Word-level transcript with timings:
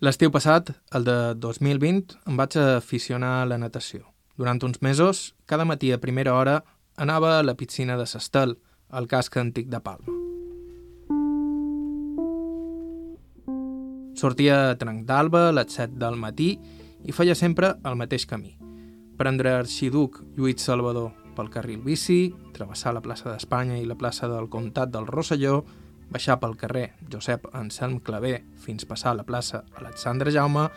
L'estiu 0.00 0.30
passat, 0.32 0.70
el 0.96 1.04
de 1.04 1.14
2020, 1.36 2.14
em 2.24 2.38
vaig 2.40 2.54
aficionar 2.56 3.42
a 3.42 3.48
la 3.50 3.58
natació. 3.60 4.06
Durant 4.40 4.62
uns 4.64 4.80
mesos, 4.80 5.34
cada 5.44 5.66
matí 5.68 5.90
a 5.92 5.98
primera 6.00 6.32
hora, 6.32 6.62
anava 6.96 7.34
a 7.36 7.42
la 7.44 7.52
piscina 7.52 7.98
de 8.00 8.06
Sestel, 8.08 8.54
al 8.88 9.06
casc 9.06 9.36
antic 9.36 9.68
de 9.68 9.80
Palma. 9.84 10.16
Sortia 14.16 14.70
a 14.70 14.78
trenc 14.80 15.04
d'alba 15.04 15.50
a 15.50 15.52
les 15.52 15.76
7 15.76 16.00
del 16.00 16.16
matí 16.16 16.54
i 17.04 17.12
feia 17.12 17.36
sempre 17.36 17.74
el 17.84 18.00
mateix 18.00 18.24
camí. 18.24 18.56
Prendre 19.20 19.52
Arxiduc 19.52 20.22
Lluís 20.32 20.64
Salvador 20.64 21.12
pel 21.36 21.52
carril 21.52 21.84
bici, 21.84 22.32
travessar 22.56 22.96
la 22.96 23.04
plaça 23.04 23.28
d'Espanya 23.28 23.76
i 23.76 23.84
la 23.84 24.00
plaça 24.00 24.32
del 24.32 24.48
Comtat 24.48 24.96
del 24.96 25.06
Rosselló, 25.12 25.60
baixar 26.10 26.38
pel 26.42 26.56
carrer 26.58 26.92
Josep 27.10 27.48
Anselm 27.54 28.00
Clavé 28.04 28.40
fins 28.60 28.86
passar 28.86 29.12
a 29.12 29.20
la 29.20 29.26
plaça 29.26 29.64
Alexandre 29.78 30.30
Jaume 30.34 30.68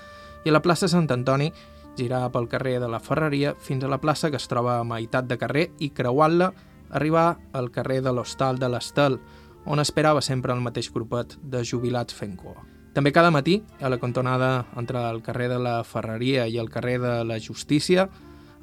i 0.46 0.50
a 0.50 0.54
la 0.54 0.62
plaça 0.62 0.88
Sant 0.88 1.10
Antoni 1.12 1.52
girar 1.98 2.28
pel 2.34 2.48
carrer 2.50 2.80
de 2.82 2.90
la 2.90 3.00
Ferreria 3.00 3.56
fins 3.60 3.84
a 3.84 3.90
la 3.90 4.02
plaça 4.02 4.30
que 4.32 4.40
es 4.42 4.48
troba 4.50 4.80
a 4.80 4.86
meitat 4.88 5.28
de 5.30 5.38
carrer 5.38 5.70
i 5.80 5.92
creuant-la 5.94 6.52
arribar 6.94 7.40
al 7.54 7.72
carrer 7.72 8.02
de 8.06 8.14
l'Hostal 8.14 8.60
de 8.62 8.70
l'Estel, 8.70 9.18
on 9.66 9.80
esperava 9.82 10.22
sempre 10.22 10.54
el 10.54 10.62
mateix 10.62 10.92
grupet 10.94 11.38
de 11.42 11.64
jubilats 11.66 12.14
fent 12.14 12.36
cua. 12.38 12.62
També 12.94 13.12
cada 13.12 13.32
matí, 13.34 13.64
a 13.82 13.90
la 13.90 13.98
cantonada 13.98 14.68
entre 14.78 15.02
el 15.10 15.24
carrer 15.26 15.50
de 15.50 15.58
la 15.58 15.80
Ferreria 15.84 16.46
i 16.48 16.60
el 16.62 16.70
carrer 16.70 17.00
de 17.02 17.14
la 17.26 17.40
Justícia, 17.42 18.08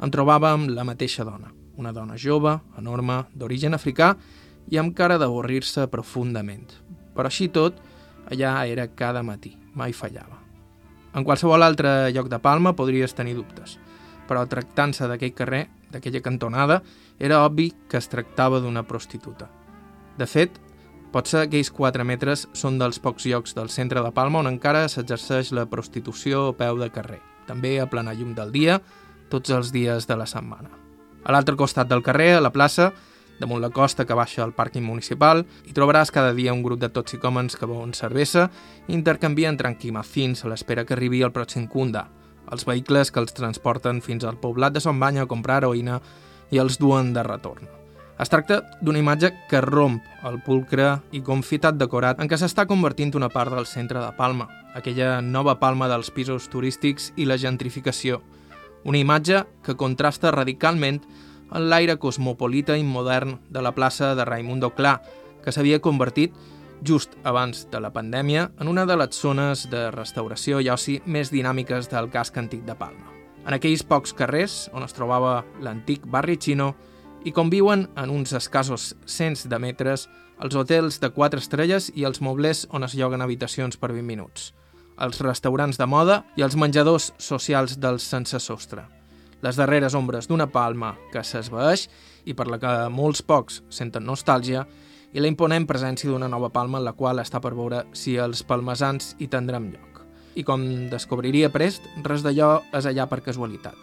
en 0.00 0.12
trobàvem 0.14 0.68
la 0.70 0.84
mateixa 0.86 1.26
dona, 1.26 1.50
una 1.76 1.92
dona 1.92 2.16
jove, 2.16 2.54
enorme, 2.78 3.24
d'origen 3.34 3.74
africà 3.74 4.14
i 4.68 4.78
amb 4.78 4.94
cara 4.96 5.18
d'avorrir-se 5.18 5.86
profundament. 5.90 6.68
Però 7.16 7.30
així 7.30 7.48
tot, 7.48 7.80
allà 8.30 8.66
era 8.68 8.88
cada 8.94 9.22
matí, 9.22 9.56
mai 9.74 9.92
fallava. 9.96 10.38
En 11.14 11.24
qualsevol 11.26 11.64
altre 11.66 12.10
lloc 12.14 12.28
de 12.30 12.38
Palma 12.38 12.76
podries 12.78 13.16
tenir 13.18 13.34
dubtes, 13.34 13.78
però 14.28 14.44
tractant-se 14.46 15.08
d'aquell 15.10 15.34
carrer, 15.34 15.64
d'aquella 15.90 16.22
cantonada, 16.22 16.82
era 17.18 17.42
obvi 17.44 17.72
que 17.90 17.98
es 17.98 18.06
tractava 18.08 18.60
d'una 18.62 18.84
prostituta. 18.86 19.48
De 20.18 20.26
fet, 20.30 20.60
potser 21.10 21.42
aquells 21.42 21.72
4 21.74 22.06
metres 22.06 22.46
són 22.54 22.78
dels 22.78 23.00
pocs 23.02 23.26
llocs 23.26 23.56
del 23.58 23.72
centre 23.74 24.04
de 24.04 24.12
Palma 24.14 24.38
on 24.44 24.52
encara 24.52 24.86
s'exerceix 24.88 25.50
la 25.56 25.66
prostitució 25.66 26.50
a 26.52 26.56
peu 26.56 26.78
de 26.78 26.90
carrer, 26.94 27.18
també 27.50 27.80
a 27.80 27.88
plena 27.90 28.14
llum 28.14 28.36
del 28.38 28.54
dia, 28.54 28.78
tots 29.30 29.50
els 29.50 29.72
dies 29.74 30.06
de 30.06 30.16
la 30.18 30.28
setmana. 30.30 30.70
A 31.24 31.34
l'altre 31.34 31.58
costat 31.58 31.90
del 31.90 32.04
carrer, 32.06 32.36
a 32.36 32.44
la 32.44 32.52
plaça, 32.54 32.92
damunt 33.40 33.62
la 33.64 33.72
costa 33.72 34.04
que 34.06 34.14
baixa 34.14 34.44
al 34.44 34.54
pàrquing 34.54 34.84
municipal, 34.84 35.46
hi 35.66 35.74
trobaràs 35.74 36.12
cada 36.12 36.34
dia 36.36 36.52
un 36.52 36.62
grup 36.62 36.78
de 36.80 36.92
toxicòmens 36.92 37.56
que 37.56 37.66
beuen 37.66 37.96
cervesa 37.96 38.50
i 38.86 38.94
intercanvien 38.94 39.56
tranquimacins 39.56 40.44
a 40.44 40.52
l'espera 40.52 40.84
que 40.84 40.94
arribi 40.94 41.24
el 41.24 41.32
pròxim 41.32 41.66
cunda, 41.66 42.06
els 42.52 42.66
vehicles 42.68 43.10
que 43.10 43.20
els 43.24 43.34
transporten 43.34 44.04
fins 44.04 44.24
al 44.28 44.38
poblat 44.38 44.76
de 44.76 44.84
Son 44.84 45.00
Banya 45.00 45.24
a 45.24 45.30
comprar 45.30 45.62
heroïna 45.62 46.00
i 46.50 46.60
els 46.60 46.78
duen 46.78 47.14
de 47.16 47.24
retorn. 47.24 47.80
Es 48.20 48.28
tracta 48.28 48.58
d'una 48.84 49.00
imatge 49.00 49.30
que 49.48 49.62
romp 49.64 50.02
el 50.28 50.42
pulcre 50.44 50.98
i 51.16 51.22
confitat 51.24 51.78
decorat 51.80 52.18
en 52.20 52.28
què 52.28 52.36
s'està 52.36 52.66
convertint 52.68 53.14
una 53.16 53.30
part 53.32 53.54
del 53.54 53.64
centre 53.64 54.02
de 54.02 54.10
Palma, 54.18 54.50
aquella 54.76 55.22
nova 55.24 55.54
Palma 55.62 55.88
dels 55.88 56.10
pisos 56.12 56.50
turístics 56.52 57.14
i 57.16 57.24
la 57.24 57.38
gentrificació. 57.40 58.20
Una 58.84 59.00
imatge 59.00 59.46
que 59.64 59.76
contrasta 59.76 60.34
radicalment 60.36 61.00
en 61.52 61.68
l'aire 61.70 61.98
cosmopolita 61.98 62.76
i 62.78 62.84
modern 62.84 63.38
de 63.50 63.62
la 63.62 63.74
plaça 63.74 64.14
de 64.14 64.24
Raimundo 64.24 64.70
Clar, 64.74 65.00
que 65.44 65.52
s'havia 65.52 65.80
convertit, 65.80 66.34
just 66.82 67.16
abans 67.24 67.66
de 67.70 67.80
la 67.80 67.92
pandèmia, 67.92 68.50
en 68.58 68.68
una 68.68 68.86
de 68.86 68.96
les 68.96 69.16
zones 69.20 69.66
de 69.70 69.90
restauració 69.90 70.60
i 70.60 70.70
oci 70.70 71.00
més 71.06 71.32
dinàmiques 71.32 71.90
del 71.92 72.10
casc 72.10 72.38
antic 72.38 72.64
de 72.64 72.76
Palma. 72.76 73.10
En 73.46 73.56
aquells 73.56 73.82
pocs 73.84 74.14
carrers 74.16 74.68
on 74.76 74.84
es 74.84 74.96
trobava 74.96 75.44
l'antic 75.60 76.06
barri 76.06 76.36
xino 76.40 76.74
i 77.24 77.32
conviuen 77.32 77.88
en 77.96 78.10
uns 78.10 78.32
escassos 78.36 78.94
cents 79.04 79.46
de 79.48 79.58
metres 79.58 80.08
els 80.40 80.56
hotels 80.56 81.00
de 81.00 81.10
4 81.12 81.40
estrelles 81.40 81.90
i 81.94 82.06
els 82.08 82.20
moblers 82.24 82.66
on 82.70 82.84
es 82.84 82.96
lloguen 82.96 83.20
habitacions 83.20 83.76
per 83.76 83.92
20 83.92 84.06
minuts, 84.06 84.54
els 84.96 85.20
restaurants 85.20 85.80
de 85.80 85.88
moda 85.88 86.22
i 86.36 86.46
els 86.46 86.56
menjadors 86.56 87.12
socials 87.18 87.76
dels 87.80 88.08
sense 88.08 88.40
sostre 88.40 88.86
les 89.42 89.56
darreres 89.56 89.96
ombres 89.96 90.28
d'una 90.28 90.48
palma 90.52 90.94
que 91.12 91.24
s'esvaeix 91.24 91.88
i 92.28 92.34
per 92.36 92.46
la 92.50 92.58
que 92.60 92.72
molts 92.92 93.22
pocs 93.22 93.62
senten 93.72 94.04
nostàlgia, 94.06 94.66
i 95.12 95.18
la 95.18 95.30
imponent 95.30 95.66
presència 95.66 96.10
d'una 96.10 96.28
nova 96.30 96.52
palma 96.54 96.78
en 96.78 96.86
la 96.86 96.94
qual 96.94 97.18
està 97.18 97.40
per 97.42 97.54
veure 97.58 97.82
si 97.92 98.14
els 98.20 98.44
palmesans 98.46 99.16
hi 99.18 99.26
tindrem 99.30 99.70
lloc. 99.72 100.04
I 100.38 100.44
com 100.46 100.62
descobriria 100.92 101.50
prest, 101.50 101.82
res 102.06 102.22
d'allò 102.22 102.60
és 102.76 102.86
allà 102.86 103.08
per 103.10 103.22
casualitat. 103.24 103.76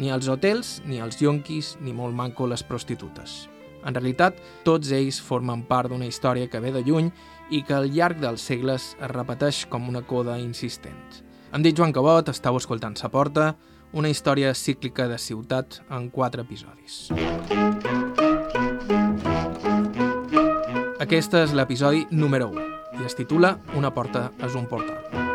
Ni 0.00 0.10
els 0.10 0.26
hotels, 0.28 0.80
ni 0.86 0.98
els 0.98 1.20
yonquis, 1.22 1.76
ni 1.80 1.94
molt 1.94 2.16
manco 2.16 2.48
les 2.50 2.64
prostitutes. 2.66 3.46
En 3.86 3.94
realitat, 3.94 4.36
tots 4.64 4.90
ells 4.92 5.20
formen 5.22 5.62
part 5.68 5.90
d'una 5.90 6.08
història 6.08 6.50
que 6.50 6.60
ve 6.60 6.72
de 6.74 6.82
lluny 6.84 7.10
i 7.50 7.62
que 7.66 7.74
al 7.74 7.88
llarg 7.94 8.20
dels 8.20 8.42
segles 8.42 8.94
es 8.98 9.10
repeteix 9.14 9.64
com 9.70 9.88
una 9.88 10.02
coda 10.02 10.38
insistent. 10.38 11.22
Em 11.54 11.62
dic 11.62 11.78
Joan 11.78 11.94
Cabot, 11.94 12.28
estàu 12.30 12.58
escoltant 12.60 12.94
Sa 12.98 13.08
Porta, 13.10 13.54
una 13.92 14.08
història 14.08 14.54
cíclica 14.54 15.08
de 15.08 15.18
ciutat 15.18 15.80
en 15.90 16.10
quatre 16.10 16.44
episodis. 16.46 17.10
Aquest 21.00 21.34
és 21.34 21.56
l'episodi 21.56 22.06
número 22.10 22.50
1 22.52 22.68
i 23.00 23.08
es 23.08 23.16
titula 23.18 23.56
Una 23.74 23.94
porta 23.94 24.30
és 24.44 24.54
un 24.54 24.68
portal. 24.70 25.29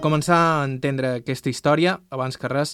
Per 0.00 0.06
començar 0.08 0.36
a 0.40 0.60
entendre 0.64 1.08
aquesta 1.18 1.50
història, 1.52 1.90
abans 2.08 2.38
que 2.40 2.48
res, 2.48 2.70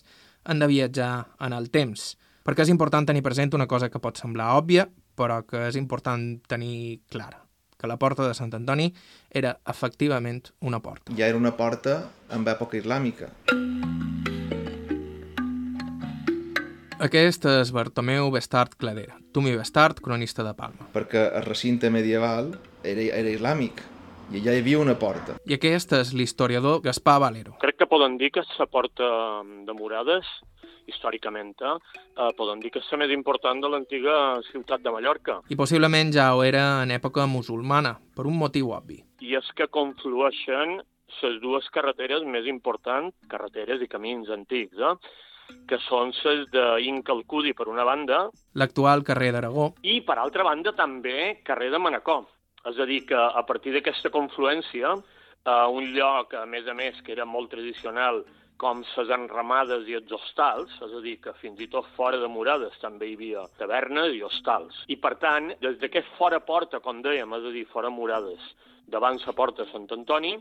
hem 0.46 0.60
de 0.62 0.66
viatjar 0.70 1.24
en 1.42 1.56
el 1.56 1.64
temps, 1.74 2.12
perquè 2.46 2.62
és 2.62 2.70
important 2.70 3.02
tenir 3.08 3.24
present 3.26 3.50
una 3.58 3.64
cosa 3.66 3.88
que 3.90 3.98
pot 3.98 4.14
semblar 4.22 4.52
òbvia, 4.54 4.84
però 5.18 5.40
que 5.42 5.64
és 5.66 5.74
important 5.74 6.22
tenir 6.46 7.00
clara, 7.10 7.40
que 7.74 7.90
la 7.90 7.96
porta 7.98 8.22
de 8.28 8.36
Sant 8.38 8.54
Antoni 8.54 8.92
era 9.34 9.56
efectivament 9.66 10.52
una 10.62 10.78
porta. 10.84 11.16
Ja 11.18 11.26
era 11.26 11.40
una 11.40 11.50
porta 11.58 11.96
amb 12.30 12.46
època 12.46 12.78
islàmica. 12.78 13.32
Aquest 17.02 17.50
és 17.56 17.74
Bartomeu 17.74 18.30
Bestart 18.30 18.78
Cladera, 18.78 19.18
Tumi 19.34 19.58
Bestart, 19.58 19.98
cronista 19.98 20.46
de 20.46 20.54
Palma. 20.54 20.86
Perquè 20.94 21.26
el 21.32 21.50
recinte 21.50 21.90
medieval 21.90 22.54
era, 22.84 23.10
era 23.18 23.34
islàmic, 23.34 23.82
i 24.32 24.40
allà 24.40 24.56
hi 24.56 24.60
havia 24.62 24.80
una 24.82 24.96
porta. 24.98 25.36
I 25.46 25.54
aquest 25.56 25.92
és 26.00 26.12
l'historiador 26.16 26.80
Gaspar 26.84 27.18
Valero. 27.22 27.56
Crec 27.62 27.78
que 27.78 27.90
poden 27.90 28.16
dir 28.18 28.32
que 28.34 28.42
la 28.58 28.66
porta 28.66 29.08
de 29.66 29.76
Murades, 29.76 30.26
històricament, 30.86 31.54
eh, 31.62 32.30
poden 32.38 32.60
dir 32.60 32.70
que 32.70 32.80
és 32.80 32.90
la 32.92 32.98
més 32.98 33.12
important 33.14 33.60
de 33.60 33.68
l'antiga 33.68 34.40
ciutat 34.50 34.82
de 34.82 34.90
Mallorca. 34.90 35.40
I 35.48 35.56
possiblement 35.56 36.12
ja 36.12 36.34
ho 36.34 36.42
era 36.42 36.82
en 36.82 36.90
època 36.90 37.26
musulmana, 37.26 37.98
per 38.16 38.26
un 38.26 38.38
motiu 38.38 38.72
obvi. 38.74 39.02
I 39.20 39.36
és 39.36 39.52
que 39.54 39.68
conflueixen 39.68 40.80
les 41.22 41.40
dues 41.40 41.68
carreteres 41.70 42.24
més 42.26 42.46
importants, 42.46 43.14
carreteres 43.30 43.82
i 43.82 43.88
camins 43.88 44.28
antics, 44.30 44.76
eh? 44.76 44.94
que 45.70 45.78
són 45.86 46.10
les 46.24 46.46
d'Incalcudi, 46.50 47.52
per 47.54 47.68
una 47.70 47.84
banda... 47.84 48.26
L'actual 48.58 49.04
carrer 49.06 49.30
d'Aragó. 49.34 49.74
I, 49.82 50.00
per 50.02 50.18
altra 50.18 50.42
banda, 50.42 50.72
també 50.74 51.42
carrer 51.46 51.70
de 51.70 51.78
Manacor. 51.78 52.26
És 52.70 52.78
a 52.82 52.86
dir, 52.88 53.04
que 53.06 53.18
a 53.18 53.42
partir 53.46 53.74
d'aquesta 53.74 54.10
confluència, 54.14 54.96
eh, 54.96 55.66
un 55.80 55.92
lloc, 55.94 56.34
a 56.34 56.46
més 56.46 56.66
a 56.66 56.74
més, 56.74 56.98
que 57.02 57.14
era 57.14 57.24
molt 57.24 57.50
tradicional, 57.54 58.24
com 58.56 58.80
les 58.96 59.10
enramades 59.12 59.84
i 59.88 59.96
els 59.98 60.12
hostals, 60.16 60.72
és 60.86 60.92
a 60.96 61.00
dir, 61.04 61.18
que 61.20 61.34
fins 61.42 61.60
i 61.60 61.68
tot 61.72 61.88
fora 61.96 62.18
de 62.22 62.28
Murades 62.32 62.78
també 62.80 63.10
hi 63.10 63.16
havia 63.18 63.44
tavernes 63.60 64.14
i 64.16 64.22
hostals. 64.24 64.78
I, 64.88 64.96
per 64.96 65.16
tant, 65.20 65.52
des 65.60 65.76
d'aquest 65.82 66.08
fora 66.16 66.40
porta, 66.40 66.80
com 66.80 67.02
dèiem, 67.04 67.34
és 67.36 67.50
a 67.50 67.52
dir, 67.52 67.66
fora 67.72 67.92
Murades, 67.92 68.42
davant 68.88 69.20
la 69.26 69.36
porta 69.36 69.66
Sant 69.72 69.86
Antoni, 69.92 70.34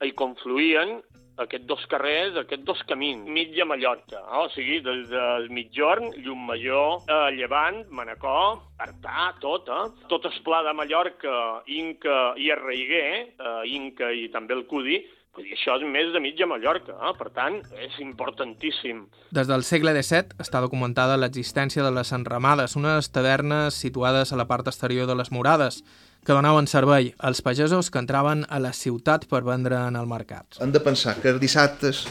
hi 0.00 0.12
confluïen 0.16 0.98
aquests 1.44 1.66
dos 1.68 1.84
carrers, 1.90 2.36
aquests 2.36 2.66
dos 2.68 2.80
camins, 2.88 3.28
mitja 3.28 3.66
Mallorca, 3.68 4.20
eh? 4.20 4.40
o 4.42 4.48
sigui, 4.54 4.80
des 4.84 5.06
del 5.10 5.48
mitjorn, 5.56 6.10
Llumajor, 6.24 7.06
eh, 7.06 7.30
Llevant, 7.38 7.82
Manacor, 7.90 8.60
Artà, 8.80 9.30
tot, 9.44 9.68
eh? 9.68 10.06
Tot 10.12 10.28
el 10.28 10.36
pla 10.44 10.62
de 10.66 10.74
Mallorca, 10.76 11.36
Inca 11.80 12.18
i 12.40 12.50
Arreiguer, 12.52 13.08
eh, 13.32 13.56
Inca 13.76 14.12
i 14.12 14.28
també 14.34 14.56
el 14.58 14.66
Cudi, 14.70 15.00
Vull 15.36 15.46
dir, 15.46 15.54
això 15.54 15.76
és 15.78 15.84
més 15.86 16.08
de 16.10 16.20
mitja 16.22 16.46
Mallorca, 16.50 16.96
eh? 17.06 17.12
per 17.14 17.28
tant, 17.30 17.60
és 17.78 17.98
importantíssim. 18.02 19.04
Des 19.30 19.46
del 19.46 19.62
segle 19.62 19.92
XVII 19.94 20.40
està 20.42 20.62
documentada 20.64 21.18
l'existència 21.20 21.84
de 21.86 21.92
les 21.94 22.10
enramades, 22.16 22.74
unes 22.80 23.12
tavernes 23.14 23.78
situades 23.78 24.32
a 24.32 24.40
la 24.40 24.48
part 24.50 24.66
exterior 24.66 25.06
de 25.06 25.14
les 25.14 25.30
murades, 25.30 25.84
que 26.26 26.34
donaven 26.34 26.66
servei 26.66 27.14
als 27.18 27.40
pagesos 27.46 27.92
que 27.94 28.02
entraven 28.02 28.42
a 28.50 28.58
la 28.58 28.74
ciutat 28.74 29.28
per 29.30 29.44
vendre 29.46 29.78
en 29.86 29.96
el 29.96 30.10
mercat. 30.10 30.58
Hem 30.60 30.74
de 30.74 30.82
pensar 30.82 31.14
que 31.22 31.30
els 31.30 31.40
dissabtes 31.40 32.04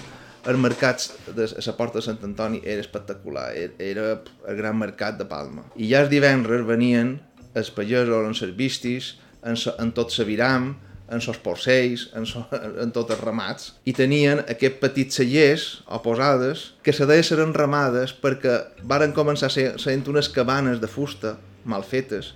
els 0.48 0.60
mercats 0.63 1.12
de 1.36 1.51
la 1.51 1.75
porta 1.77 2.00
de 2.00 2.07
Sant 2.07 2.24
Antoni 2.24 2.62
era 2.63 2.81
espectacular, 2.81 3.50
era 3.77 4.12
el 4.48 4.56
gran 4.57 4.80
mercat 4.80 5.19
de 5.19 5.27
Palma. 5.27 5.68
I 5.75 5.92
ja 5.92 6.06
els 6.06 6.13
divendres 6.13 6.63
venien 6.66 7.18
els 7.54 7.71
pagesos 7.75 8.16
en 8.16 8.38
les 8.48 8.56
vistis, 8.56 9.18
en, 9.44 9.60
en 9.77 9.92
tot 9.92 10.16
l'aviram, 10.18 10.71
en 11.10 11.22
els 11.22 11.40
porcells, 11.44 12.08
en, 12.18 12.26
so, 12.30 12.44
en 12.54 12.92
tots 12.96 13.16
els 13.16 13.24
ramats, 13.24 13.72
i 13.90 13.94
tenien 13.98 14.44
aquests 14.46 14.82
petits 14.82 15.20
cellers 15.20 15.66
o 15.90 16.02
posades 16.06 16.70
que 16.86 16.94
se 16.94 17.08
deien 17.10 17.26
ser 17.26 17.40
enramades 17.44 18.14
perquè 18.14 18.60
varen 18.88 19.16
començar 19.18 19.50
ser, 19.54 19.72
sent 19.82 20.06
unes 20.12 20.30
cabanes 20.34 20.82
de 20.82 20.92
fusta 20.92 21.38
mal 21.70 21.84
fetes, 21.84 22.34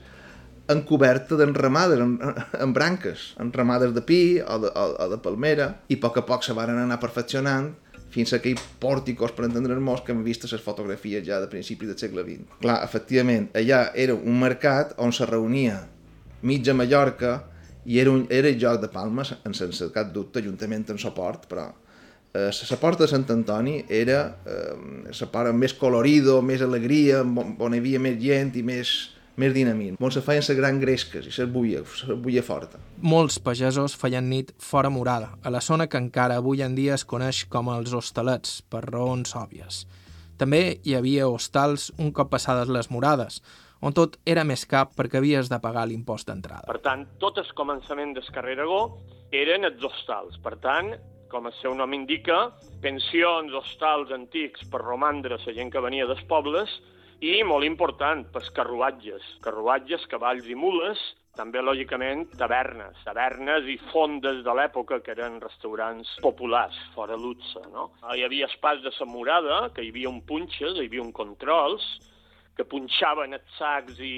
en 0.71 0.81
coberta 0.87 1.35
d'enramades, 1.35 1.99
en, 1.99 2.17
en 2.63 2.73
branques, 2.75 3.33
enramades 3.41 3.93
de 3.95 4.03
pi 4.05 4.23
o 4.41 4.59
de, 4.63 4.71
o, 4.71 4.89
o 5.05 5.07
de 5.11 5.19
palmera, 5.23 5.69
i 5.91 5.99
a 5.99 6.03
poc 6.03 6.21
a 6.21 6.27
poc 6.27 6.45
se 6.45 6.55
varen 6.55 6.79
anar 6.79 7.01
perfeccionant 7.03 7.73
fins 8.13 8.31
a 8.31 8.37
aquells 8.37 8.61
pòrticos, 8.81 9.33
per 9.33 9.47
entendre'ns, 9.47 10.03
que 10.05 10.13
hem 10.13 10.21
vist 10.25 10.45
les 10.45 10.61
fotografies 10.61 11.25
ja 11.25 11.39
de 11.41 11.49
principis 11.49 11.89
del 11.89 11.97
segle 11.97 12.23
XX. 12.25 12.59
Clar, 12.61 12.77
efectivament, 12.85 13.49
allà 13.57 13.87
era 13.97 14.15
un 14.15 14.37
mercat 14.39 14.93
on 15.01 15.11
se 15.11 15.25
reunia 15.25 15.81
mitja 16.43 16.75
Mallorca, 16.75 17.37
i 17.85 17.99
era, 17.99 18.11
un, 18.11 18.27
era 18.29 18.49
el 18.49 18.59
joc 18.59 18.81
de 18.81 18.89
Palmes, 18.91 19.33
en 19.43 19.55
sense 19.57 19.89
cap 19.95 20.11
dubte, 20.13 20.43
juntament 20.43 20.85
amb 20.93 21.01
suport, 21.01 21.47
però 21.51 21.69
eh, 22.33 22.49
la 22.69 22.77
porta 22.79 23.03
de 23.03 23.09
Sant 23.11 23.25
Antoni 23.29 23.83
era 23.89 24.19
eh, 24.45 25.09
la 25.09 25.31
part 25.31 25.53
més 25.55 25.75
colorido, 25.77 26.41
més 26.41 26.61
alegria, 26.61 27.21
on, 27.23 27.73
hi 27.73 27.81
havia 27.81 28.01
més 28.03 28.19
gent 28.21 28.53
i 28.59 28.63
més, 28.65 28.93
més 29.39 29.53
dinamisme, 29.55 29.97
on 29.99 30.13
se 30.13 30.23
feien 30.25 30.45
les 30.45 30.57
grans 30.57 30.81
gresques 30.81 31.27
i 31.27 31.33
la 31.37 31.49
buia, 31.49 31.83
la 32.09 32.15
buia 32.15 32.43
forta. 32.45 32.81
Molts 33.01 33.39
pagesos 33.43 33.97
feien 33.99 34.29
nit 34.29 34.53
fora 34.59 34.91
morada, 34.93 35.33
a 35.43 35.51
la 35.53 35.61
zona 35.61 35.87
que 35.87 35.99
encara 35.99 36.39
avui 36.39 36.63
en 36.63 36.75
dia 36.75 36.95
es 36.95 37.05
coneix 37.05 37.45
com 37.49 37.71
els 37.73 37.93
hostalets, 37.93 38.61
per 38.69 38.85
raons 38.89 39.35
òbvies. 39.35 39.83
També 40.37 40.79
hi 40.83 40.95
havia 40.97 41.27
hostals 41.29 41.91
un 42.01 42.09
cop 42.11 42.31
passades 42.33 42.71
les 42.71 42.89
morades, 42.89 43.43
on 43.83 43.95
tot 43.95 44.15
era 44.25 44.45
més 44.47 44.63
cap 44.69 44.93
perquè 44.95 45.19
havies 45.19 45.49
de 45.51 45.59
pagar 45.63 45.83
l'impost 45.89 46.29
d'entrada. 46.29 46.67
Per 46.69 46.79
tant, 46.85 47.03
tot 47.19 47.39
el 47.41 47.49
començament 47.57 48.15
del 48.15 48.29
carrer 48.35 48.55
Aragó 48.57 48.83
eren 49.35 49.67
els 49.67 49.83
hostals. 49.83 50.39
Per 50.43 50.55
tant, 50.63 50.93
com 51.33 51.49
el 51.49 51.55
seu 51.59 51.73
nom 51.75 51.93
indica, 51.97 52.53
pensions, 52.83 53.55
hostals 53.57 54.13
antics 54.15 54.63
per 54.71 54.83
romandre 54.83 55.39
la 55.41 55.55
gent 55.57 55.73
que 55.73 55.83
venia 55.83 56.07
dels 56.07 56.23
pobles 56.29 56.71
i, 57.19 57.41
molt 57.43 57.67
important, 57.67 58.23
pels 58.31 58.49
carruatges. 58.55 59.25
Carruatges, 59.43 60.07
cavalls 60.11 60.47
i 60.47 60.55
mules, 60.55 61.01
també, 61.33 61.63
lògicament, 61.65 62.27
tavernes, 62.37 62.99
tavernes 63.07 63.65
i 63.65 63.79
fondes 63.89 64.43
de 64.45 64.53
l'època, 64.53 64.99
que 65.01 65.15
eren 65.15 65.39
restaurants 65.41 66.11
populars, 66.21 66.77
fora 66.93 67.17
luxe, 67.17 67.63
no? 67.73 67.89
Hi 68.13 68.21
havia 68.27 68.47
espais 68.51 68.83
de 68.85 68.93
Samurada, 68.93 69.63
que 69.73 69.81
hi 69.81 69.89
havia 69.89 70.11
un 70.13 70.21
punxes, 70.29 70.77
hi 70.77 70.85
havia 70.85 71.01
un 71.01 71.13
controls, 71.15 71.87
que 72.57 72.67
punxaven 72.69 73.33
els 73.37 73.57
sacs 73.57 73.99
i 73.99 74.15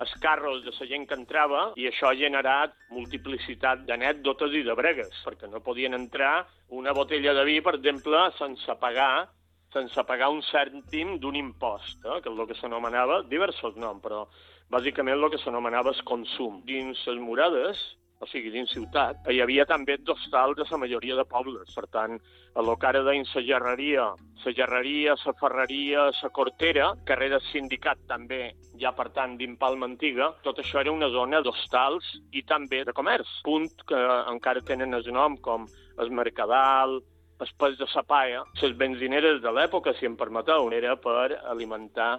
els 0.00 0.12
carros 0.22 0.62
de 0.64 0.72
la 0.72 0.86
gent 0.88 1.04
que 1.08 1.16
entrava 1.18 1.64
i 1.76 1.86
això 1.88 2.08
ha 2.08 2.16
generat 2.16 2.72
multiplicitat 2.92 3.84
d'anècdotes 3.88 4.54
i 4.56 4.62
de 4.64 4.76
bregues, 4.78 5.12
perquè 5.26 5.50
no 5.50 5.60
podien 5.64 5.96
entrar 5.96 6.46
una 6.68 6.94
botella 6.96 7.34
de 7.36 7.44
vi, 7.44 7.60
per 7.60 7.76
exemple, 7.76 8.24
sense 8.38 8.78
pagar 8.80 9.28
sense 9.70 10.02
pagar 10.02 10.32
un 10.34 10.40
cèntim 10.42 11.18
d'un 11.22 11.36
impost, 11.38 12.00
eh, 12.02 12.16
que 12.22 12.30
és 12.30 12.38
el 12.38 12.48
que 12.48 12.56
s'anomenava, 12.58 13.20
diversos 13.30 13.76
noms, 13.78 14.02
però 14.02 14.24
bàsicament 14.70 15.14
el 15.14 15.30
que 15.30 15.38
s'anomenava 15.38 15.92
el 15.94 16.02
consum. 16.08 16.60
Dins 16.66 17.04
les 17.06 17.20
murades 17.22 17.78
o 18.20 18.26
sigui, 18.28 18.50
dins 18.52 18.72
ciutat, 18.74 19.22
hi 19.32 19.40
havia 19.40 19.64
també 19.64 19.96
d'hostals 20.04 20.58
de 20.58 20.66
la 20.68 20.78
majoria 20.82 21.16
de 21.16 21.24
pobles. 21.24 21.72
Per 21.72 21.86
tant, 21.88 22.18
a 22.52 22.64
lo 22.64 22.76
que 22.76 22.88
ara 22.90 23.00
la 23.02 23.14
gerreria, 23.46 24.10
la 24.44 24.52
gerreria, 24.58 25.14
la 25.24 25.34
ferreria, 25.40 26.04
la 26.22 26.30
cortera, 26.38 26.90
carrer 27.08 27.30
del 27.32 27.44
sindicat 27.48 28.02
també, 28.08 28.42
ja 28.80 28.92
per 28.92 29.08
tant, 29.16 29.38
d'Impalma 29.38 29.88
Antiga, 29.88 30.34
tot 30.44 30.60
això 30.60 30.82
era 30.82 30.92
una 30.92 31.08
zona 31.08 31.40
d'hostals 31.40 32.10
i 32.32 32.42
també 32.42 32.84
de 32.84 32.92
comerç. 32.92 33.40
Punt 33.44 33.70
que 33.88 34.02
encara 34.34 34.60
tenen 34.60 34.92
el 34.94 35.08
nom 35.12 35.38
com 35.40 35.64
el 35.98 36.12
Mercadal, 36.12 37.00
Espès 37.40 37.78
de 37.80 37.86
Sapaia, 37.88 38.42
les 38.60 38.76
benzineres 38.76 39.40
de 39.40 39.48
l'època, 39.48 39.94
si 39.96 40.04
em 40.04 40.16
permeteu, 40.16 40.68
era 40.76 40.92
per 41.00 41.40
alimentar 41.48 42.18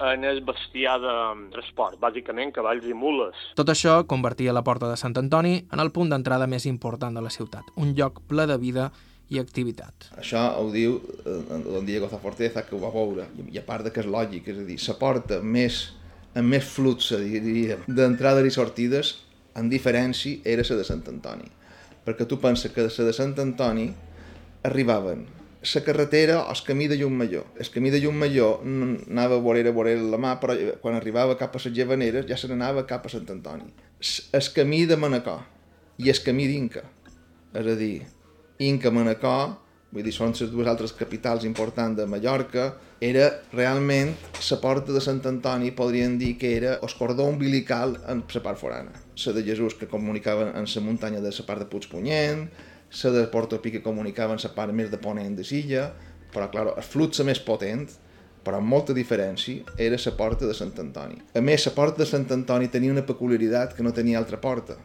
en 0.00 0.24
el 0.24 0.40
bestiar 0.44 0.96
de 1.00 1.12
transport, 1.52 1.98
bàsicament 2.00 2.52
cavalls 2.56 2.86
i 2.88 2.96
mules. 2.96 3.36
Tot 3.58 3.68
això 3.68 4.00
convertia 4.08 4.54
la 4.56 4.64
Porta 4.64 4.88
de 4.88 4.96
Sant 4.96 5.16
Antoni 5.20 5.58
en 5.60 5.82
el 5.82 5.92
punt 5.92 6.10
d'entrada 6.12 6.48
més 6.48 6.66
important 6.66 7.14
de 7.16 7.22
la 7.24 7.32
ciutat, 7.32 7.68
un 7.76 7.92
lloc 7.98 8.22
ple 8.28 8.46
de 8.48 8.56
vida 8.60 8.90
i 9.30 9.38
activitat. 9.38 10.10
Això 10.18 10.42
ho 10.58 10.70
diu 10.72 10.96
eh, 10.98 11.38
Don 11.66 11.86
Diego 11.86 12.08
Zaforteza, 12.10 12.64
que 12.66 12.74
ho 12.74 12.82
va 12.82 12.90
veure, 12.94 13.28
i 13.46 13.60
a 13.60 13.64
part 13.66 13.86
de 13.86 13.92
que 13.94 14.02
és 14.02 14.08
lògic, 14.10 14.48
és 14.50 14.62
a 14.62 14.66
dir, 14.66 14.78
la 14.88 14.96
porta 14.98 15.40
més, 15.40 15.82
amb 16.34 16.50
més 16.50 16.66
flux, 16.66 17.12
diríem, 17.20 17.84
d'entrades 17.86 18.48
i 18.48 18.54
sortides, 18.56 19.14
en 19.60 19.68
diferència, 19.70 20.40
era 20.48 20.64
la 20.66 20.80
de 20.80 20.86
Sant 20.88 21.04
Antoni. 21.12 21.50
Perquè 22.06 22.26
tu 22.26 22.40
penses 22.40 22.72
que 22.72 22.88
la 22.88 23.06
de 23.10 23.14
Sant 23.14 23.36
Antoni 23.38 23.90
arribaven 24.64 25.26
la 25.62 25.80
carretera 25.84 26.40
o 26.40 26.50
el 26.50 26.62
camí 26.64 26.88
de 26.88 26.96
Llumalló. 26.96 27.44
El 27.58 27.70
camí 27.70 27.90
de 27.90 28.00
Llumalló 28.00 28.60
anava 28.64 29.36
vorera 29.36 29.70
vorera 29.70 30.02
la 30.02 30.16
mà, 30.16 30.36
però 30.40 30.56
quan 30.80 30.96
arribava 30.96 31.36
cap 31.36 31.56
a 31.56 31.60
les 31.60 31.74
Llevaneres 31.76 32.26
ja 32.28 32.36
se 32.36 32.48
n'anava 32.48 32.86
cap 32.86 33.06
a 33.06 33.12
Sant 33.12 33.28
Antoni. 33.28 33.68
El 34.32 34.52
camí 34.54 34.86
de 34.86 34.96
Manacor 34.96 35.44
i 35.98 36.08
el 36.08 36.22
camí 36.24 36.46
d'Inca. 36.48 36.84
És 37.52 37.66
a 37.66 37.74
dir, 37.76 38.06
Inca-Manacor, 38.60 39.58
vull 39.90 40.06
dir, 40.06 40.14
són 40.14 40.32
les 40.32 40.48
dues 40.52 40.68
altres 40.70 40.94
capitals 40.96 41.44
importants 41.44 41.98
de 41.98 42.06
Mallorca, 42.06 42.70
era 43.00 43.26
realment 43.52 44.14
la 44.38 44.58
porta 44.60 44.92
de 44.92 45.00
Sant 45.00 45.20
Antoni, 45.26 45.72
podríem 45.76 46.16
dir 46.20 46.36
que 46.38 46.54
era 46.56 46.78
el 46.80 46.96
cordó 46.96 47.24
umbilical 47.28 47.98
en 48.08 48.24
la 48.32 48.42
part 48.44 48.60
forana. 48.60 48.92
La 49.26 49.32
de 49.32 49.42
Jesús 49.44 49.74
que 49.74 49.88
comunicava 49.88 50.52
en 50.56 50.64
la 50.64 50.80
muntanya 50.80 51.20
de 51.20 51.32
la 51.36 51.46
part 51.46 51.60
de 51.60 51.66
Puigpunyent, 51.66 52.48
la 52.90 53.10
de 53.10 53.26
Porto 53.26 53.60
Pi 53.62 53.70
que 53.70 53.82
comunicava 53.82 54.34
en 54.34 54.40
la 54.42 54.52
part 54.54 54.74
més 54.74 54.90
de 54.90 54.98
ponent 54.98 55.36
de 55.36 55.44
Silla, 55.46 55.90
però, 56.34 56.48
clar, 56.50 56.66
el 56.76 56.86
flux 56.86 57.22
més 57.26 57.40
potent, 57.42 57.86
però 58.44 58.58
amb 58.58 58.70
molta 58.72 58.94
diferència, 58.96 59.64
era 59.78 59.98
la 60.00 60.12
porta 60.16 60.46
de 60.46 60.54
Sant 60.56 60.72
Antoni. 60.78 61.20
A 61.34 61.40
més, 61.44 61.66
la 61.66 61.74
porta 61.76 62.02
de 62.02 62.08
Sant 62.08 62.26
Antoni 62.32 62.70
tenia 62.72 62.92
una 62.92 63.06
peculiaritat 63.06 63.76
que 63.76 63.84
no 63.86 63.92
tenia 63.92 64.18
altra 64.18 64.40
porta, 64.40 64.78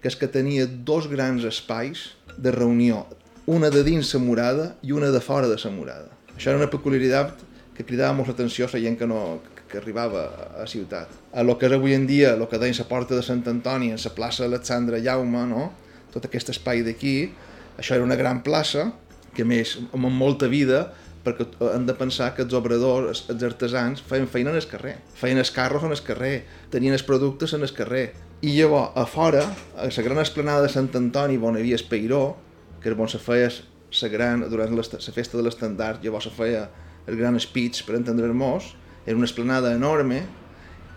que 0.00 0.10
és 0.10 0.16
que 0.16 0.28
tenia 0.28 0.66
dos 0.66 1.08
grans 1.08 1.44
espais 1.44 2.10
de 2.36 2.52
reunió, 2.52 3.06
una 3.46 3.70
de 3.70 3.84
dins 3.86 4.12
la 4.14 4.20
murada 4.20 4.70
i 4.82 4.92
una 4.92 5.10
de 5.14 5.20
fora 5.20 5.48
de 5.48 5.56
la 5.62 5.70
murada. 5.70 6.10
Això 6.36 6.50
era 6.50 6.58
una 6.60 6.70
peculiaritat 6.70 7.44
que 7.76 7.84
cridava 7.84 8.16
molt 8.16 8.28
l'atenció 8.28 8.66
a 8.66 8.72
la 8.72 8.80
gent 8.82 8.98
que, 8.98 9.06
no, 9.06 9.40
que 9.70 9.78
arribava 9.78 10.26
a 10.26 10.60
la 10.64 10.66
ciutat. 10.66 11.08
A 11.32 11.44
lo 11.44 11.56
que 11.58 11.68
és 11.68 11.72
avui 11.76 11.94
en 11.94 12.06
dia, 12.06 12.34
el 12.34 12.46
que 12.48 12.58
deien 12.58 12.76
la 12.76 12.88
porta 12.88 13.14
de 13.14 13.22
Sant 13.22 13.44
Antoni, 13.46 13.92
en 13.94 14.02
la 14.02 14.14
plaça 14.16 14.44
Alexandre 14.44 15.00
Jaume, 15.04 15.46
no? 15.48 15.70
tot 16.16 16.26
aquest 16.28 16.50
espai 16.54 16.82
d'aquí, 16.86 17.28
això 17.76 17.96
era 17.96 18.04
una 18.04 18.16
gran 18.16 18.42
plaça, 18.42 18.90
que 19.36 19.44
més 19.44 19.76
amb 19.92 20.08
molta 20.12 20.48
vida, 20.48 20.86
perquè 21.26 21.46
hem 21.74 21.86
de 21.88 21.94
pensar 21.98 22.30
que 22.36 22.44
els 22.46 22.54
obradors, 22.54 23.24
els 23.32 23.42
artesans, 23.42 24.02
feien 24.06 24.28
feina 24.30 24.52
en 24.52 24.60
el 24.60 24.68
carrer, 24.70 24.96
feien 25.18 25.42
els 25.42 25.50
carros 25.50 25.84
en 25.84 25.92
el 25.92 26.02
carrer, 26.06 26.44
tenien 26.70 26.94
els 26.94 27.04
productes 27.06 27.56
en 27.56 27.66
el 27.66 27.72
carrer. 27.74 28.06
I 28.46 28.52
llavors, 28.54 28.92
a 28.94 29.06
fora, 29.10 29.42
a 29.74 29.88
la 29.90 30.04
gran 30.06 30.22
esplanada 30.22 30.62
de 30.62 30.72
Sant 30.72 30.92
Antoni, 30.94 31.38
on 31.42 31.58
hi 31.58 31.64
havia 31.64 31.80
Espeiró, 31.80 32.36
que 32.82 32.92
és 32.92 32.98
on 32.98 33.10
se 33.10 33.18
feia 33.18 33.50
la 33.50 34.10
gran, 34.12 34.44
durant 34.50 34.76
la 34.76 34.84
festa 34.84 35.36
de 35.36 35.44
l'estandard, 35.44 36.04
llavors 36.04 36.28
se 36.28 36.34
feia 36.36 36.66
el 37.06 37.18
gran 37.18 37.38
speech 37.40 37.84
per 37.86 37.96
entendre-nos, 37.98 38.74
era 39.06 39.16
una 39.16 39.26
esplanada 39.26 39.72
enorme, 39.74 40.22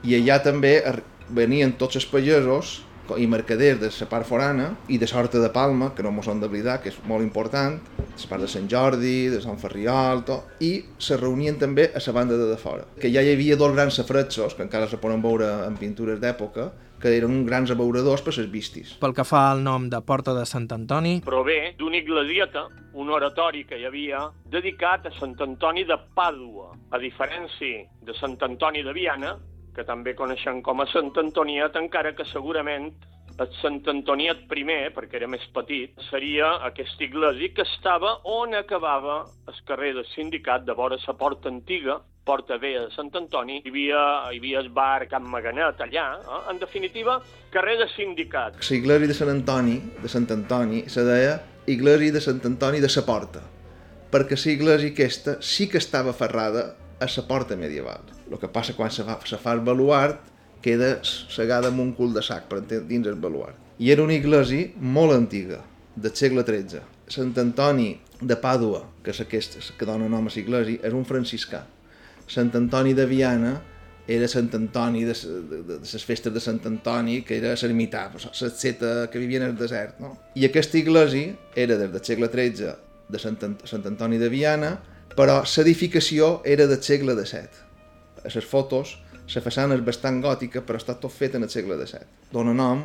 i 0.03 0.15
allà 0.17 0.39
també 0.43 0.77
venien 1.29 1.73
tots 1.77 1.99
els 1.99 2.07
pagesos 2.09 2.79
i 3.17 3.27
mercaders 3.27 3.79
de 3.81 3.89
la 3.89 4.09
part 4.11 4.27
forana 4.27 4.69
i 4.87 4.99
de 5.01 5.07
Sorta 5.07 5.39
de 5.39 5.49
Palma, 5.49 5.93
que 5.95 6.03
no 6.03 6.11
mos 6.11 6.27
hem 6.27 6.41
d'oblidar, 6.41 6.79
que 6.83 6.91
és 6.93 6.99
molt 7.07 7.25
important, 7.25 7.79
la 7.99 8.29
part 8.29 8.43
de 8.43 8.51
Sant 8.51 8.67
Jordi, 8.69 9.29
de 9.33 9.39
Sant 9.41 9.57
Ferriol, 9.61 10.25
tot, 10.27 10.59
i 10.61 10.83
se 10.97 11.17
reunien 11.17 11.57
també 11.57 11.89
a 11.93 12.03
la 12.05 12.13
banda 12.13 12.37
de, 12.37 12.49
de 12.51 12.59
fora. 12.59 12.85
Que 12.99 13.11
ja 13.13 13.23
hi 13.23 13.33
havia 13.33 13.57
dos 13.57 13.73
grans 13.73 13.97
safretsos, 13.97 14.53
que 14.53 14.67
encara 14.67 14.87
se 14.87 15.01
poden 15.01 15.23
veure 15.23 15.49
en 15.65 15.79
pintures 15.79 16.19
d'època, 16.21 16.69
que 16.99 17.15
eren 17.15 17.45
grans 17.47 17.71
abeuradors 17.71 18.21
per 18.21 18.35
les 18.35 18.49
vistis. 18.51 18.91
Pel 18.99 19.15
que 19.15 19.23
fa 19.23 19.45
al 19.53 19.63
nom 19.63 19.87
de 19.89 20.01
Porta 20.05 20.35
de 20.35 20.45
Sant 20.45 20.67
Antoni... 20.75 21.19
Prové 21.25 21.73
d'una 21.79 22.01
iglesieta, 22.01 22.67
un 22.99 23.09
oratori 23.15 23.63
que 23.65 23.79
hi 23.79 23.85
havia, 23.87 24.25
dedicat 24.51 25.07
a 25.07 25.13
Sant 25.15 25.37
Antoni 25.39 25.85
de 25.87 25.95
Pàdua. 26.15 26.73
A 26.91 26.99
diferència 26.99 27.85
de 28.03 28.15
Sant 28.19 28.35
Antoni 28.43 28.83
de 28.83 28.93
Viana, 28.93 29.37
que 29.79 29.87
també 29.87 30.15
coneixen 30.19 30.59
com 30.65 30.83
a 30.83 30.89
Sant 30.91 31.13
Antoniet, 31.23 31.79
encara 31.79 32.11
que 32.17 32.27
segurament 32.27 32.91
el 33.39 33.51
Sant 33.61 33.79
Antoniet 33.87 34.41
primer, 34.51 34.89
perquè 34.91 35.21
era 35.21 35.29
més 35.31 35.45
petit, 35.55 35.93
seria 36.09 36.57
aquesta 36.67 37.05
iglesia 37.05 37.53
que 37.55 37.63
estava 37.63 38.17
on 38.27 38.57
acabava 38.59 39.21
el 39.47 39.61
carrer 39.69 39.93
del 39.95 40.07
sindicat 40.11 40.65
de 40.67 40.75
vora 40.75 40.97
la 41.05 41.15
porta 41.15 41.47
antiga, 41.47 42.01
porta 42.27 42.57
vella 42.61 42.83
de 42.87 42.91
Sant 42.93 43.13
Antoni, 43.15 43.61
hi 43.63 43.71
havia, 43.71 44.01
hi 44.33 44.41
havia 44.41 44.59
el 44.59 44.67
bar 44.75 45.07
Can 45.09 45.23
Maganet 45.31 45.79
allà, 45.85 46.09
eh? 46.19 46.41
en 46.51 46.59
definitiva, 46.59 47.15
carrer 47.53 47.77
de 47.79 47.87
sindicat. 47.95 48.59
La 48.59 48.75
iglesia 48.75 49.07
de 49.07 49.17
Sant 49.21 49.31
Antoni, 49.31 49.79
de 50.03 50.11
Sant 50.11 50.27
Antoni, 50.35 50.83
se 50.91 51.07
deia 51.07 51.39
iglesia 51.71 52.17
de 52.17 52.25
Sant 52.27 52.43
Antoni 52.51 52.83
de 52.83 52.91
sa 52.91 53.05
porta, 53.07 53.45
perquè 54.11 54.35
la 54.35 54.53
iglesia 54.57 54.93
aquesta 54.93 55.39
sí 55.39 55.71
que 55.71 55.79
estava 55.79 56.13
ferrada 56.13 56.67
a 56.99 57.07
la 57.07 57.27
porta 57.27 57.55
medieval. 57.55 58.01
El 58.29 58.37
que 58.39 58.47
passa 58.47 58.75
quan 58.75 58.91
se 58.91 59.03
fa, 59.07 59.19
se 59.25 59.37
fa 59.37 59.55
el 59.55 59.63
baluart 59.65 60.27
queda 60.61 60.99
segada 61.03 61.69
amb 61.71 61.79
un 61.79 61.93
cul 61.95 62.13
de 62.13 62.21
sac 62.21 62.49
per 62.51 62.61
dins 62.67 63.07
el 63.07 63.15
baluart. 63.15 63.55
I 63.79 63.91
era 63.91 64.03
una 64.03 64.13
iglesia 64.13 64.73
molt 64.75 65.15
antiga, 65.15 65.61
del 65.95 66.15
segle 66.15 66.43
XIII. 66.43 66.83
Sant 67.09 67.33
Antoni 67.41 67.93
de 68.21 68.35
Pàdua, 68.39 68.83
que 69.03 69.13
és 69.13 69.21
aquest 69.23 69.57
que 69.77 69.87
dona 69.87 70.09
nom 70.11 70.27
a 70.27 70.31
l'església, 70.31 70.81
és 70.83 70.95
un 70.95 71.05
franciscà. 71.07 71.63
Sant 72.29 72.51
Antoni 72.55 72.93
de 72.93 73.07
Viana 73.09 73.55
era 74.09 74.27
Sant 74.27 74.49
Antoni 74.57 75.03
de, 75.05 75.13
de, 75.13 75.39
de, 75.49 75.61
de 75.71 75.79
les 75.81 76.05
festes 76.05 76.33
de 76.33 76.43
Sant 76.43 76.59
Antoni, 76.65 77.21
que 77.25 77.37
era 77.37 77.55
l'ermità, 77.55 78.09
l'asceta 78.13 79.07
que 79.11 79.21
vivia 79.21 79.41
en 79.41 79.49
el 79.49 79.57
desert. 79.57 79.99
No? 80.03 80.15
I 80.35 80.45
aquesta 80.49 80.77
iglesia 80.77 81.35
era 81.55 81.77
des 81.77 81.91
del 81.93 82.05
segle 82.05 82.29
XIII 82.33 82.75
de 83.09 83.21
Sant, 83.21 83.39
Sant 83.65 83.85
Antoni 83.89 84.19
de 84.21 84.29
Viana, 84.29 84.77
però 85.15 85.41
l'edificació 85.43 86.39
era 86.45 86.67
del 86.67 86.81
segle 86.83 87.15
XVII. 87.17 87.65
A 88.25 88.31
les 88.33 88.45
fotos 88.45 88.97
la 89.29 89.41
façana 89.45 89.75
és 89.77 89.83
bastant 89.85 90.23
gòtica, 90.23 90.63
però 90.65 90.79
està 90.79 90.95
tot 90.97 91.13
fet 91.13 91.35
en 91.37 91.45
el 91.45 91.51
segle 91.53 91.77
XVII. 91.77 92.07
Dóna 92.33 92.53
nom, 92.57 92.81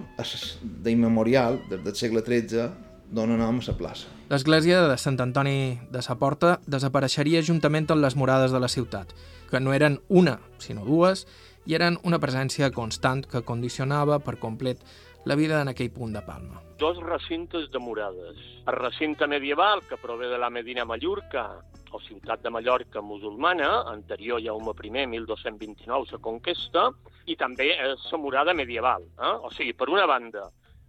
d'immemorial, 0.85 1.63
des 1.71 1.81
del 1.85 1.95
segle 1.97 2.21
XIII, 2.21 2.69
dóna 3.17 3.39
nom 3.41 3.63
a 3.63 3.65
la 3.67 3.77
plaça. 3.79 4.11
L'església 4.29 4.83
de 4.89 4.99
Sant 5.01 5.17
Antoni 5.21 5.79
de 5.93 6.03
sa 6.03 6.19
Porta 6.21 6.59
desapareixeria 6.67 7.43
juntament 7.43 7.89
amb 7.93 8.05
les 8.05 8.17
morades 8.17 8.53
de 8.53 8.61
la 8.61 8.69
ciutat, 8.69 9.15
que 9.51 9.61
no 9.61 9.73
eren 9.73 10.01
una, 10.09 10.39
sinó 10.59 10.85
dues, 10.85 11.25
i 11.65 11.77
eren 11.79 11.97
una 12.05 12.21
presència 12.21 12.71
constant 12.71 13.25
que 13.25 13.45
condicionava 13.45 14.19
per 14.21 14.37
complet 14.37 14.81
la 15.25 15.37
vida 15.41 15.63
en 15.63 15.71
aquell 15.73 15.93
punt 15.93 16.13
de 16.13 16.21
Palma. 16.21 16.61
Dos 16.79 17.01
recintes 17.01 17.71
de 17.73 17.81
morades. 17.81 18.37
El 18.67 18.77
recinte 18.77 19.27
medieval, 19.27 19.81
que 19.89 19.97
prové 19.97 20.29
de 20.29 20.39
la 20.39 20.51
Medina 20.51 20.85
Mallorca, 20.85 21.63
o 21.95 22.01
ciutat 22.03 22.43
de 22.43 22.51
Mallorca 22.51 23.01
musulmana, 23.01 23.85
anterior 23.87 24.43
Jaume 24.43 24.75
I, 24.83 25.07
1229, 25.07 26.11
la 26.13 26.19
conquesta, 26.19 26.89
i 27.31 27.37
també 27.39 27.71
la 27.79 28.19
murada 28.19 28.55
medieval. 28.55 29.07
Eh? 29.15 29.35
O 29.47 29.51
sigui, 29.55 29.75
per 29.79 29.89
una 29.89 30.07
banda, 30.11 30.49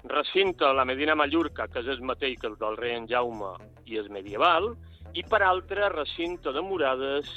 recinte 0.09 0.65
la 0.73 0.85
Medina 0.85 1.15
Mallorca, 1.15 1.67
que 1.67 1.83
és 1.83 1.89
el 1.93 2.01
mateix 2.01 2.39
que 2.41 2.49
el 2.49 2.57
del 2.57 2.77
rei 2.77 2.95
en 2.97 3.05
Jaume 3.09 3.53
i 3.85 3.99
és 4.01 4.09
medieval, 4.09 4.73
i 5.13 5.23
per 5.23 5.43
altra, 5.45 5.89
recinte 5.93 6.51
de 6.51 6.63
murades 6.65 7.29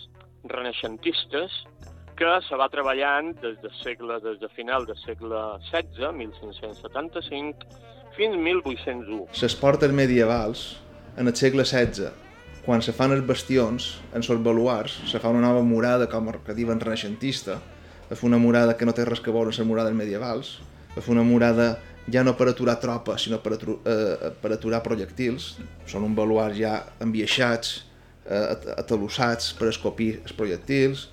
renaixentistes 0.49 1.65
que 2.19 2.31
se 2.49 2.57
va 2.59 2.67
treballant 2.73 3.35
des 3.43 3.61
de 3.63 3.71
segle, 3.79 4.19
des 4.25 4.41
de 4.41 4.49
final 4.57 4.89
del 4.89 4.99
segle 5.05 5.43
XVI, 5.69 6.09
1575, 6.17 7.69
fins 8.17 8.41
1801. 8.49 9.29
Les 9.43 9.59
portes 9.61 9.95
medievals, 9.95 10.65
en 11.17 11.31
el 11.31 11.37
segle 11.39 11.69
XVI, 11.69 12.11
quan 12.69 12.83
se 12.85 12.93
fan 12.93 13.15
els 13.15 13.25
bastions, 13.25 13.85
en 14.13 14.21
els 14.21 14.41
baluars, 14.45 14.99
se 15.09 15.17
fa 15.17 15.31
una 15.33 15.41
nova 15.41 15.63
murada, 15.65 16.05
com 16.13 16.27
que 16.45 16.53
diuen 16.53 16.83
renaixentista, 16.83 17.55
es 18.11 18.19
fa 18.21 18.27
una 18.29 18.37
murada 18.37 18.75
que 18.77 18.85
no 18.85 18.93
té 18.93 19.07
res 19.09 19.23
que 19.25 19.33
veure 19.33 19.49
amb 19.49 19.57
les 19.57 19.69
murades 19.71 19.97
medievals, 19.97 20.51
es 20.93 21.01
fa 21.01 21.15
una 21.15 21.25
murada 21.25 21.79
ja 22.13 22.27
no 22.27 22.35
per 22.37 22.51
aturar 22.51 22.75
tropes, 22.83 23.25
sinó 23.25 23.39
per, 23.41 23.55
atu 23.57 23.79
eh, 23.89 24.35
per 24.43 24.53
aturar 24.53 24.83
projectils. 24.85 25.55
Són 25.89 26.05
un 26.05 26.13
baluars 26.13 26.61
ja 26.61 26.75
enviaixats, 27.01 27.73
eh, 28.29 28.45
atalussats 28.77 29.55
per 29.57 29.73
escopir 29.73 30.19
els 30.19 30.37
projectils, 30.37 31.09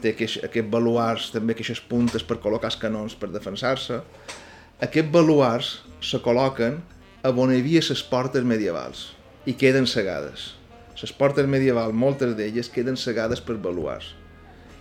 té 0.00 0.16
aquest, 0.16 0.40
aquest 0.48 0.72
baluars 0.72 1.28
també 1.36 1.52
aquestes 1.52 1.84
puntes 1.84 2.24
per 2.24 2.40
col·locar 2.40 2.72
els 2.72 2.80
canons 2.80 3.12
per 3.12 3.28
defensar-se. 3.28 4.00
Aquests 4.80 5.12
baluars 5.12 5.76
se 6.00 6.24
col·loquen 6.24 6.80
a 7.20 7.28
on 7.28 7.52
hi 7.52 7.60
havia 7.60 7.84
les 7.92 8.06
portes 8.08 8.52
medievals 8.56 9.10
i 9.44 9.52
queden 9.52 9.84
cegades. 9.84 10.54
Les 11.04 11.12
portes 11.12 11.44
medievals, 11.44 11.92
moltes 11.92 12.30
d'elles, 12.38 12.70
queden 12.72 12.96
cegades 12.96 13.42
per 13.44 13.58
baluars. 13.60 14.06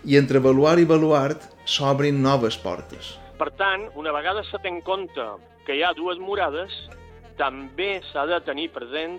I 0.08 0.15
entre 0.15 0.39
baluar 0.39 0.77
i 0.80 0.86
baluart 0.88 1.50
s'obrin 1.68 2.22
noves 2.24 2.56
portes. 2.63 3.10
Per 3.36 3.50
tant, 3.60 3.89
una 4.00 4.13
vegada 4.15 4.46
se 4.48 4.56
té 4.63 4.72
en 4.72 4.80
compte 4.88 5.25
que 5.68 5.75
hi 5.75 5.84
ha 5.84 5.89
dues 5.98 6.22
murades, 6.24 6.72
també 7.36 7.98
s'ha 8.13 8.24
de 8.30 8.39
tenir 8.48 8.70
present 8.72 9.18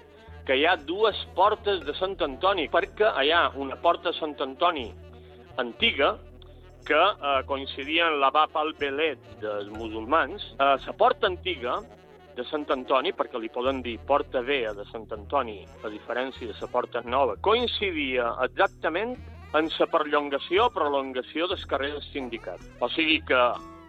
que 0.49 0.57
hi 0.57 0.65
ha 0.65 0.79
dues 0.81 1.21
portes 1.37 1.83
de 1.85 1.93
Sant 1.99 2.17
Antoni, 2.25 2.71
perquè 2.73 3.13
hi 3.21 3.35
ha 3.37 3.51
una 3.67 3.77
porta 3.85 4.09
de 4.09 4.17
Sant 4.17 4.33
Antoni 4.41 4.87
antiga, 5.61 6.15
que 6.89 7.03
eh, 7.03 7.37
coincidia 7.51 8.09
en 8.09 8.17
la 8.25 8.33
Bab 8.33 8.57
al-Belet 8.65 9.29
dels 9.45 9.69
musulmans. 9.77 10.41
Eh, 10.57 10.73
la 10.87 10.97
porta 10.97 11.29
antiga 11.29 11.83
de 12.37 12.45
Sant 12.49 12.67
Antoni, 12.75 13.13
perquè 13.15 13.39
li 13.39 13.51
poden 13.53 13.81
dir 13.85 13.99
Porta 14.09 14.43
Vea 14.43 14.73
de 14.75 14.87
Sant 14.91 15.07
Antoni, 15.15 15.61
a 15.85 15.91
diferència 15.93 16.51
de 16.51 16.57
la 16.59 16.71
Porta 16.71 17.03
Nova, 17.07 17.37
coincidia 17.41 18.33
exactament 18.47 19.15
en 19.55 19.71
la 19.79 19.87
perllongació 19.87 20.67
o 20.67 20.75
prolongació 20.75 21.47
del 21.51 21.63
carrer 21.71 21.93
del 21.95 22.03
sindicat. 22.11 22.63
O 22.83 22.91
sigui 22.91 23.21
que, 23.29 23.43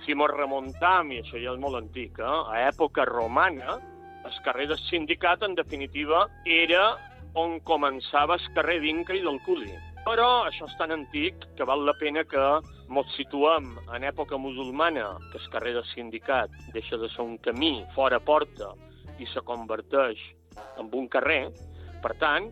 si 0.06 0.14
mos 0.14 0.34
remuntam, 0.34 1.12
i 1.12 1.24
això 1.24 1.42
ja 1.42 1.56
és 1.56 1.62
molt 1.62 1.80
antic, 1.80 2.22
eh, 2.22 2.30
a 2.54 2.68
època 2.70 3.08
romana, 3.10 3.80
el 4.26 4.38
carrer 4.46 4.70
del 4.70 4.82
sindicat, 4.86 5.42
en 5.46 5.58
definitiva, 5.58 6.28
era 6.46 6.86
on 7.36 7.60
començava 7.68 8.38
el 8.38 8.48
carrer 8.56 8.80
d'Inca 8.82 9.18
i 9.18 9.26
del 9.26 9.42
Culi. 9.46 9.74
Però 10.06 10.46
això 10.46 10.68
és 10.70 10.76
tan 10.78 10.92
antic 10.94 11.48
que 11.58 11.66
val 11.66 11.82
la 11.86 11.96
pena 11.98 12.22
que 12.30 12.42
ens 12.62 13.14
situem 13.18 13.72
en 13.96 14.04
època 14.06 14.38
musulmana, 14.38 15.16
que 15.32 15.40
el 15.42 15.48
carrer 15.50 15.74
del 15.74 15.88
sindicat 15.90 16.54
deixa 16.76 17.00
de 17.02 17.10
ser 17.10 17.26
un 17.26 17.40
camí 17.42 17.80
fora 17.96 18.20
porta 18.22 18.70
i 19.18 19.26
se 19.32 19.42
converteix 19.48 20.22
en 20.78 20.94
un 20.94 21.10
carrer. 21.10 21.50
Per 22.04 22.14
tant, 22.22 22.52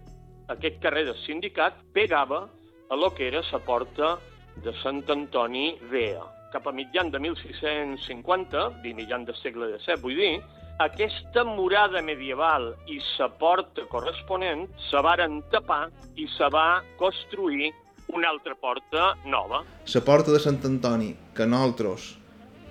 aquest 0.49 0.81
carrer 0.81 1.05
del 1.11 1.19
sindicat 1.27 1.77
pegava 1.93 2.47
a 2.89 2.97
lo 2.97 3.11
que 3.13 3.27
era 3.27 3.43
la 3.51 3.59
porta 3.59 4.17
de 4.65 4.73
Sant 4.81 5.03
Antoni 5.09 5.77
Vea. 5.91 6.25
Cap 6.53 6.67
a 6.67 6.73
mitjan 6.73 7.11
de 7.11 7.19
1650, 7.19 8.69
de 8.81 8.93
mitjan 8.97 9.25
del 9.25 9.37
segle 9.37 9.69
XVII, 9.77 10.01
vull 10.01 10.17
dir, 10.17 10.41
aquesta 10.79 11.43
murada 11.43 12.01
medieval 12.01 12.73
i 12.89 12.99
sa 13.13 13.29
porta 13.29 13.85
corresponent 13.91 14.65
se 14.89 15.01
varen 15.05 15.41
tapar 15.51 15.89
i 16.17 16.25
se 16.37 16.49
va 16.49 16.81
construir 16.97 17.71
una 18.13 18.29
altra 18.29 18.55
porta 18.55 19.13
nova. 19.25 19.63
La 19.93 20.01
porta 20.01 20.31
de 20.33 20.39
Sant 20.39 20.59
Antoni, 20.65 21.13
que 21.35 21.45
nosaltres 21.45 22.17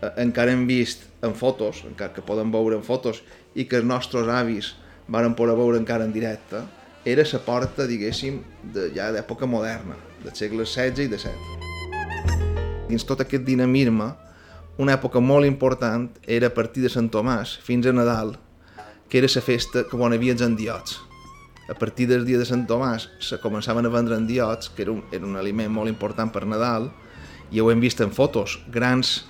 eh, 0.03 0.11
encara 0.23 0.53
hem 0.53 0.67
vist 0.67 1.07
en 1.23 1.35
fotos, 1.35 1.85
encara 1.87 2.13
que 2.13 2.27
poden 2.27 2.51
veure 2.53 2.77
en 2.77 2.85
fotos, 2.87 3.23
i 3.55 3.67
que 3.69 3.79
els 3.79 3.87
nostres 3.87 4.29
avis 4.29 4.75
varen 5.09 5.35
poder 5.39 5.57
veure 5.57 5.79
encara 5.79 6.05
en 6.05 6.13
directe, 6.13 6.63
era 7.05 7.25
la 7.27 7.39
porta, 7.43 7.87
diguéssim, 7.87 8.43
de, 8.75 8.91
ja 8.95 9.11
d'època 9.15 9.47
moderna, 9.47 9.97
del 10.23 10.35
segle 10.35 10.67
XVI 10.67 11.07
i 11.07 11.11
XVII. 11.11 11.71
Dins 12.91 13.07
tot 13.09 13.23
aquest 13.25 13.43
dinamisme, 13.47 14.13
una 14.83 14.97
època 14.99 15.21
molt 15.23 15.47
important 15.47 16.09
era 16.27 16.51
a 16.51 16.55
partir 16.55 16.83
de 16.83 16.91
Sant 16.91 17.09
Tomàs 17.15 17.55
fins 17.62 17.87
a 17.87 17.95
Nadal, 17.95 18.35
que 19.09 19.21
era 19.21 19.31
la 19.31 19.43
festa 19.45 19.85
que 19.87 19.97
on 19.97 20.15
havia 20.17 20.35
els 20.35 20.43
endiots. 20.43 20.99
A 21.71 21.75
partir 21.79 22.09
del 22.11 22.25
dia 22.27 22.41
de 22.41 22.47
Sant 22.49 22.67
Tomàs 22.67 23.07
se 23.23 23.39
començaven 23.39 23.87
a 23.87 23.93
vendre 23.93 24.19
endiots, 24.19 24.73
que 24.75 24.83
era 24.83 24.93
un, 24.93 25.05
era 25.12 25.25
un 25.29 25.37
aliment 25.39 25.71
molt 25.71 25.93
important 25.93 26.33
per 26.35 26.47
Nadal, 26.47 26.91
i 27.53 27.61
ho 27.61 27.71
hem 27.71 27.81
vist 27.81 28.01
en 28.01 28.11
fotos, 28.11 28.59
grans 28.73 29.23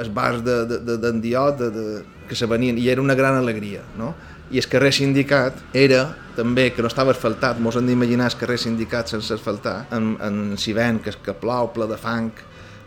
esbars 0.00 0.44
d'endiot 0.44 1.58
de, 1.58 1.70
de, 1.70 1.80
de, 1.80 1.96
de, 1.98 2.26
que 2.28 2.38
se 2.38 2.46
venien, 2.46 2.78
i 2.78 2.86
era 2.88 3.02
una 3.02 3.16
gran 3.18 3.34
alegria, 3.34 3.82
no? 3.98 4.14
I 4.50 4.58
el 4.58 4.66
carrer 4.70 4.92
Sindicat 4.94 5.58
era 5.78 6.04
també, 6.36 6.70
que 6.74 6.82
no 6.82 6.90
estava 6.90 7.12
asfaltat, 7.14 7.58
mos 7.62 7.76
hem 7.78 7.90
d'imaginar 7.90 8.30
el 8.30 8.38
carrer 8.38 8.58
Sindicat 8.58 9.10
sense 9.10 9.34
asfaltar, 9.34 9.88
en, 9.94 10.14
en 10.22 10.40
Sivent, 10.58 11.02
que, 11.02 11.14
que 11.24 11.34
plou, 11.38 11.72
ple 11.74 11.90
de 11.90 11.98
fang, 11.98 12.30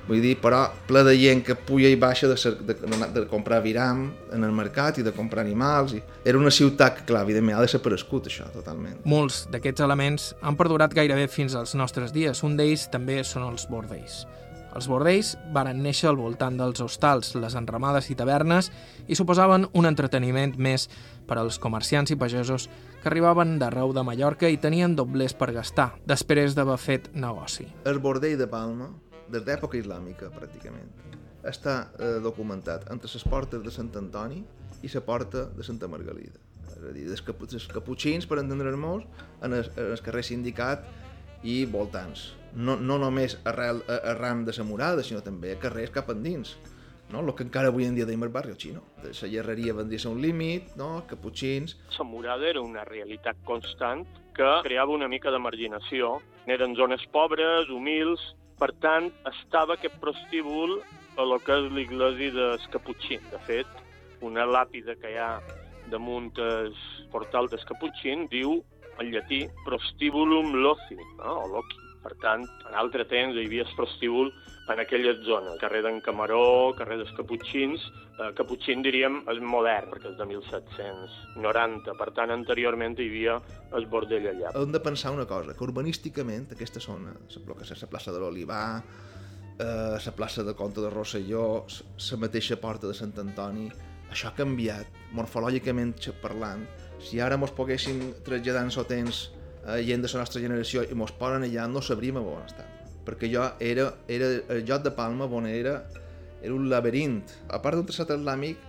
Vull 0.07 0.19
dir, 0.19 0.33
però 0.43 0.65
ple 0.87 1.03
de 1.07 1.13
gent 1.15 1.43
que 1.47 1.55
puja 1.55 1.87
i 1.87 1.95
baixa 1.99 2.27
de, 2.27 2.35
de, 2.67 2.75
de, 2.75 3.07
de 3.15 3.23
comprar 3.31 3.61
viram 3.63 4.09
en 4.35 4.43
el 4.43 4.51
mercat 4.55 4.99
i 4.99 5.05
de 5.05 5.13
comprar 5.15 5.45
animals. 5.45 5.95
I... 5.95 6.03
Era 6.27 6.39
una 6.39 6.51
ciutat 6.51 6.99
que, 6.99 7.07
clar, 7.07 7.23
evidentment, 7.23 7.57
ha 7.57 7.63
desaparegut 7.63 8.27
això 8.27 8.49
totalment. 8.51 8.99
Molts 9.07 9.45
d'aquests 9.53 9.85
elements 9.85 10.31
han 10.43 10.59
perdurat 10.59 10.93
gairebé 10.95 11.29
fins 11.31 11.55
als 11.55 11.75
nostres 11.79 12.11
dies. 12.15 12.43
Un 12.43 12.57
d'ells 12.59 12.89
també 12.91 13.21
són 13.27 13.47
els 13.47 13.69
bordells. 13.71 14.25
Els 14.73 14.87
bordells 14.89 15.35
varen 15.53 15.83
néixer 15.85 16.09
al 16.09 16.17
voltant 16.17 16.57
dels 16.57 16.81
hostals, 16.81 17.35
les 17.37 17.53
enramades 17.55 18.09
i 18.09 18.17
tavernes 18.17 18.71
i 19.05 19.15
suposaven 19.15 19.67
un 19.77 19.85
entreteniment 19.85 20.55
més 20.57 20.87
per 21.29 21.37
als 21.37 21.59
comerciants 21.61 22.11
i 22.11 22.17
pagesos 22.17 22.67
que 23.03 23.11
arribaven 23.11 23.59
d'arreu 23.61 23.93
de 23.93 24.03
Mallorca 24.03 24.49
i 24.49 24.57
tenien 24.57 24.97
doblers 24.97 25.37
per 25.37 25.51
gastar, 25.53 25.91
després 26.09 26.57
d'haver 26.57 26.79
fet 26.81 27.11
negoci. 27.13 27.67
El 27.85 28.01
bordell 28.01 28.39
de 28.39 28.49
Palma 28.49 28.89
des 29.31 29.45
d'època 29.45 29.79
islàmica, 29.79 30.31
pràcticament. 30.33 30.89
Està 31.43 31.75
eh, 31.99 32.17
documentat 32.23 32.89
entre 32.91 33.11
les 33.11 33.25
portes 33.27 33.63
de 33.63 33.71
Sant 33.71 33.91
Antoni 33.99 34.43
i 34.83 34.91
la 34.93 35.01
porta 35.01 35.45
de 35.55 35.63
Santa 35.63 35.87
Margalida. 35.87 36.39
És 36.73 36.83
a 36.83 36.91
dir, 36.91 37.07
dels, 37.07 37.23
dels 37.23 37.67
caputxins, 37.71 38.27
per 38.27 38.39
entendre'ns, 38.41 39.07
en 39.41 39.53
el, 39.53 39.65
en 39.75 39.91
el 39.91 40.03
carrer 40.03 40.23
Sindicat 40.23 40.87
i 41.43 41.63
voltants. 41.65 42.31
No, 42.55 42.75
no 42.77 42.99
només 43.01 43.37
arrel, 43.49 43.81
arran 43.89 44.45
de 44.45 44.55
la 44.57 44.63
murada, 44.67 45.03
sinó 45.03 45.21
també 45.25 45.53
a 45.53 45.59
carrers 45.59 45.91
cap 45.91 46.11
endins. 46.13 46.55
No? 47.11 47.21
El 47.21 47.33
que 47.35 47.45
encara 47.45 47.69
avui 47.69 47.85
en 47.85 47.95
dia 47.95 48.07
deim 48.09 48.23
el 48.25 48.31
barri 48.33 48.55
xino. 48.57 48.83
La 49.03 49.11
llerreria 49.29 49.75
vendria 49.77 49.99
a 50.01 50.03
ser 50.05 50.11
un 50.11 50.21
límit, 50.21 50.75
no? 50.79 51.05
caputxins... 51.09 51.77
La 51.97 52.05
murada 52.07 52.47
era 52.49 52.61
una 52.61 52.85
realitat 52.87 53.37
constant 53.45 54.05
que 54.33 54.49
creava 54.65 54.95
una 54.95 55.07
mica 55.07 55.31
de 55.31 55.39
marginació. 55.39 56.15
Eren 56.49 56.75
zones 56.75 57.03
pobres, 57.13 57.69
humils, 57.69 58.23
per 58.63 58.71
tant, 58.79 59.09
estava 59.27 59.75
aquest 59.75 59.97
prostíbul 59.99 60.77
a 61.19 61.23
lo 61.27 61.35
que 61.43 61.57
és 61.59 61.65
l'església 61.75 62.31
dels 62.37 62.67
caputxins. 62.71 63.25
De 63.33 63.39
fet, 63.43 63.67
una 64.23 64.45
làpida 64.47 64.95
que 65.01 65.11
hi 65.11 65.17
ha 65.19 65.33
damunt 65.91 66.31
el 66.39 66.71
portal 67.11 67.51
dels 67.51 67.67
caputxins 67.67 68.31
diu 68.31 68.61
en 69.03 69.11
llatí 69.11 69.41
prostibulum 69.65 70.55
loci, 70.63 70.95
no? 71.19 71.35
o 71.43 71.47
loci. 71.57 71.82
Per 72.03 72.13
tant, 72.21 72.43
en 72.67 72.75
altre 72.75 73.05
temps 73.09 73.35
hi 73.35 73.45
havia 73.47 73.63
el 73.63 73.75
prostíbul 73.77 74.33
en 74.71 74.79
aquelles 74.79 75.19
zones, 75.27 75.57
carrer 75.59 75.81
d'en 75.83 75.99
Camaró, 76.03 76.73
carrer 76.77 76.97
dels 77.01 77.11
Caputxins, 77.17 77.83
eh, 78.15 78.29
Caputxin 78.37 78.83
diríem 78.85 79.19
és 79.31 79.41
modern, 79.43 79.89
perquè 79.91 80.13
és 80.13 80.17
de 80.19 80.27
1790, 80.29 81.95
per 81.99 82.09
tant 82.15 82.31
anteriorment 82.31 82.95
hi 82.99 83.09
havia 83.09 83.39
el 83.75 83.87
bordell 83.91 84.29
allà. 84.31 84.53
Hem 84.55 84.71
de 84.71 84.83
pensar 84.83 85.11
una 85.15 85.27
cosa, 85.27 85.55
que 85.55 85.67
urbanísticament 85.67 86.47
aquesta 86.55 86.83
zona, 86.83 87.11
el 87.11 87.43
que 87.51 87.67
és 87.67 87.83
la 87.83 87.91
plaça 87.91 88.15
de 88.15 88.23
l'Olivar, 88.23 88.83
eh, 89.59 89.97
la 90.05 90.15
plaça 90.15 90.43
de 90.43 90.55
Comte 90.55 90.81
de 90.81 90.89
Rosselló, 90.89 91.65
la 91.67 92.21
mateixa 92.23 92.55
porta 92.55 92.87
de 92.87 92.93
Sant 92.93 93.13
Antoni, 93.19 93.67
això 94.09 94.29
ha 94.29 94.37
canviat, 94.37 94.87
morfològicament 95.11 95.95
parlant. 96.21 96.67
Si 97.03 97.19
ara 97.19 97.35
mos 97.35 97.51
poguéssim 97.51 98.13
traslladar 98.23 98.63
en 98.63 98.85
temps 98.87 99.32
eh, 99.67 99.81
gent 99.87 100.03
de 100.03 100.11
la 100.11 100.23
nostra 100.23 100.41
generació 100.41 100.83
i 100.83 100.97
mos 100.97 101.13
posen 101.17 101.47
allà, 101.47 101.67
no 101.67 101.81
sabríem 101.81 102.19
on 102.21 102.43
estar. 102.45 102.67
Perquè 103.03 103.29
jo 103.31 103.43
era, 103.59 103.89
era 104.07 104.29
el 104.55 104.63
lloc 104.67 104.83
de 104.83 104.91
Palma 104.95 105.25
on 105.25 105.47
era, 105.47 105.81
era 106.41 106.53
un 106.53 106.69
laberint. 106.69 107.23
A 107.49 107.59
part 107.63 107.79
d'un 107.79 107.87
traçat 107.87 108.13
islàmic, 108.15 108.59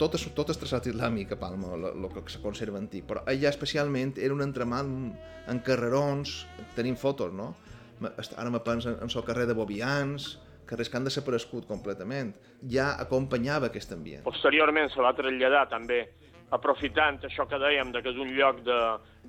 tot 0.00 0.16
és, 0.18 0.26
tot 0.36 0.50
és 0.52 0.60
traçat 0.60 0.88
islàmic 0.90 1.32
a 1.32 1.40
Palma, 1.40 1.72
el 1.76 2.08
que 2.12 2.26
se 2.32 2.42
conserva 2.42 2.80
antic, 2.82 3.06
però 3.08 3.24
allà 3.24 3.52
especialment 3.52 4.16
era 4.18 4.34
un 4.34 4.44
entremat 4.44 4.84
en 5.46 5.62
carrerons, 5.64 6.42
tenim 6.76 6.98
fotos, 7.00 7.32
no? 7.32 7.54
Ara 8.36 8.50
me 8.52 8.60
penso 8.60 8.92
en 8.92 9.08
el 9.08 9.24
carrer 9.24 9.46
de 9.48 9.54
Bobians, 9.56 10.34
carrers 10.66 10.90
que 10.90 10.98
han 10.98 11.06
desaparegut 11.06 11.64
completament. 11.70 12.34
Ja 12.68 12.90
acompanyava 13.00 13.70
aquest 13.70 13.94
ambient. 13.94 14.24
Posteriorment 14.26 14.90
se 14.92 15.00
va 15.00 15.14
traslladar 15.16 15.64
també 15.70 16.02
aprofitant 16.54 17.18
això 17.26 17.46
que 17.48 17.58
dèiem, 17.58 17.90
de 17.92 18.02
que 18.02 18.12
és 18.12 18.20
un 18.22 18.32
lloc 18.36 18.62
de 18.66 18.80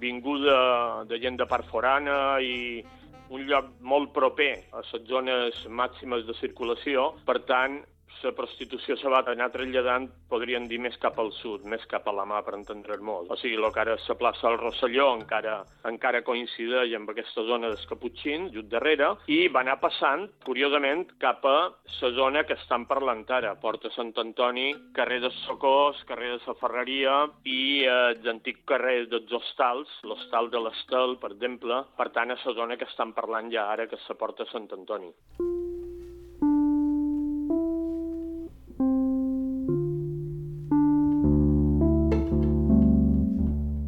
vinguda 0.02 1.04
de 1.10 1.20
gent 1.22 1.38
de 1.40 1.48
part 1.50 1.66
forana 1.72 2.38
i 2.42 2.84
un 3.30 3.44
lloc 3.50 3.70
molt 3.82 4.14
proper 4.16 4.54
a 4.72 4.84
les 4.84 5.08
zones 5.10 5.66
màximes 5.68 6.26
de 6.28 6.36
circulació, 6.40 7.12
per 7.26 7.40
tant, 7.50 7.82
la 8.24 8.34
prostitució 8.38 8.98
se 8.98 9.10
va 9.12 9.22
anar 9.28 9.50
traslladant, 9.54 10.08
podríem 10.32 10.68
dir, 10.70 10.80
més 10.84 10.98
cap 11.02 11.20
al 11.22 11.32
sud, 11.40 11.66
més 11.70 11.84
cap 11.92 12.08
a 12.08 12.14
la 12.16 12.26
mà, 12.30 12.42
per 12.46 12.56
entendre's 12.58 13.04
molt. 13.04 13.32
O 13.32 13.38
sigui, 13.40 13.58
el 13.60 13.70
que 13.74 13.84
ara 13.84 13.98
la 13.98 14.18
plaça 14.20 14.48
del 14.48 14.60
Rosselló 14.62 15.10
encara, 15.16 15.58
encara 15.90 16.24
coincideix 16.26 16.96
amb 16.98 17.12
aquesta 17.14 17.44
zona 17.48 17.72
dels 17.72 17.86
Caputxins, 17.90 18.52
just 18.56 18.72
darrere, 18.72 19.14
i 19.28 19.48
va 19.54 19.64
anar 19.66 19.78
passant, 19.84 20.28
curiosament, 20.46 21.06
cap 21.22 21.46
a 21.46 21.58
la 21.68 22.12
zona 22.18 22.44
que 22.48 22.58
estan 22.58 22.88
parlant 22.90 23.26
ara, 23.38 23.56
Porta 23.62 23.92
Sant 23.96 24.14
Antoni, 24.22 24.70
carrer 24.96 25.20
de 25.24 25.32
Socors, 25.44 26.04
carrer 26.10 26.34
de 26.36 26.42
la 26.46 26.58
Ferreria 26.62 27.16
i 27.46 27.62
eh, 27.84 28.16
l'antic 28.24 28.64
carrer 28.70 29.00
dels 29.12 29.32
hostals, 29.40 29.92
l'hostal 30.08 30.52
de 30.54 30.64
l'Estel, 30.64 31.18
per 31.22 31.34
exemple, 31.36 31.84
per 31.98 32.12
tant, 32.16 32.32
a 32.32 32.40
la 32.44 32.58
zona 32.62 32.78
que 32.78 32.88
estan 32.90 33.16
parlant 33.18 33.52
ja 33.54 33.70
ara, 33.74 33.88
que 33.88 34.00
és 34.00 34.12
la 34.12 34.20
Porta 34.22 34.48
Sant 34.52 34.70
Antoni. 34.78 35.12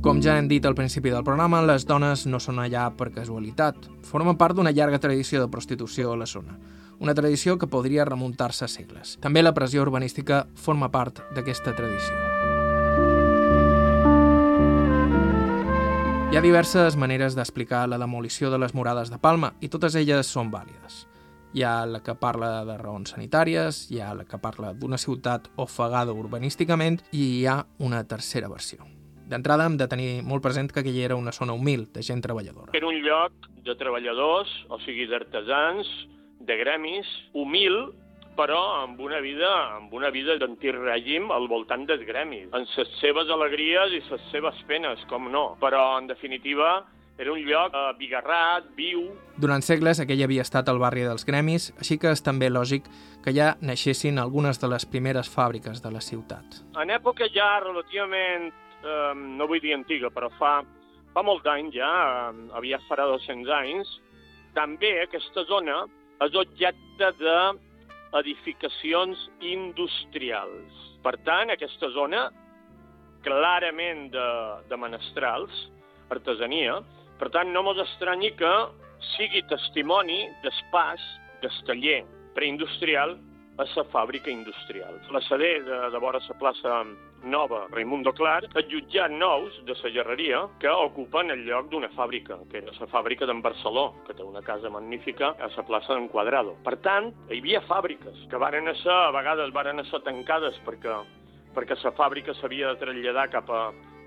Com 0.10 0.24
ja 0.26 0.40
hem 0.40 0.48
dit 0.50 0.66
al 0.66 0.74
principi 0.74 1.12
del 1.14 1.22
programa, 1.22 1.60
les 1.62 1.84
dones 1.86 2.24
no 2.26 2.40
són 2.42 2.58
allà 2.58 2.88
per 2.98 3.12
casualitat. 3.14 3.76
Formen 4.02 4.40
part 4.42 4.58
d'una 4.58 4.72
llarga 4.74 4.98
tradició 4.98 5.38
de 5.38 5.52
prostitució 5.54 6.16
a 6.16 6.18
la 6.18 6.26
zona. 6.26 6.56
Una 6.98 7.14
tradició 7.14 7.60
que 7.62 7.70
podria 7.70 8.08
remuntar-se 8.10 8.66
a 8.66 8.72
segles. 8.74 9.20
També 9.22 9.44
la 9.46 9.54
pressió 9.54 9.86
urbanística 9.86 10.48
forma 10.58 10.90
part 10.90 11.22
d'aquesta 11.38 11.76
tradició. 11.78 12.18
Hi 16.34 16.42
ha 16.42 16.42
diverses 16.42 16.98
maneres 16.98 17.38
d'explicar 17.38 17.86
la 17.86 18.02
demolició 18.02 18.50
de 18.50 18.58
les 18.66 18.74
murades 18.74 19.14
de 19.14 19.22
Palma 19.22 19.54
i 19.62 19.70
totes 19.70 19.94
elles 19.94 20.26
són 20.26 20.50
vàlides. 20.50 21.04
Hi 21.54 21.62
ha 21.62 21.86
la 21.86 22.02
que 22.02 22.18
parla 22.18 22.66
de 22.66 22.82
raons 22.82 23.14
sanitàries, 23.14 23.86
hi 23.94 24.02
ha 24.02 24.16
la 24.18 24.26
que 24.26 24.42
parla 24.42 24.74
d'una 24.74 24.98
ciutat 24.98 25.54
ofegada 25.58 26.18
urbanísticament 26.18 27.04
i 27.12 27.28
hi 27.36 27.46
ha 27.46 27.62
una 27.78 28.08
tercera 28.10 28.50
versió. 28.50 28.90
D'entrada 29.30 29.68
hem 29.70 29.78
de 29.78 29.86
tenir 29.88 30.10
molt 30.26 30.42
present 30.42 30.72
que 30.74 30.82
aquella 30.82 31.06
era 31.06 31.16
una 31.20 31.32
zona 31.32 31.54
humil, 31.54 31.86
de 31.94 32.02
gent 32.02 32.22
treballadora. 32.26 32.74
Era 32.74 32.88
un 32.90 32.98
lloc 33.06 33.50
de 33.66 33.76
treballadors, 33.78 34.50
o 34.74 34.80
sigui, 34.82 35.06
d'artesans, 35.10 35.90
de 36.40 36.56
gremis, 36.58 37.10
humil, 37.38 37.92
però 38.40 38.60
amb 38.82 39.02
una 39.04 39.20
vida 39.20 39.50
amb 39.76 39.94
una 39.94 40.10
vida 40.16 40.38
d'antic 40.40 40.78
règim 40.80 41.28
al 41.36 41.50
voltant 41.52 41.84
dels 41.86 42.06
gremis, 42.08 42.48
amb 42.56 42.66
les 42.66 42.94
seves 43.02 43.30
alegries 43.30 43.94
i 43.98 44.00
les 44.08 44.24
seves 44.32 44.64
penes, 44.68 45.04
com 45.12 45.28
no. 45.30 45.52
Però, 45.62 45.84
en 46.00 46.08
definitiva, 46.08 46.88
era 47.20 47.34
un 47.34 47.44
lloc 47.44 47.76
eh, 47.76 47.92
bigarrat, 48.00 48.72
viu... 48.78 49.04
Durant 49.38 49.62
segles 49.62 50.00
aquell 50.00 50.24
havia 50.24 50.46
estat 50.48 50.72
el 50.72 50.80
barri 50.82 51.04
dels 51.06 51.28
gremis, 51.28 51.70
així 51.78 52.00
que 52.00 52.16
és 52.16 52.24
també 52.24 52.50
lògic 52.50 52.88
que 53.26 53.36
ja 53.36 53.52
naixessin 53.62 54.18
algunes 54.24 54.58
de 54.58 54.72
les 54.72 54.88
primeres 54.88 55.30
fàbriques 55.30 55.84
de 55.84 55.92
la 55.92 56.02
ciutat. 56.02 56.64
En 56.80 56.96
època 56.96 57.28
ja 57.36 57.52
relativament 57.66 58.50
eh, 58.84 59.14
no 59.16 59.48
vull 59.48 59.62
dir 59.64 59.74
antiga, 59.76 60.10
però 60.14 60.30
fa, 60.38 60.60
fa 61.14 61.24
molt 61.26 61.48
anys 61.48 61.76
ja, 61.76 61.90
eh, 62.30 62.50
aviat 62.60 62.86
farà 62.90 63.08
200 63.12 63.50
anys, 63.60 63.88
també 64.58 64.92
aquesta 65.02 65.44
zona 65.50 65.84
és 66.26 66.36
objecte 66.36 67.12
d'edificacions 67.22 69.18
industrials. 69.46 70.86
Per 71.04 71.16
tant, 71.24 71.54
aquesta 71.54 71.88
zona, 71.96 72.28
clarament 73.24 74.10
de, 74.12 74.28
de 74.68 74.80
menestrals, 74.80 75.54
artesania, 76.12 76.80
per 77.20 77.30
tant, 77.36 77.52
no 77.54 77.64
mos 77.64 77.80
estranyi 77.84 78.32
que 78.40 78.52
sigui 79.16 79.42
testimoni 79.48 80.22
d'espàs, 80.44 81.04
d'esteller 81.44 82.02
preindustrial 82.36 83.16
a 83.60 83.66
la 83.76 83.84
fàbrica 83.92 84.32
industrial. 84.32 85.00
La 85.12 85.22
sede 85.28 85.60
de, 85.68 85.78
de 85.92 86.00
vora 86.00 86.20
la 86.24 86.36
plaça 86.40 86.84
nova 87.24 87.66
Raimundo 87.72 88.14
Clar, 88.14 88.48
jutjats 88.70 89.14
nous 89.14 89.60
de 89.66 89.76
la 89.76 89.92
gerreria 89.94 90.42
que 90.60 90.70
ocupen 90.70 91.32
el 91.32 91.46
lloc 91.48 91.70
d'una 91.72 91.90
fàbrica, 91.96 92.40
que 92.52 92.62
era 92.62 92.74
la 92.80 92.88
fàbrica 92.88 93.26
d'en 93.26 93.42
Barceló, 93.42 93.94
que 94.08 94.14
té 94.14 94.24
una 94.24 94.42
casa 94.42 94.70
magnífica 94.70 95.36
a 95.40 95.50
la 95.56 95.66
plaça 95.68 95.94
d'en 95.94 96.08
Quadrado. 96.08 96.56
Per 96.64 96.78
tant, 96.78 97.12
hi 97.30 97.40
havia 97.40 97.62
fàbriques 97.68 98.26
que 98.30 98.42
varen 98.42 98.70
ser, 98.82 98.94
a 98.94 99.12
vegades 99.16 99.54
varen 99.54 99.84
ser 99.90 100.02
tancades 100.06 100.58
perquè, 100.66 100.98
perquè 101.56 101.78
la 101.84 101.96
fàbrica 101.98 102.34
s'havia 102.34 102.74
de 102.74 102.80
traslladar 102.82 103.30
cap 103.30 103.50
a, 103.50 103.62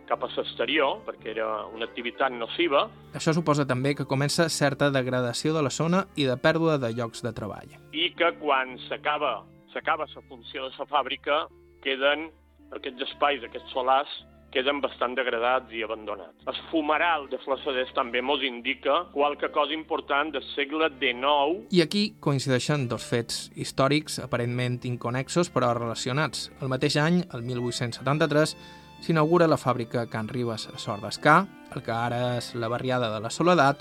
cap 0.09 0.25
a 0.25 0.33
l'exterior, 0.37 1.01
perquè 1.07 1.33
era 1.37 1.67
una 1.73 1.87
activitat 1.87 2.33
nociva. 2.33 2.89
Això 3.15 3.35
suposa 3.35 3.67
també 3.69 3.95
que 3.95 4.09
comença 4.09 4.49
certa 4.49 4.91
degradació 4.91 5.55
de 5.55 5.63
la 5.63 5.71
zona 5.71 6.07
i 6.17 6.27
de 6.29 6.37
pèrdua 6.37 6.79
de 6.79 6.93
llocs 6.97 7.23
de 7.23 7.33
treball. 7.33 7.79
I 7.93 8.13
que 8.17 8.35
quan 8.41 8.79
s'acaba 8.89 9.43
s'acaba 9.73 10.07
la 10.15 10.23
funció 10.29 10.69
de 10.69 10.77
la 10.79 10.87
fàbrica, 10.87 11.47
queden 11.83 12.31
aquests 12.77 13.09
espais, 13.09 13.45
aquests 13.45 13.73
solars, 13.75 14.13
queden 14.53 14.83
bastant 14.85 15.17
degradats 15.17 15.73
i 15.73 15.81
abandonats. 15.83 16.45
El 16.47 16.59
fumeral 16.71 17.25
de 17.33 17.41
Flassaders 17.41 17.95
també 17.97 18.21
mos 18.23 18.45
indica 18.45 19.07
qualque 19.15 19.49
cosa 19.55 19.73
important 19.73 20.35
del 20.35 20.45
segle 20.53 20.91
XIX. 21.01 21.65
I 21.73 21.83
aquí 21.85 22.05
coincideixen 22.21 22.87
dos 22.91 23.07
fets 23.09 23.47
històrics 23.57 24.21
aparentment 24.23 24.83
inconexos 24.89 25.51
però 25.55 25.73
relacionats. 25.79 26.51
El 26.61 26.73
mateix 26.73 26.99
any, 27.01 27.23
el 27.33 27.45
1873, 27.49 28.57
s'inaugura 29.03 29.49
la 29.51 29.59
fàbrica 29.59 30.07
Can 30.13 30.29
Ribes 30.31 30.69
a 30.71 30.79
Sort 30.79 31.03
d'Escà, 31.03 31.41
el 31.75 31.83
que 31.83 31.97
ara 31.97 32.37
és 32.37 32.53
la 32.55 32.69
barriada 32.71 33.09
de 33.15 33.23
la 33.25 33.33
Soledat, 33.33 33.81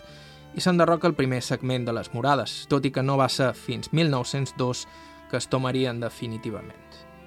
i 0.56 0.64
s'enderroca 0.64 1.08
el 1.08 1.16
primer 1.16 1.42
segment 1.44 1.86
de 1.88 1.94
les 1.96 2.10
murades, 2.16 2.66
tot 2.72 2.86
i 2.88 2.92
que 2.92 3.04
no 3.04 3.18
va 3.20 3.30
ser 3.30 3.52
fins 3.56 3.92
1902 3.94 4.88
que 5.32 5.40
es 5.40 5.48
tomarien 5.48 6.02
definitivament. 6.02 6.80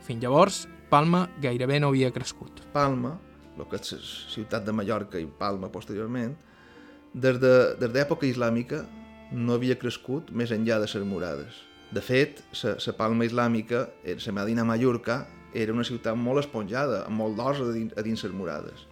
Fins 0.04 0.20
llavors, 0.20 0.64
Palma 0.90 1.28
gairebé 1.42 1.80
no 1.80 1.88
havia 1.92 2.10
crescut. 2.12 2.62
Palma, 2.72 3.16
el 3.58 3.66
que 3.70 3.80
és 3.80 3.94
ciutat 4.32 4.64
de 4.66 4.72
Mallorca 4.72 5.20
i 5.20 5.26
Palma 5.26 5.70
posteriorment, 5.72 6.34
des 7.14 7.38
d'època 7.38 8.26
de, 8.26 8.32
islàmica 8.32 8.84
no 9.32 9.54
havia 9.54 9.78
crescut 9.78 10.30
més 10.30 10.52
enllà 10.54 10.80
de 10.82 10.88
les 10.90 11.06
murades. 11.06 11.62
De 11.94 12.02
fet, 12.02 12.42
la 12.62 12.96
Palma 12.98 13.24
islàmica, 13.24 13.88
la 14.04 14.32
Medina 14.32 14.64
Mallorca, 14.64 15.26
era 15.54 15.72
una 15.72 15.84
ciutat 15.84 16.16
molt 16.18 16.42
esponjada, 16.42 17.04
amb 17.06 17.20
molt 17.22 17.38
d'os 17.38 17.62
a 17.62 17.70
dins, 17.72 17.94
a 17.96 18.02
dins 18.02 18.24
les 18.26 18.34
murades. 18.34 18.88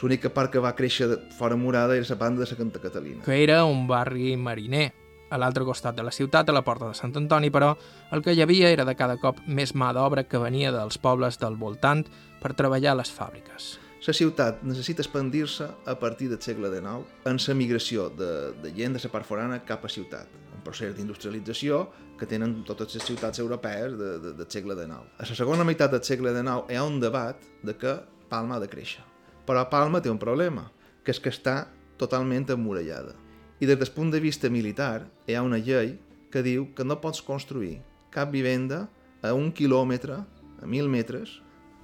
L'única 0.00 0.30
part 0.32 0.48
que 0.50 0.60
va 0.64 0.72
créixer 0.72 1.10
fora 1.36 1.56
murada 1.56 1.96
era 1.96 2.06
la 2.08 2.16
banda 2.16 2.40
de 2.42 2.50
la 2.50 2.56
Canta 2.56 2.80
Catalina. 2.80 3.22
que 3.24 3.42
era 3.44 3.64
un 3.64 3.86
barri 3.86 4.36
mariner. 4.36 5.01
A 5.32 5.38
l'altre 5.40 5.64
costat 5.64 5.96
de 5.96 6.04
la 6.04 6.12
ciutat, 6.12 6.48
a 6.48 6.52
la 6.52 6.60
porta 6.60 6.90
de 6.90 6.96
Sant 6.98 7.14
Antoni, 7.16 7.48
però, 7.48 7.70
el 8.12 8.20
que 8.20 8.34
hi 8.36 8.42
havia 8.44 8.68
era 8.68 8.84
de 8.84 8.92
cada 8.98 9.16
cop 9.16 9.40
més 9.46 9.72
mà 9.72 9.94
d'obra 9.96 10.26
que 10.28 10.40
venia 10.40 10.72
dels 10.74 11.00
pobles 11.00 11.40
del 11.40 11.56
voltant 11.56 12.04
per 12.42 12.52
treballar 12.58 12.92
a 12.92 13.00
les 13.00 13.12
fàbriques. 13.16 13.78
La 14.02 14.12
ciutat 14.12 14.64
necessita 14.66 15.00
expandir-se 15.00 15.68
a 15.86 15.94
partir 15.94 16.28
del 16.28 16.40
segle 16.42 16.68
XIX 16.68 17.06
en 17.30 17.38
la 17.38 17.54
migració 17.54 18.08
de, 18.10 18.30
de 18.60 18.72
gent 18.74 18.98
de 18.98 19.00
la 19.04 19.10
part 19.12 19.28
forana 19.28 19.60
cap 19.64 19.84
a 19.86 19.90
ciutat, 19.94 20.26
un 20.52 20.64
procés 20.66 20.96
d'industrialització 20.96 21.84
que 22.18 22.26
tenen 22.26 22.64
totes 22.66 22.96
les 22.98 23.06
ciutats 23.06 23.38
europees 23.38 23.94
de, 23.96 24.10
de, 24.18 24.34
del 24.40 24.50
segle 24.50 24.74
XIX. 24.74 25.06
A 25.16 25.28
la 25.30 25.38
segona 25.38 25.64
meitat 25.64 25.94
del 25.94 26.02
segle 26.02 26.34
XIX 26.34 26.66
hi 26.68 26.80
ha 26.80 26.84
un 26.84 26.98
debat 27.00 27.46
de 27.62 27.76
que 27.78 27.94
Palma 28.28 28.58
ha 28.58 28.64
de 28.64 28.68
créixer. 28.74 29.06
Però 29.46 29.64
Palma 29.70 30.02
té 30.02 30.10
un 30.10 30.18
problema, 30.18 30.66
que 31.06 31.14
és 31.14 31.22
que 31.22 31.30
està 31.30 31.68
totalment 31.98 32.50
emmurallada. 32.50 33.14
I 33.62 33.66
des 33.66 33.78
del 33.78 33.92
punt 33.94 34.10
de 34.10 34.18
vista 34.18 34.48
militar 34.50 35.04
hi 35.30 35.36
ha 35.38 35.42
una 35.46 35.60
llei 35.62 35.92
que 36.34 36.40
diu 36.42 36.64
que 36.74 36.82
no 36.82 36.96
pots 36.98 37.22
construir 37.22 37.76
cap 38.10 38.32
vivenda 38.34 38.88
a 39.22 39.30
un 39.38 39.52
quilòmetre, 39.54 40.16
a 40.18 40.66
mil 40.66 40.88
metres, 40.90 41.36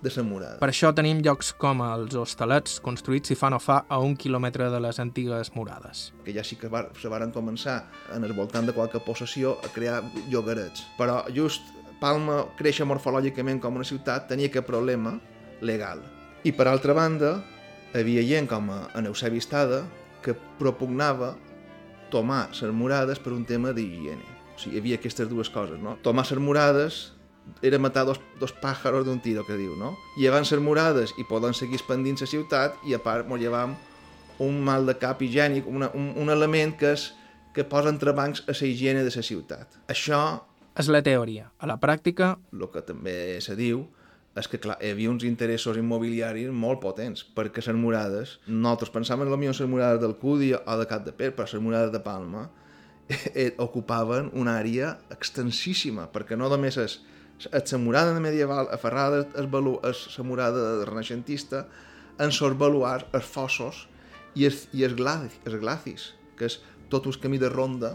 de 0.03 0.11
la 0.17 0.25
murada. 0.27 0.59
Per 0.59 0.69
això 0.73 0.91
tenim 0.95 1.21
llocs 1.23 1.53
com 1.55 1.79
els 1.87 2.17
hostalets, 2.19 2.81
construïts 2.83 3.31
si 3.31 3.39
fa 3.39 3.51
no 3.51 3.63
fa 3.63 3.85
a 3.89 4.01
un 4.03 4.17
quilòmetre 4.17 4.71
de 4.75 4.81
les 4.81 4.99
antigues 4.99 5.55
murades. 5.55 6.13
que 6.25 6.35
ja 6.35 6.43
sí 6.43 6.57
que 6.57 6.67
var, 6.67 6.91
se 6.99 7.09
varen 7.09 7.31
començar 7.31 7.85
en 8.15 8.25
el 8.25 8.33
voltant 8.33 8.67
de 8.67 8.73
qualque 8.75 8.99
possessió 8.99 9.59
a 9.63 9.69
crear 9.69 10.03
llogarets. 10.29 10.83
Però 10.99 11.25
just 11.31 11.63
Palma 12.01 12.45
créixer 12.59 12.87
morfològicament 12.87 13.61
com 13.61 13.77
una 13.77 13.85
ciutat 13.85 14.29
tenia 14.29 14.47
aquest 14.47 14.67
problema 14.67 15.21
legal. 15.61 16.03
I 16.43 16.53
per 16.53 16.67
altra 16.67 16.95
banda, 16.95 17.43
havia 17.95 18.23
gent 18.23 18.49
com 18.49 18.71
a 18.71 18.89
en 18.95 19.07
Eusebi 19.07 19.39
Estada 19.39 19.85
que 20.23 20.35
propugnava 20.59 21.37
tomar 22.11 22.49
les 22.51 22.75
murades 22.75 23.21
per 23.23 23.33
un 23.33 23.45
tema 23.45 23.73
d'higiene. 23.77 24.25
O 24.55 24.59
sigui, 24.59 24.77
hi 24.77 24.83
havia 24.83 24.99
aquestes 24.99 25.29
dues 25.31 25.51
coses, 25.53 25.79
no? 25.81 25.97
Tomar 26.03 26.27
les 26.31 26.43
murades 26.43 26.99
era 27.63 27.79
matar 27.79 28.05
dos, 28.05 28.21
dos 28.41 28.53
pàjaros 28.53 29.07
d'un 29.07 29.21
tiro, 29.25 29.45
que 29.47 29.57
diu, 29.57 29.77
no? 29.77 29.95
Llevant 30.19 30.47
les 30.49 30.61
murades 30.61 31.15
i 31.19 31.25
poden 31.29 31.55
seguir 31.55 31.79
expandint 31.79 32.19
la 32.21 32.29
ciutat 32.29 32.77
i 32.87 32.95
a 32.95 33.03
part 33.03 33.29
mos 33.29 33.41
llevam 33.41 33.77
un 34.39 34.61
mal 34.63 34.87
de 34.87 34.95
cap 34.99 35.23
higiènic, 35.23 35.67
una, 35.67 35.91
un, 35.95 36.13
un 36.17 36.31
element 36.31 36.77
que, 36.79 36.93
és, 36.95 37.13
que 37.55 37.65
posa 37.67 37.91
entrebancs 37.91 38.45
a 38.47 38.55
la 38.55 38.67
higiene 38.69 39.03
de 39.03 39.15
la 39.15 39.25
ciutat. 39.25 39.81
Això, 39.89 40.23
És 40.79 40.87
la 40.87 41.01
teoria. 41.03 41.49
A 41.59 41.67
la 41.67 41.75
pràctica, 41.83 42.37
el 42.55 42.69
que 42.71 42.85
també 42.87 43.41
se 43.43 43.57
diu, 43.59 43.81
és 44.39 44.49
que 44.49 44.61
clar, 44.63 44.77
hi 44.83 44.93
havia 44.95 45.11
uns 45.11 45.25
interessos 45.27 45.79
immobiliaris 45.81 46.53
molt 46.55 46.81
potents, 46.83 47.25
perquè 47.35 47.65
les 47.65 47.79
murades, 47.79 48.39
nosaltres 48.47 48.93
pensàvem 48.95 49.31
potser 49.33 49.67
les 49.67 49.73
murades 49.73 50.01
del 50.03 50.17
Cudi 50.21 50.53
o 50.55 50.79
de 50.79 50.87
Cap 50.91 51.05
de 51.07 51.13
Per, 51.13 51.33
però 51.35 51.49
les 51.51 51.65
murades 51.65 51.93
de 51.93 52.01
Palma 52.05 52.47
eh, 53.09 53.55
ocupaven 53.59 54.31
una 54.39 54.59
àrea 54.61 54.95
extensíssima, 55.15 56.09
perquè 56.13 56.39
no 56.39 56.49
només 56.49 56.79
és 56.79 57.01
la 57.55 57.79
murada 57.79 58.19
medieval 58.21 58.69
aferrada 58.75 59.23
és 59.87 60.19
la 60.19 60.25
murada 60.27 60.65
renaixentista 60.85 61.67
en 62.19 62.35
baluars, 62.59 63.07
els 63.15 63.25
fossos 63.25 63.87
i 64.35 64.47
els, 64.47 64.67
i 64.75 64.85
els, 64.85 64.95
glacis, 64.99 65.39
els 65.47 65.61
glacis, 65.61 66.09
que 66.37 66.47
és 66.51 66.59
tot 66.91 67.07
un 67.07 67.19
camí 67.23 67.39
de 67.39 67.49
ronda, 67.49 67.95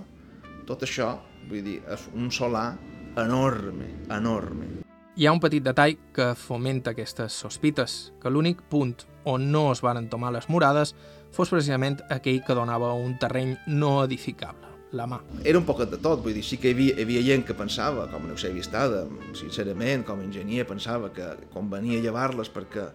tot 0.68 0.84
això, 0.84 1.18
vull 1.50 1.64
dir, 1.64 1.82
és 1.92 2.08
un 2.16 2.32
solar 2.32 2.78
enorme, 3.20 3.92
enorme. 4.10 4.83
Hi 5.16 5.28
ha 5.28 5.32
un 5.32 5.40
petit 5.40 5.62
detall 5.62 5.98
que 6.14 6.32
fomenta 6.34 6.94
aquestes 6.94 7.36
sospites, 7.38 8.14
que 8.22 8.32
l'únic 8.34 8.64
punt 8.70 9.04
on 9.30 9.52
no 9.54 9.68
es 9.72 9.84
varen 9.86 10.10
tomar 10.10 10.32
les 10.34 10.50
murades 10.50 10.96
fos 11.34 11.52
precisament 11.54 12.00
aquell 12.14 12.42
que 12.46 12.56
donava 12.58 12.94
un 12.98 13.14
terreny 13.22 13.54
no 13.68 14.00
edificable, 14.04 14.72
la 14.92 15.06
mà. 15.10 15.20
Era 15.46 15.62
un 15.62 15.68
poquet 15.70 15.94
de 15.94 16.00
tot, 16.02 16.24
vull 16.26 16.34
dir, 16.34 16.44
sí 16.46 16.58
que 16.58 16.72
hi 16.72 16.76
havia, 16.78 16.98
hi 16.98 17.06
havia 17.06 17.24
gent 17.30 17.46
que 17.46 17.58
pensava, 17.58 18.08
com 18.10 18.26
Eusebi 18.34 18.62
Estada, 18.66 19.06
sincerament, 19.38 20.06
com 20.08 20.22
a 20.22 20.26
enginyer, 20.26 20.66
pensava 20.70 21.14
que 21.14 21.30
convenia 21.54 22.02
llevar-les 22.02 22.50
perquè 22.54 22.90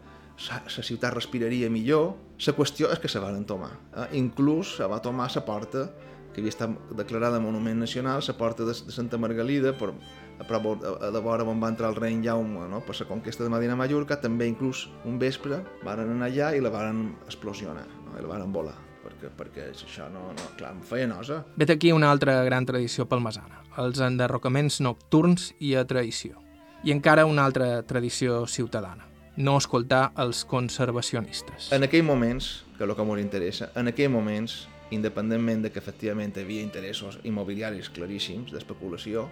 la 0.48 0.84
ciutat 0.86 1.14
respiraria 1.14 1.70
millor. 1.70 2.12
La 2.46 2.54
qüestió 2.54 2.92
és 2.94 3.00
que 3.02 3.10
se 3.10 3.18
van 3.18 3.42
tomar. 3.46 3.72
Eh? 3.94 4.10
Inclús 4.18 4.76
se 4.78 4.86
va 4.86 5.02
tomar 5.02 5.30
la 5.34 5.42
porta 5.46 5.88
que 6.32 6.42
havia 6.42 6.54
estat 6.54 6.94
declarada 6.94 7.40
Monument 7.42 7.78
Nacional, 7.78 8.22
la 8.26 8.36
porta 8.38 8.64
de, 8.64 8.74
de 8.74 8.94
Santa 8.94 9.18
Margalida, 9.18 9.72
per, 9.74 9.94
a 10.38 10.46
prop 10.46 10.68
a, 10.72 10.96
a 11.08 11.10
de 11.14 11.22
vora 11.22 11.44
on 11.44 11.62
va 11.62 11.70
entrar 11.72 11.90
el 11.90 11.96
rei 11.98 12.18
Jaume 12.24 12.68
no? 12.70 12.82
per 12.86 12.96
la 13.00 13.08
conquesta 13.08 13.44
de 13.44 13.50
Medina 13.50 13.76
Mallorca, 13.76 14.20
també 14.20 14.46
inclús 14.46 14.88
un 15.04 15.18
vespre 15.18 15.62
varen 15.84 16.14
anar 16.14 16.30
allà 16.30 16.52
i 16.56 16.62
la 16.62 16.70
varen 16.70 17.16
explosionar, 17.26 17.86
no? 18.06 18.18
i 18.18 18.22
la 18.22 18.30
varen 18.34 18.52
volar 18.52 18.76
perquè, 19.08 19.30
perquè 19.34 19.68
això 19.72 20.08
no, 20.12 20.28
no, 20.36 20.48
clar, 20.58 20.74
em 20.76 20.82
feia 20.84 21.08
nosa. 21.08 21.42
Vet 21.56 21.72
aquí 21.74 21.92
una 21.92 22.10
altra 22.12 22.42
gran 22.44 22.66
tradició 22.68 23.08
palmesana, 23.08 23.62
els 23.80 24.00
enderrocaments 24.04 24.80
nocturns 24.84 25.52
i 25.58 25.74
a 25.78 25.86
traïció. 25.88 26.42
I 26.84 26.92
encara 26.94 27.26
una 27.26 27.44
altra 27.48 27.82
tradició 27.82 28.44
ciutadana, 28.46 29.08
no 29.36 29.56
escoltar 29.58 30.12
els 30.18 30.44
conservacionistes. 30.46 31.72
En 31.74 31.86
aquells 31.86 32.06
moments, 32.06 32.50
que 32.76 32.84
és 32.84 32.90
el 32.90 32.94
que 32.94 33.06
ens 33.06 33.22
interessa, 33.22 33.72
en 33.74 33.90
aquells 33.90 34.12
moments, 34.14 34.58
independentment 34.94 35.66
de 35.66 35.72
que 35.72 35.82
efectivament 35.82 36.32
hi 36.36 36.44
havia 36.46 36.64
interessos 36.64 37.18
immobiliaris 37.28 37.90
claríssims 37.92 38.54
d'especulació, 38.54 39.26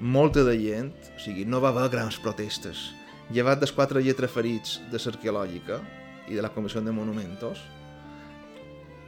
molta 0.00 0.44
de 0.44 0.56
gent, 0.58 0.94
o 1.14 1.20
sigui, 1.20 1.44
no 1.44 1.60
va 1.60 1.70
haver 1.74 1.90
grans 1.92 2.18
protestes. 2.18 2.90
Llevat 3.30 3.60
dels 3.60 3.72
quatre 3.76 4.02
lletraferits 4.02 4.80
de 4.90 4.98
l'arqueològica 4.98 5.80
i 6.28 6.34
de 6.34 6.42
la 6.42 6.50
Comissió 6.50 6.80
de 6.80 6.92
Monumentos, 6.92 7.60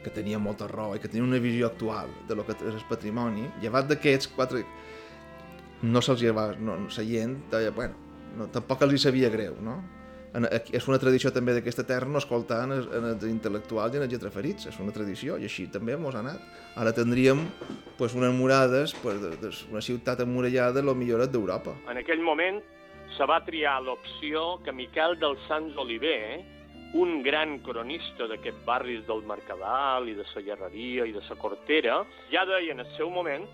que 0.03 0.11
tenia 0.11 0.39
molta 0.39 0.67
raó 0.69 0.97
i 0.97 1.01
que 1.01 1.09
tenia 1.09 1.25
una 1.25 1.39
visió 1.39 1.69
actual 1.69 2.11
de 2.29 2.35
lo 2.35 2.45
que 2.47 2.57
és 2.59 2.75
el 2.75 2.87
patrimoni, 2.89 3.49
llevat 3.63 3.89
d'aquests 3.89 4.31
quatre 4.35 4.65
no 5.83 6.01
se'ls 6.03 6.23
llevava, 6.23 6.55
no, 6.59 6.77
la 6.77 7.05
gent 7.07 7.39
deia, 7.51 7.73
bueno, 7.75 7.95
no, 8.39 8.47
tampoc 8.55 8.83
els 8.87 8.95
hi 8.95 9.03
sabia 9.07 9.31
greu, 9.31 9.57
no? 9.63 9.81
En, 10.33 10.47
és 10.49 10.87
una 10.89 10.99
tradició 11.01 11.31
també 11.35 11.53
d'aquesta 11.53 11.85
terra 11.85 12.09
no 12.09 12.21
escoltar 12.23 12.63
en 12.65 12.73
en 12.73 13.09
els 13.11 13.25
intel·lectuals 13.29 13.95
i 13.95 14.01
en 14.01 14.07
els 14.07 14.13
lletraferits, 14.15 14.67
és 14.71 14.79
una 14.81 14.95
tradició 14.97 15.37
i 15.37 15.45
així 15.49 15.67
també 15.69 15.97
mos 15.97 16.17
ha 16.17 16.23
anat. 16.25 16.41
Ara 16.77 16.95
tindríem 16.97 17.45
pues, 17.99 18.15
unes 18.17 18.33
murades, 18.33 18.95
pues, 19.03 19.21
de, 19.21 19.35
de, 19.43 19.53
una 19.71 19.83
ciutat 19.85 20.21
emmurallada 20.25 20.83
lo 20.83 20.95
millor 20.95 21.27
d'Europa. 21.29 21.77
En 21.93 22.01
aquell 22.01 22.25
moment 22.25 22.63
se 23.17 23.29
va 23.29 23.43
triar 23.45 23.77
l'opció 23.85 24.59
que 24.65 24.73
Miquel 24.73 25.19
dels 25.21 25.41
Sants 25.49 25.77
Oliver, 25.77 26.41
un 26.95 27.23
gran 27.25 27.59
cronista 27.65 28.27
d'aquests 28.29 28.65
barris 28.65 29.05
del 29.09 29.23
Mercadal 29.29 30.09
i 30.09 30.17
de 30.17 30.25
la 30.29 30.45
Llerreria 30.47 31.07
i 31.09 31.13
de 31.13 31.23
la 31.29 31.37
Cortera, 31.41 32.03
ja 32.33 32.45
deia 32.49 32.73
en 32.73 32.81
el 32.85 32.91
seu 32.97 33.11
moment 33.11 33.45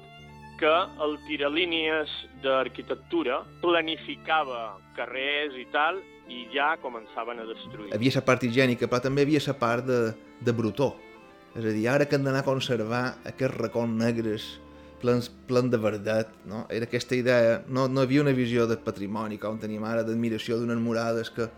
que 0.58 0.74
el 1.04 1.16
tiralínies 1.28 2.12
d'arquitectura 2.42 3.42
planificava 3.62 4.78
carrers 4.96 5.56
i 5.58 5.66
tal 5.72 6.00
i 6.28 6.44
ja 6.52 6.74
començaven 6.82 7.40
a 7.40 7.46
destruir. 7.48 7.92
Havia 7.94 8.18
la 8.18 8.24
part 8.26 8.44
higiènica, 8.44 8.88
però 8.90 9.00
també 9.04 9.24
havia 9.24 9.40
la 9.46 9.54
part 9.58 9.86
de, 9.88 10.00
de 10.44 10.54
brutó. 10.54 10.94
És 11.56 11.64
a 11.64 11.72
dir, 11.72 11.86
ara 11.88 12.06
que 12.06 12.18
hem 12.18 12.26
d'anar 12.26 12.42
a 12.44 12.46
conservar 12.46 13.04
aquests 13.26 13.56
racons 13.56 13.96
negres 13.98 14.48
plens, 15.00 15.30
plens 15.48 15.70
de 15.72 15.78
verdat, 15.80 16.34
no? 16.46 16.66
Era 16.70 16.86
aquesta 16.90 17.16
idea, 17.16 17.62
no, 17.68 17.86
no 17.88 18.02
havia 18.04 18.22
una 18.22 18.34
visió 18.36 18.66
de 18.68 18.76
patrimoni 18.82 19.38
com 19.40 19.58
tenim 19.62 19.86
ara, 19.88 20.04
d'admiració 20.04 20.58
d'unes 20.58 20.82
murades 20.82 21.32
que 21.32 21.48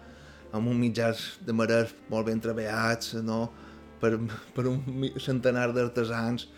amb 0.53 0.69
un 0.71 0.79
mitjans 0.79 1.41
de 1.47 1.55
marès 1.57 1.93
molt 2.11 2.29
ben 2.29 2.41
treballats, 2.43 3.17
no? 3.25 3.49
per, 4.01 4.17
per 4.55 4.67
un 4.71 4.81
centenar 5.21 5.71
d'artesans. 5.77 6.49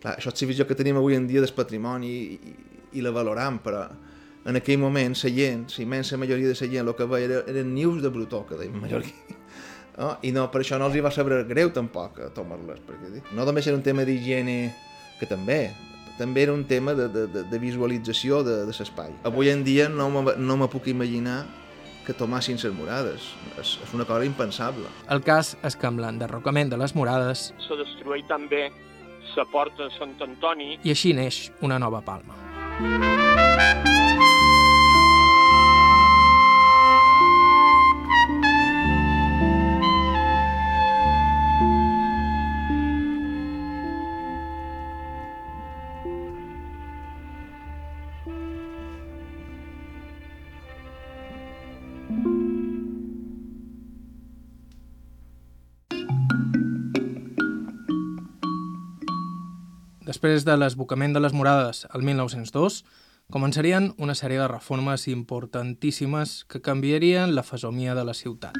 Clar, 0.00 0.16
això 0.16 0.32
és 0.32 0.42
la 0.42 0.48
visió 0.48 0.66
que 0.66 0.76
tenim 0.78 0.96
avui 0.96 1.16
en 1.16 1.26
dia 1.28 1.42
del 1.44 1.52
patrimoni 1.52 2.08
i, 2.08 2.38
i, 2.40 2.54
i 2.96 3.04
la 3.04 3.12
valoram, 3.12 3.58
però 3.60 3.84
en 4.48 4.56
aquell 4.56 4.80
moment 4.80 5.12
la 5.12 5.32
gent, 5.36 5.66
la 5.76 5.84
immensa 5.84 6.16
majoria 6.16 6.48
de 6.48 6.56
la 6.56 6.70
gent, 6.72 6.88
el 6.88 6.96
que 6.96 7.06
veia 7.10 7.28
era, 7.28 7.42
eren 7.52 7.74
nius 7.74 8.00
de 8.02 8.08
brutó, 8.08 8.46
que 8.48 8.60
deim 8.60 8.80
mallorquí. 8.80 9.14
No? 10.00 10.14
I 10.24 10.30
no, 10.32 10.46
per 10.48 10.62
això 10.62 10.78
no 10.80 10.86
els 10.88 10.94
hi 10.96 11.00
va 11.04 11.10
saber 11.12 11.42
greu 11.44 11.68
tampoc 11.76 12.20
a 12.24 12.28
tomar-les, 12.32 12.78
perquè 12.86 13.18
no 13.36 13.44
només 13.44 13.66
era 13.68 13.76
un 13.76 13.82
tema 13.84 14.06
d'higiene, 14.08 14.54
que 15.18 15.26
també, 15.28 15.74
també 16.16 16.46
era 16.46 16.54
un 16.54 16.62
tema 16.64 16.94
de, 16.96 17.10
de, 17.12 17.26
de, 17.28 17.42
de 17.50 17.58
visualització 17.60 18.38
de, 18.46 18.54
de 18.64 18.72
l'espai. 18.78 19.12
Avui 19.28 19.50
en 19.52 19.66
dia 19.66 19.90
no 19.92 20.08
me, 20.14 20.38
no 20.38 20.56
me 20.56 20.70
puc 20.72 20.88
imaginar 20.88 21.42
que 22.06 22.14
tomassin 22.16 22.56
les 22.62 22.72
murades. 22.72 23.26
És, 23.60 23.76
és 23.84 23.92
una 23.92 24.06
cosa 24.08 24.24
impensable. 24.24 24.88
El 25.12 25.20
cas 25.26 25.52
és 25.66 25.76
que 25.76 25.90
amb 25.90 26.00
l'enderrocament 26.00 26.72
de 26.72 26.80
les 26.80 26.94
murades 26.96 27.50
Se 27.66 27.76
destrueix 27.76 28.24
també 28.30 28.70
la 29.36 29.46
porta 29.46 29.86
de 29.86 29.90
Sant 29.98 30.16
Antoni 30.26 30.78
i 30.82 30.94
així 30.94 31.14
neix 31.16 31.50
una 31.66 31.78
nova 31.78 32.02
palma. 32.04 32.38
Després 60.00 60.46
de 60.48 60.54
l'esbocament 60.56 61.12
de 61.12 61.20
les 61.20 61.34
morades 61.36 61.82
al 61.92 62.00
1902, 62.00 62.78
començarien 63.30 63.90
una 64.00 64.14
sèrie 64.16 64.40
de 64.40 64.48
reformes 64.48 65.04
importantíssimes 65.12 66.46
que 66.48 66.62
canviarien 66.64 67.34
la 67.36 67.44
fesomia 67.44 67.94
de 67.94 68.04
la 68.08 68.14
ciutat. 68.16 68.56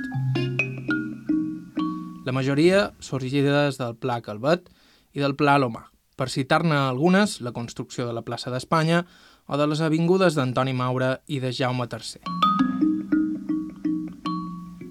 La 2.27 2.35
majoria 2.37 2.91
sorgides 3.01 3.81
del 3.81 3.97
Pla 3.97 4.21
Calvet 4.21 4.69
i 5.17 5.25
del 5.25 5.35
Pla 5.35 5.57
Lomà. 5.59 5.87
Per 6.21 6.29
citar-ne 6.29 6.77
algunes, 6.77 7.41
la 7.41 7.55
construcció 7.57 8.05
de 8.07 8.13
la 8.13 8.23
plaça 8.23 8.53
d'Espanya 8.53 9.07
o 9.49 9.57
de 9.57 9.67
les 9.67 9.81
avingudes 9.81 10.37
d'Antoni 10.37 10.77
Maura 10.77 11.23
i 11.27 11.41
de 11.41 11.55
Jaume 11.57 11.89
III. 11.89 12.21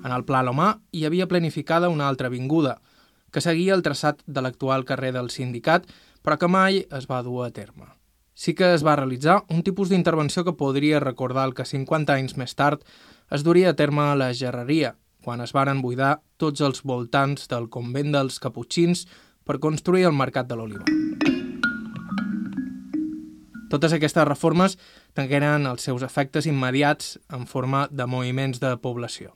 En 0.02 0.12
el 0.16 0.26
Pla 0.26 0.42
Lomà 0.42 0.80
hi 0.92 1.06
havia 1.06 1.30
planificada 1.30 1.94
una 1.94 2.10
altra 2.10 2.34
avinguda, 2.34 2.80
que 3.30 3.46
seguia 3.46 3.76
el 3.78 3.86
traçat 3.86 4.24
de 4.26 4.42
l'actual 4.42 4.84
carrer 4.90 5.14
del 5.14 5.30
Sindicat, 5.30 5.86
però 6.22 6.38
que 6.38 6.50
mai 6.52 6.84
es 6.96 7.08
va 7.10 7.22
dur 7.24 7.46
a 7.46 7.52
terme. 7.52 7.88
Sí 8.34 8.54
que 8.56 8.74
es 8.74 8.86
va 8.86 8.96
realitzar 8.96 9.44
un 9.50 9.64
tipus 9.68 9.90
d'intervenció 9.90 10.46
que 10.48 10.56
podria 10.56 11.02
recordar 11.04 11.46
el 11.50 11.54
que 11.54 11.68
50 11.68 12.16
anys 12.16 12.38
més 12.40 12.56
tard 12.56 12.86
es 13.30 13.44
duria 13.44 13.74
a 13.74 13.76
terme 13.76 14.06
a 14.08 14.16
la 14.16 14.32
gerreria, 14.34 14.96
quan 15.24 15.42
es 15.42 15.52
varen 15.54 15.82
buidar 15.84 16.22
tots 16.38 16.62
els 16.64 16.84
voltants 16.88 17.50
del 17.52 17.68
convent 17.70 18.14
dels 18.16 18.40
Caputxins 18.40 19.06
per 19.44 19.60
construir 19.60 20.08
el 20.08 20.16
Mercat 20.16 20.48
de 20.48 20.56
l'Oliva. 20.56 20.88
Totes 23.70 23.94
aquestes 23.94 24.26
reformes 24.26 24.78
tingueren 25.14 25.68
els 25.70 25.84
seus 25.86 26.02
efectes 26.02 26.48
immediats 26.50 27.20
en 27.30 27.46
forma 27.46 27.88
de 27.92 28.08
moviments 28.10 28.62
de 28.64 28.72
població. 28.82 29.36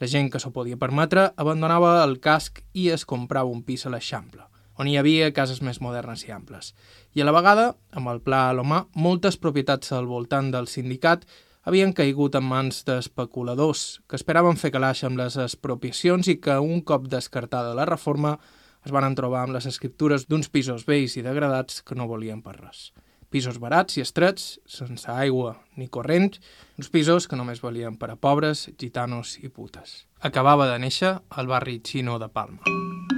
La 0.00 0.08
gent 0.10 0.32
que 0.32 0.40
s'ho 0.42 0.50
podia 0.54 0.78
permetre 0.78 1.28
abandonava 1.36 1.98
el 2.02 2.18
casc 2.22 2.62
i 2.74 2.88
es 2.94 3.04
comprava 3.06 3.50
un 3.50 3.62
pis 3.66 3.86
a 3.86 3.92
l'Eixample, 3.94 4.44
on 4.78 4.88
hi 4.88 4.96
havia 4.98 5.32
cases 5.34 5.60
més 5.64 5.80
modernes 5.84 6.24
i 6.26 6.32
amples. 6.34 6.72
I 7.14 7.22
a 7.22 7.26
la 7.26 7.34
vegada, 7.34 7.72
amb 7.92 8.12
el 8.12 8.22
pla 8.22 8.48
Alomà, 8.52 8.84
moltes 8.94 9.36
propietats 9.36 9.92
al 9.92 10.06
voltant 10.06 10.52
del 10.54 10.70
sindicat 10.70 11.26
havien 11.68 11.92
caigut 11.92 12.38
en 12.38 12.46
mans 12.48 12.84
d'especuladors 12.88 14.00
que 14.08 14.16
esperaven 14.16 14.56
fer 14.56 14.70
calaix 14.72 15.02
amb 15.04 15.20
les 15.20 15.36
expropiacions 15.36 16.30
i 16.30 16.38
que 16.40 16.56
un 16.62 16.80
cop 16.80 17.10
descartada 17.10 17.74
la 17.76 17.88
reforma 17.90 18.38
es 18.86 18.94
van 18.94 19.18
trobar 19.18 19.42
amb 19.44 19.58
les 19.58 19.66
escriptures 19.68 20.24
d'uns 20.30 20.48
pisos 20.48 20.86
vells 20.88 21.18
i 21.18 21.26
degradats 21.26 21.82
que 21.82 21.98
no 21.98 22.08
volien 22.08 22.40
per 22.40 22.56
res 22.62 22.88
pisos 23.30 23.58
barats 23.60 23.98
i 23.98 24.04
estrets, 24.04 24.58
sense 24.64 25.10
aigua 25.12 25.58
ni 25.76 25.88
corrent, 25.88 26.38
uns 26.80 26.90
pisos 26.92 27.28
que 27.28 27.36
només 27.36 27.62
valien 27.64 27.98
per 28.00 28.12
a 28.14 28.16
pobres, 28.16 28.68
gitanos 28.80 29.36
i 29.42 29.52
putes. 29.52 30.04
Acabava 30.20 30.68
de 30.72 30.80
néixer 30.82 31.18
al 31.28 31.50
barri 31.50 31.80
xino 31.84 32.18
de 32.18 32.32
Palma. 32.32 33.17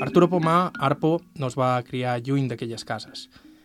Arturo 0.00 0.28
Pomà, 0.30 0.70
Arpo, 0.78 1.16
no 1.34 1.48
es 1.50 1.56
va 1.58 1.82
criar 1.82 2.20
lluny 2.22 2.46
d'aquelles 2.46 2.84
cases. 2.86 3.24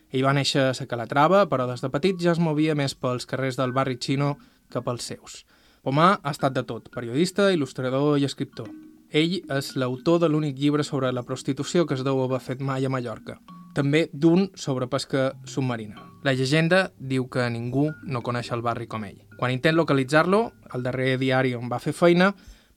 Ell 0.10 0.24
va 0.26 0.34
néixer 0.34 0.72
a 0.72 0.86
Calatrava, 0.90 1.44
però 1.50 1.68
des 1.70 1.84
de 1.84 1.90
petit 1.94 2.18
ja 2.22 2.32
es 2.34 2.42
movia 2.42 2.74
més 2.74 2.96
pels 2.98 3.28
carrers 3.30 3.60
del 3.60 3.74
barri 3.74 4.00
xino 4.02 4.38
que 4.74 4.82
pels 4.82 5.06
seus. 5.12 5.44
Pomà 5.86 6.16
ha 6.18 6.32
estat 6.34 6.56
de 6.56 6.64
tot, 6.66 6.90
periodista, 6.90 7.52
il·lustrador 7.54 8.18
i 8.18 8.26
escriptor. 8.26 8.72
Ell 9.14 9.44
és 9.54 9.76
l'autor 9.78 10.24
de 10.24 10.30
l'únic 10.30 10.58
llibre 10.58 10.84
sobre 10.84 11.12
la 11.14 11.22
prostitució 11.22 11.86
que 11.86 11.94
es 11.94 12.02
deu 12.02 12.24
haver 12.24 12.42
fet 12.42 12.66
mai 12.66 12.86
a 12.86 12.90
Mallorca, 12.90 13.38
també 13.78 14.08
d'un 14.14 14.48
sobre 14.56 14.88
pesca 14.90 15.34
submarina. 15.46 16.02
La 16.26 16.34
llegenda 16.34 16.88
diu 16.98 17.28
que 17.30 17.46
ningú 17.54 17.92
no 18.10 18.24
coneix 18.26 18.50
el 18.56 18.66
barri 18.66 18.88
com 18.90 19.06
ell. 19.06 19.22
Quan 19.38 19.54
intent 19.54 19.78
localitzar-lo, 19.78 20.42
al 20.74 20.82
darrer 20.82 21.20
diari 21.22 21.54
on 21.54 21.70
va 21.70 21.82
fer 21.84 21.94
feina, 21.94 22.32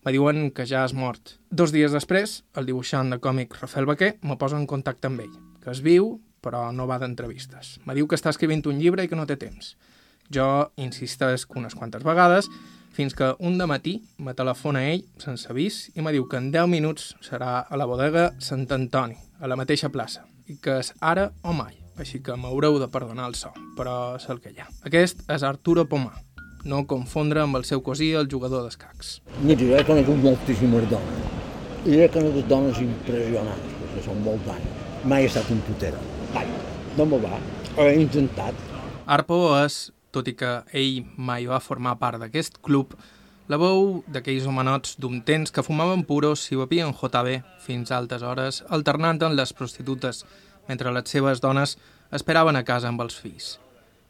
me 0.07 0.13
diuen 0.15 0.53
que 0.55 0.63
ja 0.71 0.85
és 0.87 0.93
mort. 0.95 1.33
Dos 1.51 1.73
dies 1.75 1.91
després, 1.91 2.45
el 2.55 2.69
dibuixant 2.69 3.09
de 3.11 3.17
còmic 3.19 3.57
Rafael 3.59 3.89
Baquer 3.91 4.13
me 4.23 4.37
posa 4.39 4.55
en 4.55 4.69
contacte 4.71 5.11
amb 5.11 5.25
ell, 5.25 5.33
que 5.65 5.73
es 5.73 5.81
viu, 5.83 6.21
però 6.39 6.69
no 6.71 6.87
va 6.87 7.01
d'entrevistes. 7.03 7.81
Me 7.83 7.97
diu 7.99 8.07
que 8.07 8.15
està 8.15 8.31
escrivint 8.31 8.63
un 8.71 8.79
llibre 8.79 9.03
i 9.03 9.11
que 9.11 9.19
no 9.19 9.27
té 9.27 9.35
temps. 9.41 9.73
Jo 10.31 10.71
insistesc 10.79 11.57
unes 11.59 11.75
quantes 11.75 12.07
vegades 12.07 12.47
fins 12.95 13.19
que 13.19 13.33
un 13.43 13.59
de 13.59 13.67
matí 13.67 13.97
me 14.23 14.37
telefona 14.39 14.85
ell, 14.93 15.03
sense 15.19 15.51
avís, 15.51 15.89
i 15.99 16.07
me 16.07 16.15
diu 16.15 16.29
que 16.31 16.39
en 16.39 16.53
10 16.55 16.71
minuts 16.71 17.11
serà 17.27 17.67
a 17.67 17.77
la 17.77 17.91
bodega 17.91 18.29
Sant 18.39 18.63
Antoni, 18.79 19.19
a 19.43 19.51
la 19.51 19.59
mateixa 19.59 19.91
plaça, 19.91 20.23
i 20.47 20.55
que 20.63 20.79
és 20.85 20.93
ara 21.03 21.33
o 21.43 21.51
mai, 21.51 21.75
així 21.99 22.23
que 22.23 22.39
m'haureu 22.39 22.79
de 22.79 22.87
perdonar 22.95 23.27
el 23.27 23.35
so, 23.35 23.51
però 23.75 24.15
és 24.21 24.31
el 24.31 24.39
que 24.39 24.55
hi 24.55 24.63
ha. 24.63 24.71
Aquest 24.87 25.27
és 25.27 25.43
Arturo 25.43 25.85
Pomà, 25.91 26.15
no 26.67 26.85
confondre 26.91 27.43
amb 27.43 27.61
el 27.61 27.65
seu 27.69 27.83
cosí, 27.87 28.13
el 28.19 28.29
jugador 28.31 28.67
d'escacs. 28.67 29.21
Mira, 29.41 29.63
jo 29.63 29.75
he 29.79 29.85
conegut 29.87 30.23
moltíssimes 30.25 30.89
dones, 30.91 31.27
i 31.87 32.01
he 32.03 32.09
conegut 32.13 32.49
dones 32.51 32.81
impressionants, 32.83 33.75
perquè 33.81 34.07
són 34.09 34.23
molt 34.27 34.49
anys. 34.55 34.87
Mai 35.07 35.25
he 35.25 35.31
estat 35.31 35.51
un 35.55 35.61
putera. 35.67 36.01
Mai. 36.35 36.49
No 36.99 37.07
m'ho 37.07 37.21
va. 37.23 37.39
He 37.79 37.93
intentat. 38.01 38.57
Arpo 39.07 39.39
és 39.61 39.85
tot 40.17 40.29
i 40.31 40.35
que 40.39 40.53
ell 40.73 41.05
mai 41.17 41.47
va 41.47 41.61
formar 41.61 41.99
part 42.01 42.21
d'aquest 42.23 42.59
club, 42.65 42.95
la 43.47 43.59
veu 43.61 44.01
d'aquells 44.11 44.47
homenots 44.49 44.97
d'un 45.03 45.21
temps 45.29 45.53
que 45.55 45.63
fumaven 45.63 46.03
puros 46.09 46.49
i 46.51 46.59
bevien 46.59 46.95
JB 46.97 47.37
fins 47.63 47.93
a 47.93 48.01
altes 48.01 48.25
hores, 48.27 48.63
alternant 48.75 49.23
amb 49.23 49.39
les 49.39 49.53
prostitutes, 49.55 50.25
mentre 50.67 50.91
les 50.91 51.13
seves 51.13 51.43
dones 51.45 51.77
esperaven 52.17 52.57
a 52.57 52.65
casa 52.65 52.89
amb 52.91 53.05
els 53.05 53.19
fills. 53.21 53.59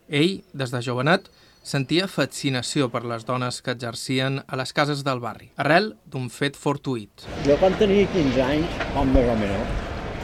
Ell, 0.09 0.40
des 0.55 0.73
de 0.73 0.81
jovenet, 0.81 1.29
sentia 1.67 2.07
fascinació 2.07 2.87
per 2.93 3.01
les 3.11 3.25
dones 3.27 3.57
que 3.59 3.73
exercien 3.75 4.39
a 4.47 4.59
les 4.59 4.73
cases 4.73 5.01
del 5.07 5.19
barri, 5.19 5.49
arrel 5.59 5.89
d'un 6.13 6.29
fet 6.31 6.55
fortuït. 6.55 7.25
Jo 7.47 7.57
quan 7.59 7.75
tenia 7.81 8.05
15 8.13 8.43
anys, 8.45 8.77
com 8.95 9.09
més 9.11 9.31
o 9.33 9.35
menys, 9.41 9.73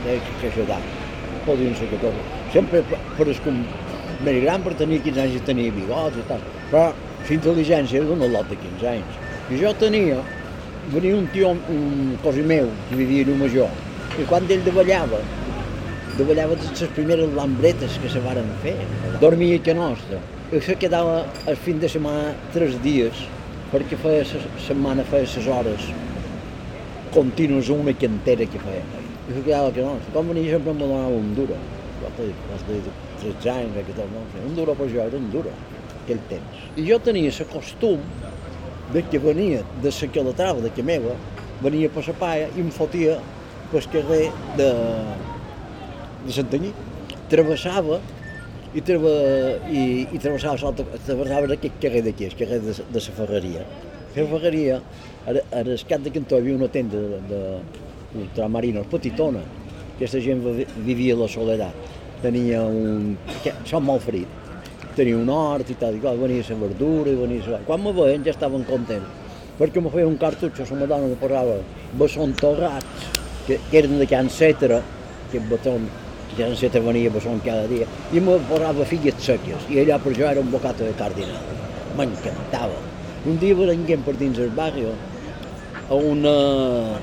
de 0.04 0.18
que 0.38 0.50
edat, 0.62 0.92
podien 1.46 1.74
ser 1.78 1.88
14, 1.90 2.26
sempre 2.54 2.82
per, 2.86 3.26
escom 3.32 3.58
més 4.22 4.38
gran 4.44 4.62
per 4.62 4.76
tenir 4.78 5.00
15 5.02 5.24
anys 5.24 5.40
i 5.40 5.42
tenia 5.48 5.74
bigots 5.74 6.20
i 6.22 6.26
tal, 6.28 6.44
però 6.70 6.84
la 6.92 7.34
intel·ligència 7.36 7.98
era 7.98 8.10
d'un 8.12 8.22
lot 8.36 8.46
de 8.52 8.58
15 8.60 8.90
anys. 8.92 9.18
I 9.50 9.58
jo 9.58 9.72
tenia, 9.80 10.20
venia 10.94 11.16
un 11.18 11.26
tio, 11.34 11.50
un 11.74 12.12
cosí 12.22 12.44
meu, 12.46 12.70
que 12.90 13.00
vivia 13.00 13.26
en 13.26 13.32
un 13.34 13.42
major, 13.42 13.72
i 14.14 14.28
quan 14.30 14.46
ell 14.46 14.62
davallava, 14.68 15.18
davallava 16.20 16.60
les 16.60 16.86
primeres 16.94 17.34
lambretes 17.34 17.98
que 17.98 18.12
se 18.14 18.22
varen 18.22 18.46
fer, 18.62 18.76
dormia 19.18 19.58
a 19.74 19.76
nostra. 19.80 20.22
I 20.52 20.60
se 20.60 20.74
quedava 20.76 21.22
el 21.48 21.56
fin 21.56 21.78
de 21.80 21.88
setmana 21.88 22.34
tres 22.52 22.74
dies, 22.84 23.22
perquè 23.70 23.96
feia 23.96 24.20
la 24.20 24.40
setmana 24.60 25.06
feia 25.08 25.24
les 25.24 25.46
hores 25.48 25.86
contínues 27.14 27.70
una 27.72 27.94
que 27.96 28.10
feia. 28.12 28.82
I 29.30 29.32
se 29.32 29.40
quedava 29.46 29.70
a 29.70 29.86
nostra. 29.86 30.12
Com 30.12 30.28
venia 30.28 30.52
sempre 30.52 30.74
em 30.74 30.76
donava 30.76 31.08
un 31.08 31.32
duro. 31.32 31.56
13 33.22 33.48
anys, 33.48 33.80
que 33.86 33.96
tot, 33.96 34.12
no? 34.12 34.26
Un 34.44 34.54
duro 34.54 34.74
per 34.74 34.90
jo 34.92 35.00
era 35.00 35.16
un 35.16 35.30
duro, 35.30 35.50
aquell 36.02 36.20
temps. 36.28 36.62
I 36.76 36.84
jo 36.84 36.98
tenia 37.00 37.32
el 37.32 37.46
costum 37.48 38.00
de 38.92 39.02
que 39.08 39.18
venia 39.18 39.64
de 39.80 39.88
la 39.88 40.08
calatrava 40.12 40.60
de 40.60 40.68
que 40.68 40.82
meva, 40.82 41.16
venia 41.62 41.88
per 41.88 42.04
la 42.06 42.12
paia 42.12 42.48
i 42.52 42.60
em 42.60 42.70
fotia 42.70 43.22
pel 43.72 43.88
carrer 43.94 44.26
de, 44.58 44.72
de 46.26 46.32
Santanyí. 46.42 46.74
Travessava 47.30 48.02
i, 48.74 48.82
trava, 48.82 49.14
i, 49.68 49.84
i 50.08 50.18
travessava, 50.18 50.58
salta, 50.60 50.86
travessava 51.06 51.52
aquest 51.56 51.80
carrer 51.82 52.04
d'aquí, 52.08 52.28
el 52.28 52.36
carrer 52.38 52.60
de, 52.64 52.76
de 52.76 53.06
la 53.06 53.16
ferreria. 53.20 53.64
La 54.16 54.28
ferreria, 54.34 54.78
a, 55.26 55.38
a 55.58 55.64
l'escat 55.68 56.04
de 56.04 56.12
cantó 56.14 56.36
hi 56.36 56.44
havia 56.46 56.60
una 56.60 56.70
tenda 56.72 57.00
de, 57.00 57.24
de, 57.30 57.42
ultramarinos 58.22 58.88
petitona, 58.92 59.40
aquesta 59.96 60.20
gent 60.20 60.42
vivia 60.84 61.16
la 61.16 61.28
soledat 61.30 61.92
tenia 62.22 62.62
un... 62.62 63.16
Som 63.68 63.84
molt 63.88 64.06
ferit. 64.06 64.40
Tenia 64.96 65.16
un 65.18 65.30
hort 65.32 65.72
i 65.72 65.76
tal, 65.80 65.96
i 65.96 66.02
clar, 66.02 66.14
venia 66.20 66.44
la 66.48 66.58
verdura 66.60 67.12
i 67.12 67.18
venia 67.18 67.54
la... 67.54 67.60
Quan 67.66 67.82
me 67.82 67.92
veien 67.96 68.24
ja 68.26 68.34
estaven 68.34 68.64
contents, 68.68 69.34
perquè 69.58 69.82
me 69.82 69.92
feia 69.92 70.08
un 70.08 70.18
cartutxo, 70.20 70.66
la 70.76 70.88
dona 70.88 71.10
me 71.10 71.18
posava 71.20 71.58
bessons 71.98 72.38
torrats, 72.40 73.08
que, 73.46 73.58
que 73.70 73.80
eren 73.80 73.98
de 73.98 74.06
Can 74.06 74.30
Cetra, 74.30 74.82
que 75.32 75.40
baton, 75.50 75.88
que 76.36 76.42
Can 76.42 76.56
Cetra 76.56 76.80
venia 76.80 77.10
besson 77.10 77.40
cada 77.44 77.66
dia, 77.68 77.86
i 78.12 78.20
me 78.20 78.38
posava 78.48 78.84
filles 78.88 79.18
seques, 79.20 79.66
i 79.68 79.80
allà 79.82 79.98
per 80.02 80.14
jo 80.16 80.26
era 80.28 80.40
un 80.40 80.50
bocata 80.50 80.84
de 80.84 80.94
cardinal. 80.98 81.40
M'encantava. 81.96 82.78
Un 83.28 83.38
dia 83.38 83.54
verenguem 83.54 84.02
per 84.06 84.16
dins 84.20 84.38
el 84.42 84.50
barri, 84.56 84.86
a, 84.88 85.94
una, 85.94 86.32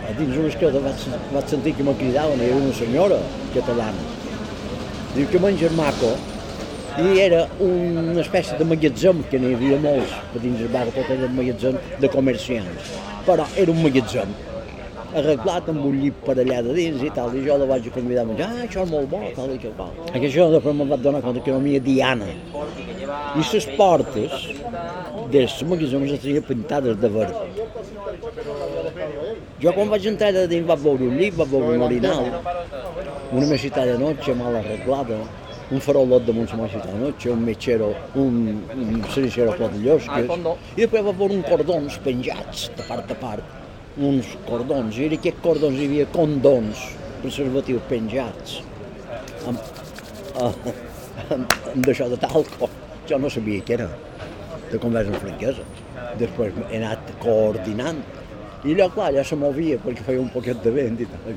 a 0.10 0.16
dins 0.18 0.36
una 0.36 0.50
esquerda 0.50 0.82
vaig, 0.84 1.06
vaig 1.34 1.54
sentir 1.54 1.76
que 1.78 1.86
me 1.86 1.96
cridaven, 2.00 2.42
era 2.42 2.58
una 2.58 2.74
senyora 2.74 3.22
catalana, 3.54 4.10
diu 5.14 5.30
que 5.30 5.40
menja 5.40 5.70
maco, 5.78 6.16
i 7.00 7.20
era 7.22 7.46
una 7.64 8.20
espècie 8.20 8.58
de 8.60 8.66
magatzem, 8.68 9.22
que 9.32 9.40
n'hi 9.40 9.54
havia 9.56 9.80
molts, 9.80 10.18
per 10.34 10.42
dins 10.44 10.66
el 10.66 10.74
barri 10.74 10.96
tot 10.98 11.14
era 11.16 11.30
magatzem 11.32 11.78
de 12.02 12.12
comerciants, 12.12 12.94
però 13.30 13.46
era 13.56 13.72
un 13.72 13.84
magatzem 13.86 14.34
arreglat 15.16 15.70
amb 15.72 15.86
un 15.90 15.98
llit 16.02 16.18
per 16.26 16.36
allà 16.38 16.62
de 16.66 16.76
dins 16.78 17.04
i 17.04 17.10
tal, 17.16 17.34
i 17.36 17.44
jo 17.46 17.58
la 17.58 17.68
vaig 17.70 17.90
convidar 17.94 18.26
a 18.26 18.30
menjar, 18.30 18.50
ah, 18.50 18.66
això 18.66 18.84
és 18.86 18.92
molt 18.92 19.10
bo, 19.12 19.22
tal 19.36 19.54
i 19.54 19.58
que 19.62 19.72
tal. 19.78 19.96
Això 20.20 20.48
després 20.54 20.78
me'n 20.78 20.92
vaig 20.94 21.04
donar 21.06 21.22
compte 21.26 21.44
que 21.46 21.56
no 21.56 21.60
m'hi 21.64 21.80
Diana. 21.84 22.30
I 22.30 23.42
les 23.42 23.68
portes 23.78 24.48
dels 25.34 25.62
les 25.62 26.22
tenia 26.22 26.42
pintades 26.46 26.98
de 27.02 27.10
verd. 27.10 27.36
Jo 29.60 29.74
quan 29.76 29.92
vaig 29.92 30.08
entrar 30.08 30.32
de 30.36 30.48
dins 30.48 30.68
vaig 30.68 30.82
veure 30.86 31.10
un 31.10 31.18
llit, 31.18 31.36
vaig 31.36 31.54
veure 31.54 31.76
un 31.76 31.86
orinal, 31.90 32.32
una 33.32 33.46
mesita 33.48 33.86
de 33.86 33.98
noche 33.98 34.36
mal 34.36 34.56
arreglada, 34.56 35.20
un 35.72 35.82
farolot 35.86 36.26
de 36.26 36.32
una 36.32 36.64
mesita 36.64 36.88
de 36.92 37.00
noche, 37.00 37.30
un 37.30 37.44
metgero, 37.46 37.94
un, 38.16 38.64
un 38.74 39.04
cenicero 39.14 39.54
de 39.58 39.84
llosques, 39.84 40.30
i 40.76 40.82
després 40.82 41.06
vaig 41.06 41.18
veure 41.24 41.38
un 41.38 41.44
cordons 41.46 42.00
penjats 42.06 42.70
de 42.78 42.86
part 42.90 43.12
a 43.14 43.18
part, 43.22 43.59
uns 44.00 44.34
cordons, 44.48 44.98
i 44.98 45.08
en 45.08 45.16
aquests 45.18 45.44
cordons 45.44 45.80
hi 45.80 45.88
havia 45.90 46.08
condons, 46.14 46.84
preservatius 47.24 47.88
penjats, 47.90 48.60
amb, 49.50 49.60
amb, 50.46 50.70
amb, 51.26 51.58
amb 51.74 51.82
d'això 51.88 52.08
de 52.12 52.20
talco. 52.22 52.70
Jo 53.10 53.18
no 53.20 53.32
sabia 53.34 53.66
què 53.66 53.76
era, 53.80 53.90
de 54.70 54.80
conversa 54.82 55.12
amb 55.12 55.24
franquesa. 55.24 55.66
Després 56.20 56.56
he 56.70 56.80
anat 56.80 57.12
coordinant 57.24 58.00
i 58.68 58.74
allò, 58.74 58.90
clar, 58.92 59.14
ja 59.16 59.24
se 59.24 59.38
movia 59.40 59.78
perquè 59.80 60.04
feia 60.04 60.20
un 60.20 60.28
poquet 60.34 60.60
de 60.66 60.72
vent 60.76 61.00
i 61.00 61.06
tal. 61.08 61.30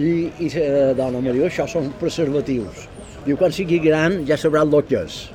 I. 0.00 0.12
I, 0.40 0.48
la 0.56 0.94
dona 0.96 1.20
em 1.20 1.28
diu, 1.34 1.44
això 1.44 1.66
són 1.68 1.90
preservatius. 2.00 2.86
Diu, 3.26 3.36
quan 3.36 3.52
sigui 3.52 3.82
gran 3.84 4.22
ja 4.28 4.38
sabrà 4.40 4.64
el 4.64 4.80
que 4.88 5.02
és. 5.04 5.26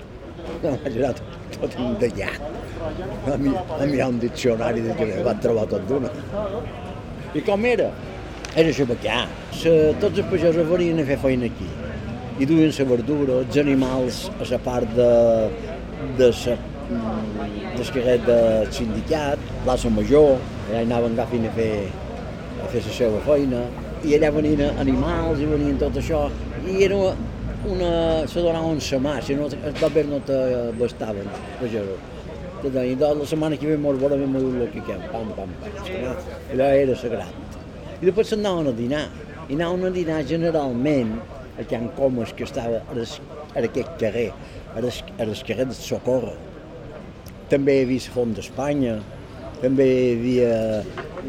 No, 0.64 0.74
tot, 0.80 1.20
tot 1.60 1.74
endallat. 1.80 2.63
A, 2.84 3.38
mi, 3.38 3.54
a 3.56 3.86
mirar 3.86 4.10
un 4.10 4.20
diccionari 4.20 4.84
de 4.86 4.96
que 4.98 5.08
vaig 5.24 5.40
trobar 5.44 5.68
tot 5.72 5.88
d'una. 5.88 6.12
I 7.34 7.42
com 7.42 7.66
era? 7.66 7.90
Era. 8.56 8.74
Se, 8.74 9.72
tots 10.02 10.20
els 10.20 10.28
pagesos 10.30 10.68
venien 10.70 11.00
a 11.02 11.08
fer 11.08 11.18
feina 11.22 11.50
aquí. 11.50 11.70
I 12.42 12.46
duien 12.50 12.74
la 12.78 12.86
verdura, 12.90 13.40
els 13.46 13.58
animals 13.62 14.28
a 14.38 14.46
la 14.52 14.60
part 14.62 14.94
de, 14.98 15.10
de 16.20 16.30
la 16.30 16.56
del 16.90 17.90
carret 17.96 18.26
del 18.28 18.72
sindicat, 18.76 19.40
plaça 19.66 19.90
Major, 19.90 20.38
allà 20.70 20.82
anaven 20.84 21.18
agafant 21.18 21.48
a 21.48 21.54
fer, 21.58 21.72
a 22.64 22.70
fer 22.72 22.82
la 22.86 22.96
seva 22.98 23.22
feina, 23.28 23.62
i 24.04 24.18
allà 24.18 24.32
venien 24.36 24.82
animals 24.84 25.42
i 25.42 25.50
venien 25.50 25.80
tot 25.82 25.98
això, 26.02 26.26
i 26.68 26.84
era 26.88 27.00
una... 27.74 27.92
se 28.28 28.44
donaven 28.44 28.82
sa 28.84 29.00
mà, 29.00 29.20
si 29.24 29.38
no, 29.40 29.50
tot 29.80 29.94
bé 29.96 30.06
no 30.10 30.20
te 30.28 30.40
bastaven, 30.80 31.30
pagesos. 31.62 32.13
Deien, 32.72 33.00
la 33.00 33.26
setmana 33.28 33.58
que 33.60 33.68
ve 33.68 33.76
mos 33.78 33.98
veurem 34.00 34.24
amb 34.24 34.38
el 34.40 34.70
que 34.72 34.84
quem, 34.88 35.02
pam, 35.12 35.32
pam, 35.36 35.52
pam, 35.60 35.74
allò 36.54 36.70
era 36.80 36.96
sagrat. 36.96 37.60
I 38.00 38.08
després 38.08 38.32
s'anaven 38.32 38.70
a 38.72 38.76
dinar, 38.78 39.04
i 39.50 39.58
anaven 39.58 39.90
a 39.90 39.92
dinar 39.96 40.22
generalment 40.30 41.18
a 41.60 41.66
Can 41.70 41.90
Comas, 41.98 42.32
que 42.34 42.48
estava 42.48 42.82
a 42.84 43.64
aquest 43.64 43.92
carrer, 44.00 44.30
a 44.74 44.80
el 44.80 45.36
carrer 45.48 45.68
de 45.70 45.78
Socorro, 45.78 46.34
també 47.50 47.80
hi 47.80 47.84
havia 47.88 48.06
la 48.08 48.16
font 48.16 48.38
d'Espanya, 48.38 48.96
també 49.62 49.88
hi 49.88 50.14
havia 50.16 50.54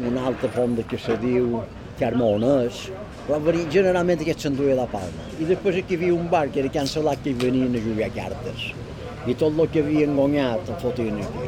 una 0.09 0.25
altra 0.31 0.49
font 0.55 0.79
que 0.89 0.97
se 0.97 1.17
diu 1.21 1.59
Carmones, 1.99 2.87
però 3.27 3.39
generalment 3.73 4.19
aquest 4.21 4.45
s'enduia 4.45 4.75
de 4.79 4.87
Palma. 4.91 5.29
I 5.39 5.51
després 5.51 5.83
aquí 5.83 5.95
hi 5.95 6.01
havia 6.01 6.15
un 6.15 6.27
bar 6.31 6.47
que 6.49 6.63
era 6.63 6.71
Can 6.71 6.87
Salat 6.87 7.23
que 7.23 7.31
hi 7.31 7.39
venien 7.45 7.75
a 7.75 7.85
jugar 7.85 8.11
cartes. 8.15 8.84
I 9.25 9.33
tot 9.33 9.57
el 9.57 9.69
que 9.73 9.81
havien 9.81 10.11
guanyat 10.13 10.67
el 10.69 10.75
fotien 10.83 11.15
aquí. 11.17 11.47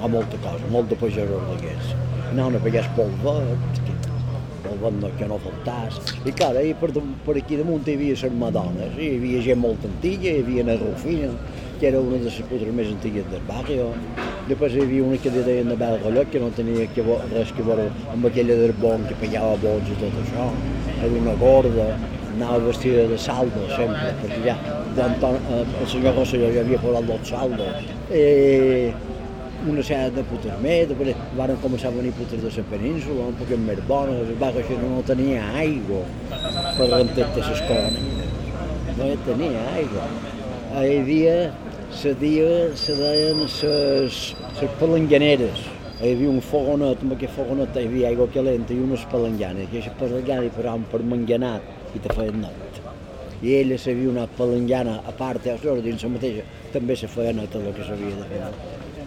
A 0.00 0.08
molta 0.08 0.38
cosa, 0.40 0.70
molt 0.72 0.88
de 0.88 0.96
pagesos 0.96 1.42
d'aquests. 1.50 1.90
Anaven 2.30 2.56
a 2.56 2.62
pagar 2.64 2.84
polvet, 2.96 3.80
polvet 4.64 4.96
no, 5.02 5.10
que 5.18 5.28
no 5.28 5.36
faltàs. 5.44 5.98
I 6.24 6.32
clar, 6.38 6.54
ahir 6.56 6.78
per, 6.80 6.88
per 7.26 7.36
aquí 7.40 7.58
damunt 7.60 7.84
hi 7.84 7.98
havia 7.98 8.16
les 8.16 8.38
madones, 8.40 8.96
hi 8.96 9.10
havia 9.18 9.44
gent 9.44 9.60
molt 9.66 9.84
antiga, 9.90 10.32
hi 10.32 10.42
havia 10.46 10.64
una 10.64 10.78
Rufina, 10.80 11.30
que 11.78 11.90
era 11.90 12.00
una 12.00 12.16
de 12.16 12.30
les 12.30 12.40
putres 12.48 12.74
més 12.80 12.88
antigues 12.94 13.28
del 13.34 13.44
barri. 13.50 13.78
Després 14.48 14.78
hi 14.78 14.84
havia 14.86 15.04
una 15.10 15.20
que 15.20 15.34
li 15.34 15.44
deien 15.50 15.68
de 15.74 15.76
Belgallot, 15.84 16.32
que 16.32 16.40
no 16.40 16.52
tenia 16.56 16.88
que 16.96 17.04
res 17.34 17.52
que 17.52 17.68
veure 17.68 17.90
amb 18.14 18.32
aquella 18.32 18.56
del 18.64 18.76
bon 18.80 19.04
que 19.10 19.20
pagava 19.26 19.60
bons 19.64 19.92
i 19.92 20.00
tot 20.00 20.20
això. 20.24 20.50
Era 20.96 21.14
una 21.20 21.36
gorda, 21.44 21.90
anava 22.32 22.64
vestida 22.70 23.04
de 23.12 23.20
saldo 23.20 23.68
sempre, 23.76 24.14
perquè 24.22 24.44
ja 24.48 24.56
eh, 24.98 25.64
el 25.80 25.86
senyor 25.86 26.16
Rosselló 26.16 26.50
ja 26.54 26.64
havia 26.64 26.80
posat 26.82 27.06
dos 27.06 27.28
saldos. 27.28 27.92
Eh, 28.10 28.92
una 29.68 29.82
sèrie 29.82 30.10
de 30.14 30.22
putes 30.28 30.58
més, 30.62 30.84
després 30.88 31.16
van 31.36 31.54
començar 31.62 31.90
a 31.90 31.96
venir 31.96 32.12
putes 32.16 32.42
de 32.42 32.50
la 32.54 32.64
península, 32.70 33.30
un 33.32 33.38
poc 33.38 33.50
més 33.58 33.80
bones, 33.88 34.28
el 34.28 34.36
barri 34.38 34.76
no 34.82 35.02
tenia 35.06 35.42
aigua 35.62 36.04
per 36.78 36.90
rentar-te 36.92 37.42
les 37.42 37.64
colones. 37.66 38.28
No 38.98 39.08
tenia 39.26 39.64
aigua. 39.74 40.06
Hi 40.78 41.00
havia 41.00 41.34
se, 41.90 42.14
dia, 42.14 42.76
se 42.76 42.94
deien 42.94 43.42
les 43.42 44.72
palanganeres. 44.80 45.66
Hi 45.98 46.12
havia 46.14 46.30
un 46.30 46.42
fogonet, 46.44 47.02
amb 47.02 47.16
aquest 47.16 47.34
fogonet 47.34 47.74
hi 47.74 47.88
havia 47.88 48.12
aigua 48.12 48.28
calenta 48.34 48.74
i 48.74 48.82
unes 48.84 49.06
palanganes, 49.10 49.66
i 49.66 49.80
aquestes 49.80 49.98
palanganes 49.98 50.54
posaven 50.54 50.86
per 50.92 51.02
manganat 51.02 51.96
i 51.96 52.04
te 52.04 52.14
feien 52.14 52.44
net. 52.44 52.77
I 53.42 53.54
ella 53.60 53.78
sabia 53.78 54.10
una 54.10 54.26
palangana 54.38 54.98
a 55.06 55.12
part, 55.14 55.46
a 55.46 55.58
sobre 55.62 55.82
dins 55.84 56.02
la 56.02 56.10
mateixa, 56.16 56.46
també 56.72 56.96
se 56.98 57.10
feia 57.10 57.34
net 57.36 57.54
el 57.54 57.68
que 57.76 57.86
s'havia 57.86 58.16
de 58.18 58.26
fer. 58.32 58.48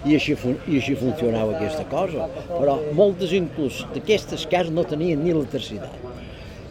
I 0.07 0.15
així, 0.17 0.37
I 0.67 0.77
així 0.79 0.95
funcionava 0.97 1.57
aquesta 1.57 1.83
cosa. 1.91 2.29
Però 2.51 2.77
moltes 2.97 3.35
inclús 3.37 3.83
d'aquestes 3.93 4.47
cases 4.49 4.71
no 4.73 4.87
tenien 4.87 5.21
ni 5.23 5.35
electricitat. 5.35 5.93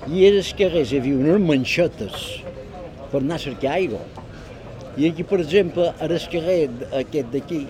I 0.08 0.24
a 0.26 0.32
les 0.38 0.54
carrers 0.56 0.94
hi 0.94 1.02
havia 1.02 1.20
unes 1.20 1.44
manxetes 1.44 2.24
per 3.12 3.20
anar 3.20 3.36
a 3.36 3.44
cercar 3.44 3.76
aigua 3.76 4.00
i 4.98 5.06
aquí, 5.06 5.22
per 5.22 5.38
exemple, 5.40 5.86
a 5.86 6.06
l'escarrer 6.10 6.64
aquest 6.98 7.30
d'aquí, 7.30 7.60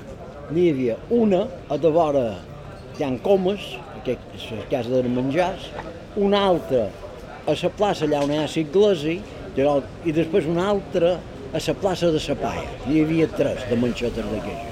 n'hi 0.50 0.70
havia 0.70 0.96
una 1.12 1.42
a 1.68 1.76
de 1.78 1.90
vora 1.92 2.24
Can 2.96 3.18
Comes, 3.22 3.66
aquest, 4.00 4.24
la 4.56 4.64
casa 4.70 5.02
de 5.02 5.12
menjars, 5.12 5.68
una 6.16 6.40
altra 6.48 6.88
a 7.46 7.54
la 7.54 7.70
plaça 7.76 8.08
allà 8.08 8.22
on 8.24 8.32
hi 8.32 8.40
ha 8.40 8.48
l'Iglesi, 9.56 9.86
i 10.04 10.12
després 10.16 10.46
una 10.46 10.68
altra 10.70 11.18
a 11.52 11.58
la 11.66 11.74
plaça 11.74 12.10
de 12.10 12.20
la 12.28 12.36
Paia. 12.38 12.68
N'hi 12.86 13.00
havia 13.02 13.26
tres 13.28 13.64
de 13.68 13.76
manxetes 13.76 14.24
d'aquelles. 14.24 14.70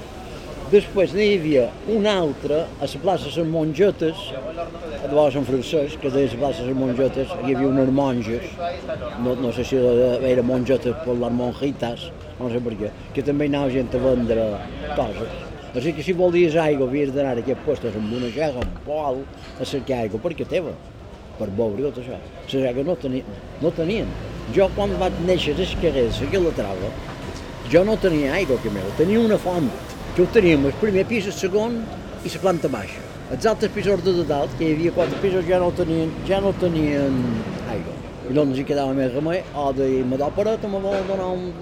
Després 0.69 1.13
n'hi 1.17 1.27
havia 1.33 1.65
una 1.89 2.11
altra 2.21 2.61
a 2.79 2.87
la 2.87 3.01
plaça 3.01 3.25
de 3.25 3.41
les 3.41 3.49
Mongetes, 3.49 4.19
a 5.03 5.07
vora 5.09 5.31
Sant 5.33 5.47
Francesc, 5.47 5.99
que 5.99 6.11
de 6.13 6.27
la 6.27 6.39
plaça 6.43 6.61
de 6.61 6.69
les 6.69 6.77
Mongetes 6.77 7.35
hi 7.41 7.55
havia 7.55 7.67
unes 7.67 7.89
monges, 7.89 8.45
no, 9.25 9.35
no 9.35 9.51
sé 9.51 9.65
si 9.65 9.81
era 10.31 10.43
mongetes 10.43 10.95
per 11.03 11.17
les 11.17 11.33
monjitas, 11.41 12.09
no 12.39 12.51
sé 12.53 12.61
per 12.63 12.77
què, 12.79 12.93
que 13.15 13.25
també 13.25 13.49
hi 13.49 13.53
anava 13.55 13.73
gent 13.73 13.91
a 13.97 14.03
vendre 14.05 14.47
coses. 14.95 15.39
O 15.69 15.81
sigui 15.81 15.97
que 15.99 16.05
si 16.05 16.13
volies 16.17 16.55
aigua 16.57 16.87
havies 16.87 17.11
d'anar 17.13 17.35
a 17.35 17.41
aquest 17.43 17.67
lloc 17.67 17.95
amb 17.95 18.13
una 18.21 18.31
xega, 18.33 18.63
un 18.63 18.79
pol, 18.85 19.23
a 19.59 19.65
cercar 19.65 20.03
aigua 20.05 20.21
perquè 20.21 20.47
teva, 20.49 20.71
per 21.37 21.49
beure 21.49 21.89
tot 21.89 22.03
això. 22.03 22.17
La 22.17 22.49
xega 22.49 22.85
no, 22.85 22.95
tenia, 22.97 23.39
no 23.61 23.73
tenien. 23.73 24.09
Jo 24.55 24.65
quan 24.75 24.95
vaig 24.97 25.13
néixer 25.27 25.53
a 25.53 25.59
les 25.59 25.75
carrers, 25.81 26.21
a 26.25 26.41
la 26.41 26.51
trava, 26.57 26.89
jo 27.69 27.83
no 27.85 27.97
tenia 28.01 28.33
aigua 28.33 28.57
que 28.63 28.71
meu, 28.73 28.87
tenia 28.97 29.19
una 29.21 29.37
font, 29.37 29.69
ho 30.19 30.25
teníem 30.33 30.65
el 30.65 30.73
primer 30.81 31.05
pis, 31.07 31.27
el 31.29 31.35
segon 31.37 31.75
i 32.25 32.31
la 32.33 32.41
planta 32.41 32.67
baixa. 32.67 33.03
Els 33.31 33.45
altres 33.45 33.71
pisos 33.71 34.01
de 34.03 34.23
dalt, 34.25 34.55
que 34.57 34.65
hi 34.65 34.73
havia 34.73 34.91
quatre 34.95 35.19
pisos, 35.21 35.45
ja 35.47 35.59
no 35.61 35.69
tenien, 35.77 36.09
ja 36.27 36.39
no 36.41 36.51
tenien 36.59 37.19
aigua. 37.69 37.93
I 38.29 38.33
no 38.33 38.47
ens 38.47 38.57
hi 38.57 38.65
quedava 38.65 38.95
més 38.97 39.13
remei, 39.13 39.43
o 39.53 39.69
de 39.77 39.87
me 40.01 40.17
do 40.17 40.31
paret, 40.35 40.65
me 40.65 40.81
vol 40.81 41.05
donar 41.07 41.29
un, 41.35 41.53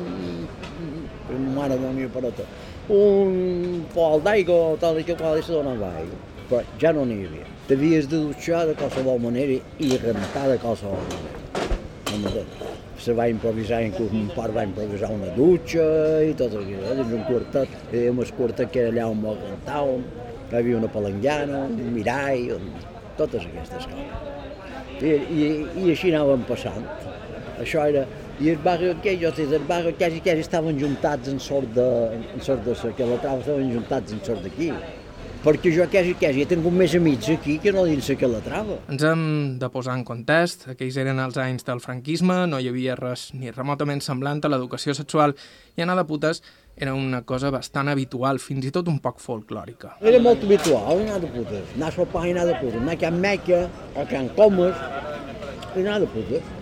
mare 1.57 1.75
de 1.75 1.83
la 1.83 1.91
meva 1.91 2.13
pareta, 2.13 2.47
un 2.89 3.83
pol 3.93 4.23
d'aigua 4.23 4.77
tal 4.79 4.99
i 5.01 5.03
que 5.03 5.17
qual 5.19 5.37
i 5.37 5.43
se 5.43 5.53
donava 5.53 5.91
aigua. 5.99 6.23
Però 6.47 6.63
ja 6.79 6.95
no 6.95 7.03
n'hi 7.05 7.19
havia. 7.27 7.51
T'havies 7.67 8.07
de 8.07 8.23
dutxar 8.23 8.63
de 8.71 8.79
qualsevol 8.79 9.19
manera 9.19 9.59
i 9.83 9.91
rentar 9.99 10.47
de 10.53 10.57
qualsevol 10.63 11.03
manera. 12.15 12.76
Se 12.97 13.13
va 13.13 13.27
improvisar, 13.29 13.83
inclús 13.85 14.11
mon 14.11 14.29
pare 14.33 14.55
va 14.55 14.63
improvisar 14.65 15.11
una 15.13 15.29
dutxa 15.35 15.85
i 16.25 16.31
tot 16.37 16.55
això, 16.57 16.79
eh? 16.81 16.95
dins 16.97 17.13
un 17.13 17.25
quartet, 17.27 17.75
hi 17.91 17.99
havia 17.99 18.13
un 18.15 18.31
quartet 18.39 18.71
que 18.73 18.85
era 18.85 18.93
allà 18.95 19.09
on 19.11 19.21
molt 19.21 19.43
hi 20.47 20.55
havia 20.57 20.79
una 20.79 20.89
palangiana, 20.91 21.65
un 21.67 21.91
mirall, 21.93 22.55
un... 22.55 22.71
totes 23.17 23.45
aquestes 23.45 23.85
coses. 23.91 25.01
I, 25.01 25.13
i, 25.13 25.49
i 25.83 25.91
així 25.93 26.09
anàvem 26.09 26.45
passant. 26.49 26.87
Això 27.61 27.85
era 27.85 28.05
i 28.37 28.51
el 28.51 28.59
barri 28.61 28.91
aquell, 28.91 29.17
jo 29.17 29.31
el 29.41 29.63
barri 29.65 29.95
quasi, 29.97 30.19
quasi 30.21 30.43
estaven 30.45 30.77
juntats 30.77 31.29
en 31.31 31.39
sort 31.41 31.71
de, 31.73 31.87
en 32.13 32.43
sort 32.45 32.61
de 32.67 32.91
que 32.93 33.05
la 33.09 33.17
trava 33.23 33.41
estaven 33.41 33.71
juntats 33.73 34.13
en 34.13 34.21
sort 34.27 34.43
d'aquí. 34.45 34.67
Perquè 35.47 35.71
jo 35.71 35.85
quasi, 35.87 36.11
quasi 36.19 36.41
he 36.43 36.45
tingut 36.49 36.73
més 36.75 36.91
amics 36.97 37.29
aquí 37.31 37.53
que 37.63 37.71
no 37.71 37.85
dins 37.87 38.09
que 38.19 38.27
la 38.27 38.41
trava. 38.43 38.81
Ens 38.91 39.03
hem 39.07 39.21
de 39.61 39.69
posar 39.71 39.93
en 39.95 40.01
context. 40.03 40.65
Aquells 40.73 40.97
eren 40.99 41.21
els 41.23 41.37
anys 41.39 41.63
del 41.63 41.79
franquisme, 41.79 42.41
no 42.51 42.59
hi 42.59 42.67
havia 42.67 42.97
res 42.99 43.29
ni 43.31 43.53
remotament 43.55 44.03
semblant 44.03 44.41
a 44.43 44.51
l'educació 44.51 44.91
sexual 44.97 45.37
i 45.79 45.85
anar 45.85 45.95
de 46.01 46.03
putes 46.09 46.43
era 46.75 46.91
una 46.93 47.21
cosa 47.23 47.47
bastant 47.49 47.87
habitual, 47.87 48.41
fins 48.43 48.67
i 48.67 48.73
tot 48.75 48.91
un 48.91 48.99
poc 48.99 49.23
folclòrica. 49.23 49.93
Era 50.11 50.19
molt 50.19 50.43
habitual, 50.43 50.99
anar 51.05 51.21
de 51.23 51.31
putes. 51.37 51.71
Anar 51.79 51.93
a 51.93 51.95
sopar 51.95 52.27
i 52.27 52.35
anar 52.35 52.45
de 52.51 52.59
putes. 52.59 52.81
Anar 52.83 52.99
a 52.99 53.01
Can 53.07 53.23
Meca, 53.23 53.63
a 53.95 54.05
Can 54.11 54.27
Comes, 54.35 54.85
i 55.77 55.85
anar 55.85 56.01
de 56.03 56.11
putes. 56.11 56.53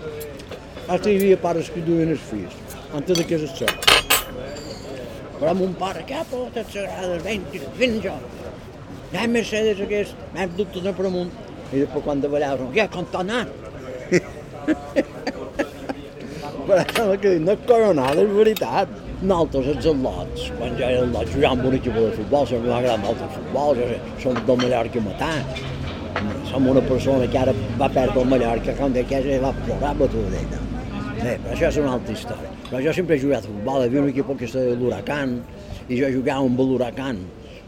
Hasta 0.86 1.10
hi 1.10 1.18
havia 1.18 1.42
pares 1.42 1.74
que 1.74 1.82
duien 1.90 2.14
els 2.14 2.30
fills, 2.30 2.78
antes 2.94 3.18
de 3.18 3.26
que 3.26 3.42
es 3.42 3.66
Però 5.36 5.52
mon 5.52 5.74
pare, 5.76 6.06
què 6.08 6.22
pot 6.30 6.56
et 6.56 6.70
sagrades, 6.72 7.24
ven, 7.26 7.42
ven 7.76 7.98
jo. 8.00 8.14
Anem 9.16 9.32
Mercedes 9.40 9.80
aquest, 9.80 10.16
anem 10.34 10.50
dubtes 10.58 10.84
per 10.98 11.06
amunt. 11.08 11.32
I 11.72 11.82
després 11.82 12.04
quan 12.04 12.20
davallaven, 12.24 12.68
què, 12.76 12.86
com 12.92 13.06
t'ha 13.12 13.22
anat? 13.24 13.48
Però 16.66 16.82
sembla 16.92 17.16
que 17.22 17.32
no 17.40 17.54
és 17.54 17.64
coronada, 17.70 18.26
és 18.26 18.34
veritat. 18.36 18.92
Nosaltres, 19.22 19.70
els 19.72 19.88
al·lots, 19.94 20.50
quan 20.58 20.76
era 20.76 21.06
al·lot, 21.06 21.32
jugàvem 21.32 21.62
amb 21.62 21.70
un 21.70 21.78
equip 21.78 21.96
de 21.96 22.10
futbol, 22.18 22.48
sempre 22.50 22.74
m'agrada 22.74 23.00
molt 23.06 23.24
el 23.24 23.32
futbol, 23.38 23.80
jo 23.80 23.88
sé, 23.94 24.00
som 24.24 24.40
del 24.50 24.60
Mallorca 24.62 25.04
matar. 25.06 25.38
Som 26.50 26.68
una 26.74 26.84
persona 26.90 27.30
que 27.32 27.40
ara 27.40 27.54
va 27.80 27.90
perdre 27.96 28.20
el 28.26 28.30
Mallorca, 28.34 28.76
quan 28.76 28.94
de 28.98 29.06
casa 29.08 29.40
va 29.46 29.54
plorar 29.62 29.96
Tudela. 30.04 30.60
Bé, 31.22 31.38
però 31.40 31.56
això 31.56 31.72
és 31.72 31.80
una 31.82 31.96
altra 31.96 32.14
història. 32.14 32.52
Però 32.68 32.84
jo 32.84 32.94
sempre 33.00 33.16
he 33.16 33.24
jugat 33.24 33.48
a 33.48 33.54
futbol, 33.54 33.82
hi 33.82 33.88
havia 33.88 34.04
un 34.04 34.12
equip 34.12 34.36
que 34.38 34.46
es 34.50 34.54
deia 34.60 34.76
l'Huracan, 34.76 35.40
i 35.88 36.02
jo 36.02 36.12
jugava 36.20 36.44
amb 36.46 36.60
l'Huracan, 36.60 37.24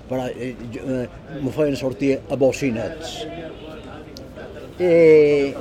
però 0.09 0.27
eh, 0.31 0.53
eh, 0.81 1.07
me 1.41 1.53
feien 1.55 1.77
sortir 1.79 2.17
a 2.29 2.37
bocinets. 2.39 3.17
I 4.77 5.53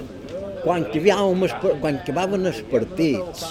quan 0.62 0.84
acabàvem 0.86 1.46
els, 1.46 1.54
quan 1.62 2.00
acabaven 2.02 2.50
els 2.50 2.60
partits, 2.70 3.46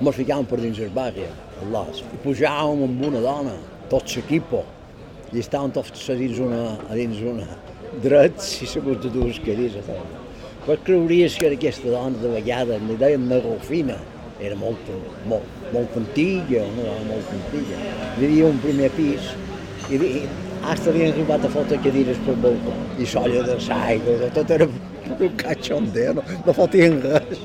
mos 0.00 0.16
ficàvem 0.16 0.46
per 0.48 0.60
dins 0.62 0.80
el 0.82 0.92
barri, 0.94 1.26
l'os, 1.70 2.02
i 2.14 2.22
pujàvem 2.24 2.84
amb 2.88 3.04
una 3.10 3.22
dona, 3.24 3.54
tot 3.92 4.16
l'equip, 4.16 4.56
i 5.34 5.42
estàvem 5.42 5.74
tots 5.74 6.08
a 6.10 6.18
dins 6.18 6.40
una, 6.42 6.64
a 6.88 6.98
dins 6.98 7.20
una 7.26 7.48
drets 8.02 8.60
i 8.62 8.68
segons 8.70 9.02
de 9.02 9.10
a 9.10 9.82
feina. 9.86 10.22
Però 10.64 10.78
creuries 10.86 11.36
que 11.36 11.46
era 11.46 11.56
aquesta 11.58 11.90
dona 11.92 12.18
de 12.22 12.30
vegades, 12.32 12.82
li 12.88 12.96
deien 12.96 13.28
la 13.28 13.40
Rufina, 13.44 13.98
era 14.40 14.56
molt, 14.56 14.88
molt, 15.30 15.44
molt 15.72 15.96
antiga, 16.00 16.64
una 16.64 16.86
dona 16.88 17.08
molt 17.10 17.34
antiga. 17.36 17.80
Vivia 18.18 18.46
un 18.48 18.58
primer 18.62 18.90
pis 18.96 19.28
i, 19.90 19.96
i 19.96 20.22
hasta 20.64 20.90
havien 20.90 21.12
arribat 21.12 21.44
a 21.44 21.50
fotre 21.52 21.78
cadires 21.84 22.20
pel 22.24 22.38
balcó 22.44 22.72
i 23.00 23.06
solla 23.08 23.42
de 23.44 23.58
l'aigua, 23.66 24.30
tot 24.36 24.54
era 24.56 24.68
un 24.68 25.36
cachondeo, 25.42 26.14
no, 26.16 26.24
no 26.46 26.56
fotien 26.56 27.00
res. 27.04 27.42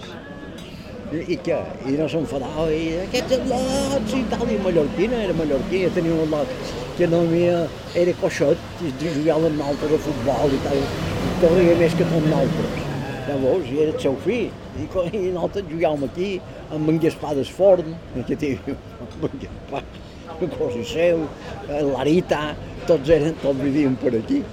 I, 1.10 1.24
i 1.34 1.38
què? 1.42 1.58
I 1.90 1.96
no 1.98 2.06
s'enfadava, 2.12 2.68
i 2.72 3.00
aquests 3.08 3.36
al·lots 3.40 4.14
i 4.14 4.22
tal, 4.32 4.46
i 4.54 4.60
mallorquina, 4.62 5.24
era 5.26 5.36
mallorquina, 5.36 5.90
tenia 5.96 6.14
un 6.16 6.28
al·lot 6.28 6.76
que 7.00 7.08
no 7.10 7.24
havia, 7.26 7.64
era 7.98 8.14
coixot, 8.22 8.68
i 8.86 8.94
jugaven 9.02 9.58
nosaltres 9.58 9.98
a 9.98 10.02
futbol 10.06 10.54
i 10.54 10.62
tal, 10.68 10.78
i 10.80 11.34
corria 11.42 11.80
més 11.82 11.98
que 11.98 12.08
tot 12.12 12.30
nosaltres. 12.30 12.86
Llavors, 13.30 13.74
i 13.74 13.82
era 13.84 13.96
el 13.96 14.04
seu 14.06 14.16
fill, 14.24 14.54
i, 14.78 14.86
i 14.86 15.34
nosaltres 15.34 15.68
jugàvem 15.74 16.06
aquí, 16.08 16.30
amb 16.70 16.94
en 16.94 17.02
Gaspar 17.02 17.34
d'Esforn, 17.40 17.98
que 18.30 18.38
amb 18.70 19.28
en 19.32 19.42
Gaspar, 19.44 19.84
el 20.46 20.52
cosi 20.58 20.84
seu, 20.88 21.24
eh, 21.68 21.82
l'Arita, 21.86 22.56
tots 22.88 23.10
eren, 23.10 23.36
tots 23.44 23.60
vivien 23.62 23.96
per 24.00 24.16
aquí. 24.20 24.44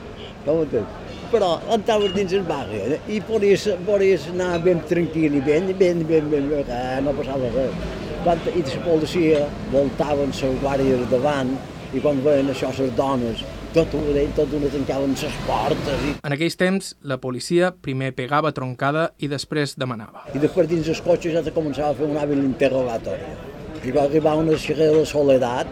Entens? 0.47 1.03
Però 1.33 1.57
entraves 1.75 2.13
dins 2.15 2.33
el 2.39 2.45
barri 2.47 2.79
eh, 2.85 2.99
i 3.11 3.21
podies, 3.21 3.67
podies 3.87 4.29
anar 4.31 4.61
ben 4.63 4.83
tranquil 4.87 5.35
i 5.35 5.41
ben, 5.43 5.73
ben, 5.79 6.05
ben, 6.07 6.29
ben, 6.31 6.51
ben 6.53 6.71
eh, 6.71 7.01
no 7.03 7.15
passava 7.19 7.51
res. 7.55 7.75
Quan, 8.23 8.39
I 8.55 8.63
la 8.63 8.83
policia 8.85 9.43
voltaven 9.73 10.31
les 10.35 10.61
guàrdies 10.63 11.03
davant 11.11 11.51
i 11.95 12.03
quan 12.03 12.23
veien 12.25 12.51
això 12.51 12.71
les 12.79 12.95
dones, 12.99 13.43
tot 13.75 13.93
ho 13.95 14.01
deien, 14.15 14.31
tot 14.39 14.55
ho 14.55 14.61
tancaven 14.73 15.15
les 15.19 15.37
portes 15.47 16.07
i, 16.07 16.15
En 16.23 16.35
aquells 16.35 16.57
temps, 16.59 16.95
la 17.03 17.19
policia 17.23 17.73
primer 17.75 18.13
pegava 18.17 18.53
troncada 18.57 19.11
i 19.19 19.29
després 19.29 19.77
demanava. 19.79 20.25
i 20.35 20.39
després 20.43 20.71
dins 20.71 20.89
els 20.89 21.03
cotxes 21.03 21.35
ja 21.35 21.43
te 21.43 21.55
començava 21.55 21.91
a 21.91 21.99
fer 21.99 22.07
un 22.07 22.17
hàbil 22.17 22.43
interrogatori. 22.45 23.56
I 23.87 23.93
va 23.95 24.03
arribar 24.03 24.35
una 24.41 24.57
xerrera 24.59 24.99
de 24.99 25.07
soledat, 25.07 25.69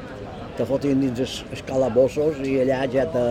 te 0.55 0.65
fotien 0.69 1.01
dins 1.03 1.19
els, 1.25 1.39
els 1.51 1.62
calabossos 1.67 2.37
i 2.47 2.61
allà 2.62 2.85
ja, 2.93 3.07
te, 3.11 3.23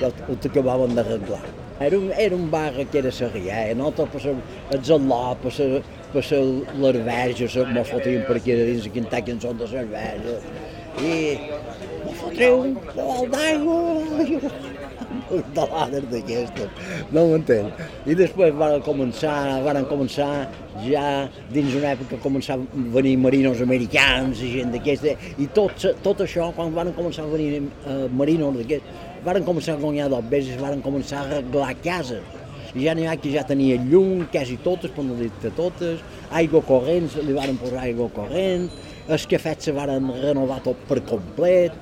ja 0.00 0.08
ho 0.26 0.38
t'acabaven 0.42 0.96
d'arreglar. 0.98 1.42
Era 1.82 1.98
un, 1.98 2.10
era 2.24 2.34
un 2.36 2.48
barri 2.50 2.84
que 2.90 2.98
era 2.98 3.10
Sarrià, 3.14 3.60
eh? 3.70 3.74
nosaltres 3.78 4.10
per 4.12 4.20
ser 4.22 4.34
el 4.74 4.82
Zaló, 4.86 5.20
per 5.42 5.52
ser, 5.54 5.68
per 6.12 6.24
ser 6.26 6.40
fotien 7.90 8.26
per 8.26 8.36
aquí 8.40 8.54
dins 8.58 8.86
de 8.86 8.92
quintar 8.94 9.22
cançons 9.26 9.62
de 9.62 9.70
l'Arverge. 9.72 10.36
I 11.02 11.14
mos 12.04 12.18
fotreu 12.20 12.58
un 12.66 12.76
pol 12.90 13.30
d'aigua, 13.32 13.78
de 15.56 15.64
l'àder 15.72 16.02
d'aquestes, 16.10 16.84
no 17.14 17.26
m'entens? 17.30 17.82
I 18.06 18.18
després 18.18 18.54
van 18.58 18.78
començar, 18.86 19.36
van 19.66 19.82
començar 19.90 20.30
ja 20.86 21.28
dins 21.52 21.74
una 21.78 21.92
època 21.96 22.18
començar 22.22 22.58
a 22.58 22.82
venir 22.94 23.16
marinos 23.20 23.62
americans 23.64 24.42
i 24.42 24.52
gent 24.58 24.74
d'aquesta, 24.74 25.16
i 25.38 25.48
tot, 25.54 25.86
tot 26.04 26.22
això, 26.24 26.50
quan 26.56 26.74
van 26.74 26.92
començar 26.96 27.26
a 27.26 27.32
venir 27.32 27.62
eh, 27.62 28.06
marinos 28.12 28.58
d'aquests, 28.60 29.08
van 29.24 29.44
començar 29.46 29.76
a 29.76 29.82
guanyar 29.82 30.08
dos 30.10 30.30
veces, 30.30 30.60
van 30.60 30.82
començar 30.82 31.22
a 31.22 31.26
arreglar 31.28 31.74
cases. 31.82 32.22
I 32.72 32.86
ja 32.86 32.94
n'hi 32.96 33.04
ha 33.06 33.18
que 33.20 33.30
ja 33.34 33.44
tenia 33.44 33.76
llum, 33.76 34.24
quasi 34.32 34.56
totes, 34.64 34.90
per 34.94 35.04
no 35.04 35.18
dir-te 35.18 35.52
totes, 35.56 36.00
aigua 36.32 36.62
corrent, 36.64 37.10
li 37.20 37.34
van 37.36 37.58
posar 37.60 37.82
aigua 37.84 38.08
corrent, 38.16 38.70
els 39.12 39.26
cafets 39.28 39.68
se 39.68 39.74
van 39.76 40.08
renovar 40.22 40.62
tot 40.64 40.80
per 40.88 41.02
complet, 41.04 41.76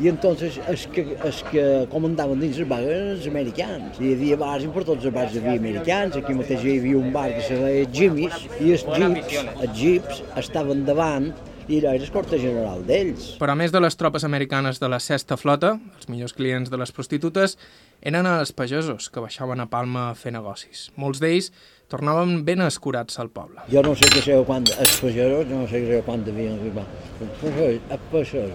i 0.00 0.08
entonces 0.08 0.56
els 0.70 0.86
que, 0.94 1.04
els 1.20 1.42
que 1.50 1.64
comandaven 1.92 2.40
dins 2.40 2.58
el 2.62 2.68
bar 2.70 2.80
eren 2.80 3.12
els 3.16 3.26
americans. 3.28 4.00
Hi 4.00 4.14
havia 4.14 4.38
bars 4.40 4.64
i 4.64 4.72
per 4.72 4.86
tots 4.88 5.04
els 5.04 5.14
bars 5.14 5.36
hi 5.36 5.42
havia 5.42 5.60
americans. 5.60 6.16
Aquí 6.16 6.36
mateix 6.36 6.64
hi 6.64 6.78
havia 6.80 6.96
un 6.98 7.12
bar 7.12 7.28
que 7.34 7.44
se 7.44 7.60
deia 7.60 7.86
Jimmy's 7.92 8.48
i 8.58 8.72
els 8.76 8.86
jeeps, 8.88 9.38
els 9.52 9.76
jeeps 9.76 10.22
estaven 10.40 10.86
davant 10.88 11.30
i 11.70 11.78
era 11.78 11.92
el 11.94 12.06
corte 12.10 12.38
general 12.40 12.80
d'ells. 12.86 13.34
Però 13.38 13.54
a 13.54 13.58
més 13.58 13.70
de 13.70 13.82
les 13.82 13.94
tropes 13.98 14.24
americanes 14.26 14.80
de 14.82 14.88
la 14.90 14.98
sexta 15.04 15.36
flota, 15.38 15.76
els 15.98 16.08
millors 16.10 16.34
clients 16.34 16.72
de 16.72 16.80
les 16.80 16.90
prostitutes 16.96 17.58
eren 18.00 18.26
els 18.26 18.50
pagesos 18.56 19.10
que 19.12 19.22
baixaven 19.22 19.60
a 19.62 19.68
Palma 19.70 20.08
a 20.08 20.16
fer 20.18 20.32
negocis. 20.34 20.88
Molts 20.96 21.20
d'ells 21.22 21.52
tornaven 21.90 22.44
ben 22.46 22.60
escurats 22.64 23.18
al 23.22 23.28
poble. 23.34 23.60
Jo 23.72 23.82
no 23.86 23.92
sé 23.98 24.06
què 24.14 24.22
sé 24.24 24.36
quan, 24.48 24.64
els 24.78 24.94
pagesos, 25.02 25.46
no 25.50 25.66
sé 25.70 25.80
què 25.86 26.00
quan 26.06 26.22
devien 26.26 26.54
arribar. 26.58 26.86
Els 27.20 28.06
pagesos, 28.12 28.50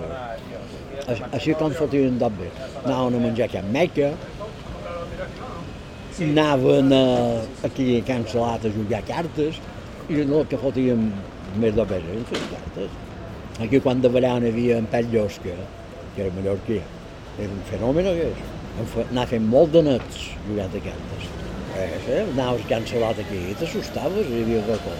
així 1.35 1.53
com 1.59 1.71
fotien 1.75 2.17
d'obvi. 2.21 2.47
Anaven 2.85 3.19
a 3.19 3.23
menjar 3.27 3.49
a 3.59 3.63
Meca, 3.75 4.09
anaven 6.19 6.93
a, 6.93 7.03
aquí 7.67 7.99
a 7.99 8.03
Can 8.07 8.25
Salat 8.31 8.65
a 8.65 8.71
jugar 8.71 9.03
cartes, 9.07 9.59
i 10.09 10.21
el 10.23 10.33
que 10.49 10.57
fotíem 10.61 11.07
més 11.61 11.73
d'obvi 11.75 11.97
eren 11.99 12.23
les 12.31 12.45
cartes. 12.53 12.89
Aquí 13.63 13.79
quan 13.83 14.01
davallaven 14.03 14.45
hi 14.47 14.51
havia 14.53 14.77
en 14.81 14.87
Pell 14.91 15.07
Llosca, 15.13 15.55
que 16.15 16.21
era 16.25 16.33
mallorquí, 16.35 16.79
era 17.39 17.51
un 17.51 17.63
fenomen. 17.69 18.07
Em 18.75 18.87
fe- 18.91 19.05
Anava 19.11 19.27
fent 19.31 19.45
molt 19.47 19.71
de 19.71 19.81
nets 19.87 20.25
jugant 20.47 20.73
a 20.75 20.81
cartes. 20.87 21.29
Eh, 21.75 21.99
sí, 22.05 22.11
anaves 22.31 22.63
a 22.63 22.67
Can 22.69 22.85
Salat 22.87 23.17
aquí 23.19 23.39
t'assustaves, 23.59 24.29
hi 24.31 24.43
havia 24.45 24.61
racó. 24.63 24.93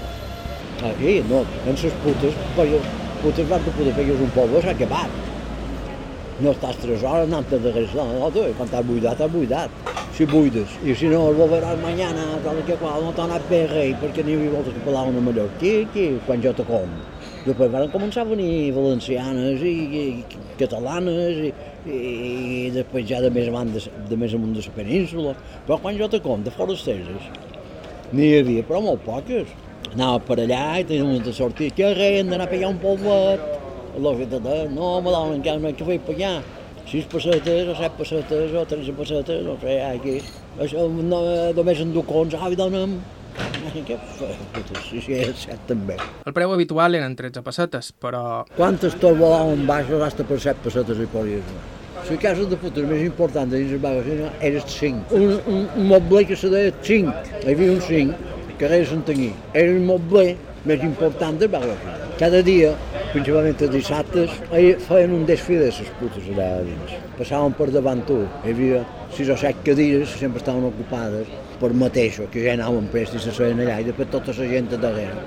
Aquí, 0.89 1.21
no, 1.29 1.45
en 1.63 1.77
les 1.79 1.95
putes, 2.03 2.35
perquè 2.57 2.81
putes 3.21 3.47
van 3.47 3.63
de 3.63 3.71
poder 3.77 3.93
pegues 3.95 4.23
un 4.25 4.33
poble, 4.35 4.59
s'ha 4.65 4.73
acabat. 4.75 5.13
No 6.43 6.51
estàs 6.51 6.81
tres 6.81 7.05
hores 7.07 7.29
anant 7.29 7.47
a 7.47 7.61
darrere, 7.63 7.87
no, 7.95 8.09
no, 8.19 8.27
tu, 8.35 8.43
quan 8.59 8.67
t'has 8.73 8.83
buidat, 8.89 9.15
t'has 9.21 9.31
buidat. 9.31 9.83
Si 10.15 10.27
buides, 10.27 10.75
i 10.83 10.95
si 10.95 11.07
no, 11.11 11.29
el 11.29 11.39
volveràs 11.39 11.79
mañana, 11.79 12.27
tal 12.43 12.59
que 12.67 12.75
qual, 12.79 13.07
no 13.07 13.15
t'ha 13.15 13.23
anat 13.29 13.47
bé 13.51 13.65
rei, 13.71 13.95
perquè 14.01 14.23
n'hi 14.23 14.35
havia 14.35 14.57
voltes 14.57 14.75
que 14.75 14.83
parlaven 14.83 15.15
en 15.15 15.27
mallorquí, 15.29 15.73
aquí, 15.87 16.09
quan 16.27 16.43
jo 16.43 16.51
te 16.55 16.67
com. 16.67 16.91
Després 17.45 17.69
van 17.69 17.91
començar 17.93 18.23
a 18.23 18.29
venir 18.31 18.71
valencianes 18.73 19.61
i, 19.61 19.73
i 20.01 20.03
catalanes 20.57 21.43
i, 21.45 21.51
i, 21.85 22.61
després 22.73 23.05
ja 23.05 23.19
de 23.21 23.29
més, 23.29 23.51
avant 23.51 23.69
de, 23.69 24.17
més 24.17 24.33
amunt 24.33 24.55
de 24.55 24.63
la 24.65 24.73
península. 24.73 25.35
Però 25.67 25.77
quan 25.83 25.99
jo 25.99 26.07
te 26.09 26.17
com, 26.23 26.41
de 26.41 26.53
forasteres, 26.55 27.27
n'hi 28.15 28.31
havia, 28.39 28.65
però 28.65 28.81
molt 28.81 29.05
poques. 29.05 29.53
Anava 29.91 30.23
per 30.25 30.39
allà 30.41 30.79
i 30.81 30.87
tenia 30.89 31.21
de 31.21 31.33
sortir. 31.37 31.69
Què 31.77 31.91
rei, 31.93 32.17
hem 32.23 32.33
d'anar 32.33 32.49
a 32.49 32.53
pegar 32.55 32.71
un 32.73 32.81
que 34.17 34.25
de, 34.41 34.55
no, 34.73 34.95
me 35.05 35.13
donen 35.13 35.37
encara 35.37 35.61
no 35.61 35.77
que 35.77 35.85
fer 35.87 35.99
pegar. 36.07 36.39
Sis 36.89 37.05
pessetes, 37.09 37.69
o 37.69 37.75
set 37.77 37.93
pessetes, 37.97 38.57
o 38.57 38.65
tres 38.69 38.89
pessetes, 38.97 39.45
no 39.45 39.53
sé, 39.61 39.77
aquí. 39.85 40.17
Això, 40.65 40.89
no, 40.89 41.21
només 41.57 41.85
en 41.85 41.93
ducons, 41.93 42.33
ah, 42.41 42.49
i 42.49 42.57
dona'm. 42.57 42.97
El 46.25 46.33
preu 46.35 46.53
habitual 46.53 46.95
eren 46.95 47.15
13 47.19 47.41
pessetes, 47.45 47.91
però 48.01 48.43
Quantes 48.55 48.95
tot 49.01 49.17
volaven 49.19 49.65
baixos 49.67 50.03
hasta 50.05 50.25
per 50.27 50.39
set 50.43 50.61
pessetes 50.63 51.01
i 51.01 51.07
podies 51.11 51.43
anar. 51.51 51.65
La 52.05 52.17
casa 52.21 52.45
de 52.45 52.57
putes 52.61 52.85
més 52.85 53.01
important 53.01 53.49
dins 53.49 53.71
el 53.73 53.81
magazín 53.81 54.19
era 54.23 54.59
el 54.59 54.61
5. 54.61 55.15
Un, 55.17 55.23
un, 55.51 55.63
un 55.75 55.87
mobler 55.89 56.25
que 56.29 56.35
se 56.37 56.51
deia 56.53 56.73
5. 56.85 57.13
Hi 57.41 57.53
havia 57.55 57.71
un 57.73 57.81
5, 57.81 58.33
que 58.59 58.67
era 58.67 58.81
Santanyí. 58.85 59.31
Era 59.53 59.71
el 59.73 59.81
mobler 59.87 60.35
més 60.69 60.83
important 60.85 61.39
del 61.41 61.49
magazín. 61.55 62.03
Cada 62.19 62.43
dia, 62.45 62.75
principalment 63.11 63.57
els 63.65 63.73
dissabtes, 63.73 64.37
feien 64.85 65.15
un 65.17 65.25
desfile 65.27 65.65
de 65.65 65.73
les 65.73 65.89
putes 65.99 66.29
allà 66.35 66.51
dins. 66.67 66.93
Passaven 67.17 67.57
per 67.57 67.71
davant 67.73 68.05
tu. 68.07 68.21
Hi 68.45 68.53
havia 68.53 68.85
sis 69.17 69.31
o 69.31 69.39
set 69.39 69.65
cadires 69.65 70.13
sempre 70.19 70.43
estaven 70.43 70.69
ocupades 70.69 71.27
per 71.61 71.71
mateixos, 71.73 72.29
que 72.33 72.43
ja 72.45 72.53
anaven 72.57 72.87
prest 72.93 73.17
i 73.17 73.23
se 73.23 73.33
seien 73.35 73.61
allà, 73.63 73.79
i 73.81 73.87
després 73.89 74.11
tota 74.13 74.35
la 74.37 74.47
gent 74.51 74.71
a 74.73 74.79
darrere. 74.85 75.25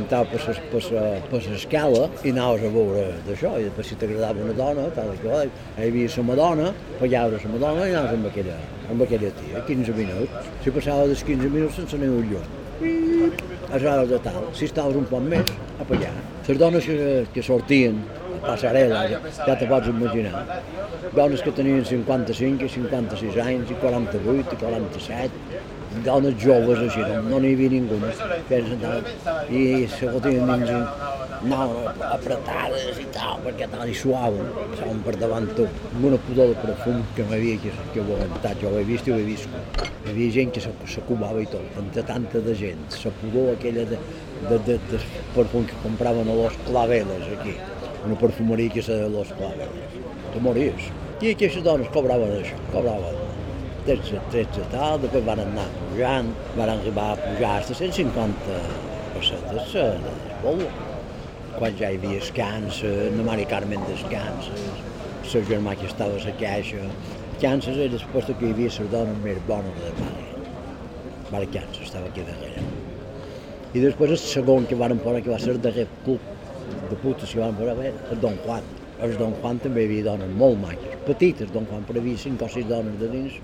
entrava 0.00 0.24
per 0.30 0.40
la, 0.46 0.52
per 0.72 0.80
la, 0.94 1.02
per 1.28 1.40
l'escala 1.44 2.06
i 2.24 2.30
anaves 2.30 2.62
a 2.64 2.70
veure 2.72 3.02
d'això, 3.26 3.50
i 3.58 3.66
després 3.66 3.90
si 3.90 3.96
t'agradava 4.00 4.44
una 4.46 4.54
dona, 4.56 4.86
tal 4.96 5.10
i 5.12 5.18
qual, 5.20 5.50
hi 5.76 5.88
havia 5.88 6.08
la 6.16 6.22
Madonna, 6.30 6.70
pagaves 7.00 7.44
la 7.44 7.50
Madonna 7.56 7.88
i 7.88 7.92
anaves 7.94 8.16
amb 8.16 8.30
aquella, 8.30 8.56
amb 8.88 9.04
aquella 9.04 9.32
tia, 9.42 9.64
15 9.66 9.98
minuts. 9.98 10.48
Si 10.64 10.72
passava 10.78 11.04
dels 11.10 11.24
15 11.26 11.52
minuts 11.52 11.76
sense 11.82 12.00
anar 12.00 12.08
un 12.16 12.32
llum. 12.32 12.56
A 13.70 13.76
hores 13.76 14.08
de 14.08 14.22
tal, 14.24 14.40
si 14.56 14.64
estaves 14.70 14.96
un 14.96 15.04
poc 15.10 15.20
més, 15.28 15.52
a 15.76 15.84
allà. 15.84 16.14
Les 16.48 16.58
dones 16.58 16.86
que, 16.88 17.10
que 17.34 17.42
sortien 17.44 18.00
passarel·la, 18.44 19.02
ja, 19.10 19.54
te 19.54 19.68
pots 19.70 19.90
imaginar, 19.92 20.44
dones 21.16 21.44
que 21.44 21.54
tenien 21.56 21.84
55 21.86 22.66
i 22.66 22.72
56 22.76 23.40
anys, 23.44 23.72
i 23.72 23.78
48 23.82 24.56
i 24.56 24.60
47, 24.64 25.62
dones 26.06 26.36
joves 26.42 26.84
així, 26.86 27.02
no, 27.02 27.22
no 27.28 27.40
n'hi 27.42 27.54
havia 27.56 27.74
ningú, 27.76 27.98
i 29.50 29.64
se 29.90 30.12
fotien 30.12 30.46
dins 30.52 31.18
no, 31.48 31.60
apretades 32.10 32.98
i 33.00 33.06
tal, 33.14 33.40
perquè 33.44 33.68
tal 33.72 33.88
i 33.88 33.94
suaven, 33.96 34.50
estaven 34.74 35.00
per 35.06 35.14
davant 35.20 35.48
tot, 35.56 35.80
amb 35.90 36.06
una 36.10 36.20
pudor 36.26 36.52
de 36.52 36.58
perfum 36.60 37.00
que 37.16 37.24
m'havia 37.30 37.56
que, 37.62 37.72
que 37.94 38.02
ho 38.02 38.16
aguantat, 38.16 38.60
jo 38.60 38.72
ho 38.72 38.80
he 38.80 38.84
vist 38.88 39.08
i 39.08 39.14
ho 39.14 39.18
he 39.18 39.26
vist. 39.26 39.48
Hi 40.04 40.12
havia 40.12 40.34
gent 40.36 40.52
que 40.56 40.62
s'acubava 40.64 41.40
i 41.42 41.48
tot, 41.50 41.80
entre 41.80 42.04
tanta 42.08 42.44
de 42.44 42.56
gent, 42.60 42.86
la 43.04 43.14
pudor 43.22 43.52
aquella 43.54 43.86
de, 43.92 44.00
de, 44.48 44.62
de, 44.68 44.78
de 44.92 45.02
perfum 45.34 45.68
que 45.68 45.80
compraven 45.82 46.28
a 46.28 46.40
los 46.42 46.60
claveles 46.68 47.28
aquí, 47.38 47.56
una 48.06 48.16
perfumeria 48.20 48.72
que 48.72 48.80
és 48.82 48.88
de 48.90 49.08
los 49.12 49.32
claveles, 49.36 49.96
te 50.32 50.42
mories. 50.44 50.88
I 51.20 51.34
aquestes 51.34 51.64
dones 51.64 51.90
cobraven 51.94 52.32
això, 52.38 52.56
cobraven 52.72 53.18
13, 53.86 54.20
13 54.32 54.68
tal, 54.72 55.00
després 55.02 55.26
van 55.26 55.42
anar 55.42 55.66
pujant, 55.80 56.30
van 56.56 56.72
arribar 56.76 57.10
a 57.12 57.18
pujar 57.20 57.56
a 57.58 57.66
150 57.66 58.62
pessetes 59.16 59.74
de 59.74 59.90
bolo 60.44 60.68
quan 61.58 61.76
ja 61.76 61.90
hi 61.90 61.98
havia 61.98 62.20
escanses, 62.22 63.10
la 63.16 63.24
Mari 63.26 63.44
Carmen 63.50 63.82
descanses, 63.88 64.68
el 65.20 65.30
seu 65.32 65.42
germà 65.48 65.74
que 65.76 65.88
estava 65.90 66.16
a 66.16 66.24
la 66.24 66.36
caixa. 66.40 66.84
Kansas 67.40 67.76
era 67.76 67.96
lloc 67.96 68.30
que 68.30 68.46
hi 68.46 68.52
havia 68.54 68.70
les 68.70 68.92
dones 68.92 69.18
més 69.24 69.40
bones 69.48 69.80
de 69.84 69.92
Mari. 69.98 70.28
Mari 71.32 71.50
Kansas 71.56 71.82
estava 71.88 72.08
aquí 72.08 72.24
darrere. 72.24 72.64
I 73.74 73.82
després 73.84 74.14
el 74.16 74.22
segon 74.22 74.64
que 74.66 74.78
van 74.78 74.96
posar, 75.04 75.20
que 75.22 75.30
va 75.30 75.38
ser 75.38 75.52
el 75.54 75.60
darrer 75.62 75.86
club 76.04 76.39
de 76.90 76.98
putes 77.02 77.32
que 77.32 77.40
van 77.40 77.56
posar, 77.58 77.76
el 77.86 78.20
Don 78.20 78.36
Juan. 78.44 78.66
El 79.00 79.16
Don 79.20 79.32
Juan 79.40 79.60
també 79.64 79.84
hi 79.84 79.88
havia 79.90 80.08
dones 80.10 80.34
molt 80.42 80.60
maques, 80.60 80.98
petites 81.06 81.52
Don 81.54 81.66
Juan, 81.70 81.86
però 81.88 82.00
hi 82.00 82.04
havia 82.04 82.24
cinc 82.26 82.44
o 82.44 82.50
sis 82.52 82.68
dones 82.68 82.98
de 83.00 83.08
dins 83.12 83.38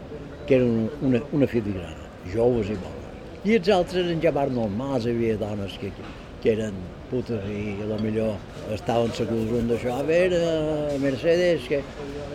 que 0.47 0.59
eren 0.59 0.91
una, 1.09 1.23
una 1.37 1.49
filigrana, 1.51 2.11
joves 2.35 2.71
i 2.71 2.79
bones. 2.83 3.25
I 3.47 3.57
els 3.59 3.73
altres 3.73 4.05
eren 4.05 4.23
ja 4.23 4.35
bar 4.35 4.49
normals, 4.53 5.07
hi 5.07 5.15
havia 5.15 5.41
dones 5.41 5.79
que, 5.81 5.93
que 6.43 6.53
eren 6.53 6.79
putes 7.11 7.45
i 7.51 7.77
a 7.83 7.87
lo 7.89 7.99
millor 8.03 8.37
estaven 8.75 9.13
segurs 9.17 9.53
un 9.55 9.71
d'això, 9.71 10.01
a 10.01 10.05
veure, 10.07 10.41
Mercedes, 11.03 11.67
que, 11.71 11.83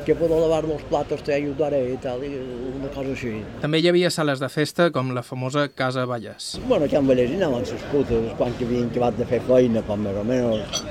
que 0.05 0.15
puedo 0.15 0.39
lavar 0.39 0.63
los 0.69 0.81
platos, 0.89 1.23
te 1.23 1.35
ayudaré 1.35 1.81
i 1.93 1.97
tal, 2.01 2.23
i 2.25 2.31
una 2.79 2.89
cosa 2.95 3.13
així. 3.15 3.35
També 3.63 3.81
hi 3.81 3.91
havia 3.91 4.11
sales 4.13 4.41
de 4.41 4.49
festa 4.49 4.89
com 4.95 5.13
la 5.15 5.23
famosa 5.27 5.67
Casa 5.69 6.07
Vallès. 6.09 6.55
Bueno, 6.67 6.87
aquí 6.87 6.97
a 6.97 7.03
Vallès 7.05 7.31
hi 7.31 7.39
anaven 7.41 7.67
les 7.67 7.85
putes 7.91 8.33
quan 8.39 8.55
que 8.57 8.67
havien 8.67 8.89
acabat 8.91 9.19
de 9.19 9.29
fer 9.29 9.41
feina, 9.47 9.85
com 9.87 10.03
més 10.07 10.17
o 10.17 10.25
menys 10.27 10.83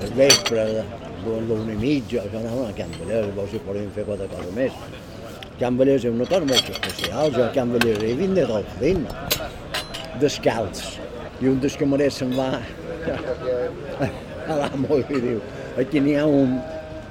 el 0.00 0.16
vespre, 0.16 0.66
l'una 1.26 1.74
i 1.74 1.78
mitja, 1.78 2.24
això 2.24 2.40
anaven 2.40 2.70
a 2.70 2.74
Can 2.78 2.98
Vallès, 3.02 3.30
veus 3.36 3.52
si 3.52 3.62
podien 3.66 3.90
fer 3.94 4.06
quatre 4.08 4.28
coses 4.32 4.54
més. 4.56 4.76
Can 5.60 5.76
Vallès 5.76 6.06
és 6.06 6.14
una 6.14 6.24
cosa 6.28 6.46
molt 6.48 6.70
especial, 6.72 7.32
jo 7.36 7.44
a 7.44 7.52
Can 7.56 7.74
Vallès 7.74 8.00
he 8.00 8.14
vingut 8.16 8.40
de 8.40 8.46
Golfín, 8.48 9.06
descalç, 10.22 10.86
i 11.40 11.48
un 11.48 11.60
dels 11.60 11.76
camarers 11.80 12.20
se'n 12.20 12.32
va 12.36 12.48
a 13.08 14.56
l'amo 14.60 14.98
i 14.98 15.20
diu, 15.22 15.40
aquí 15.80 16.00
n'hi 16.02 16.16
ha 16.18 16.26
un, 16.26 16.56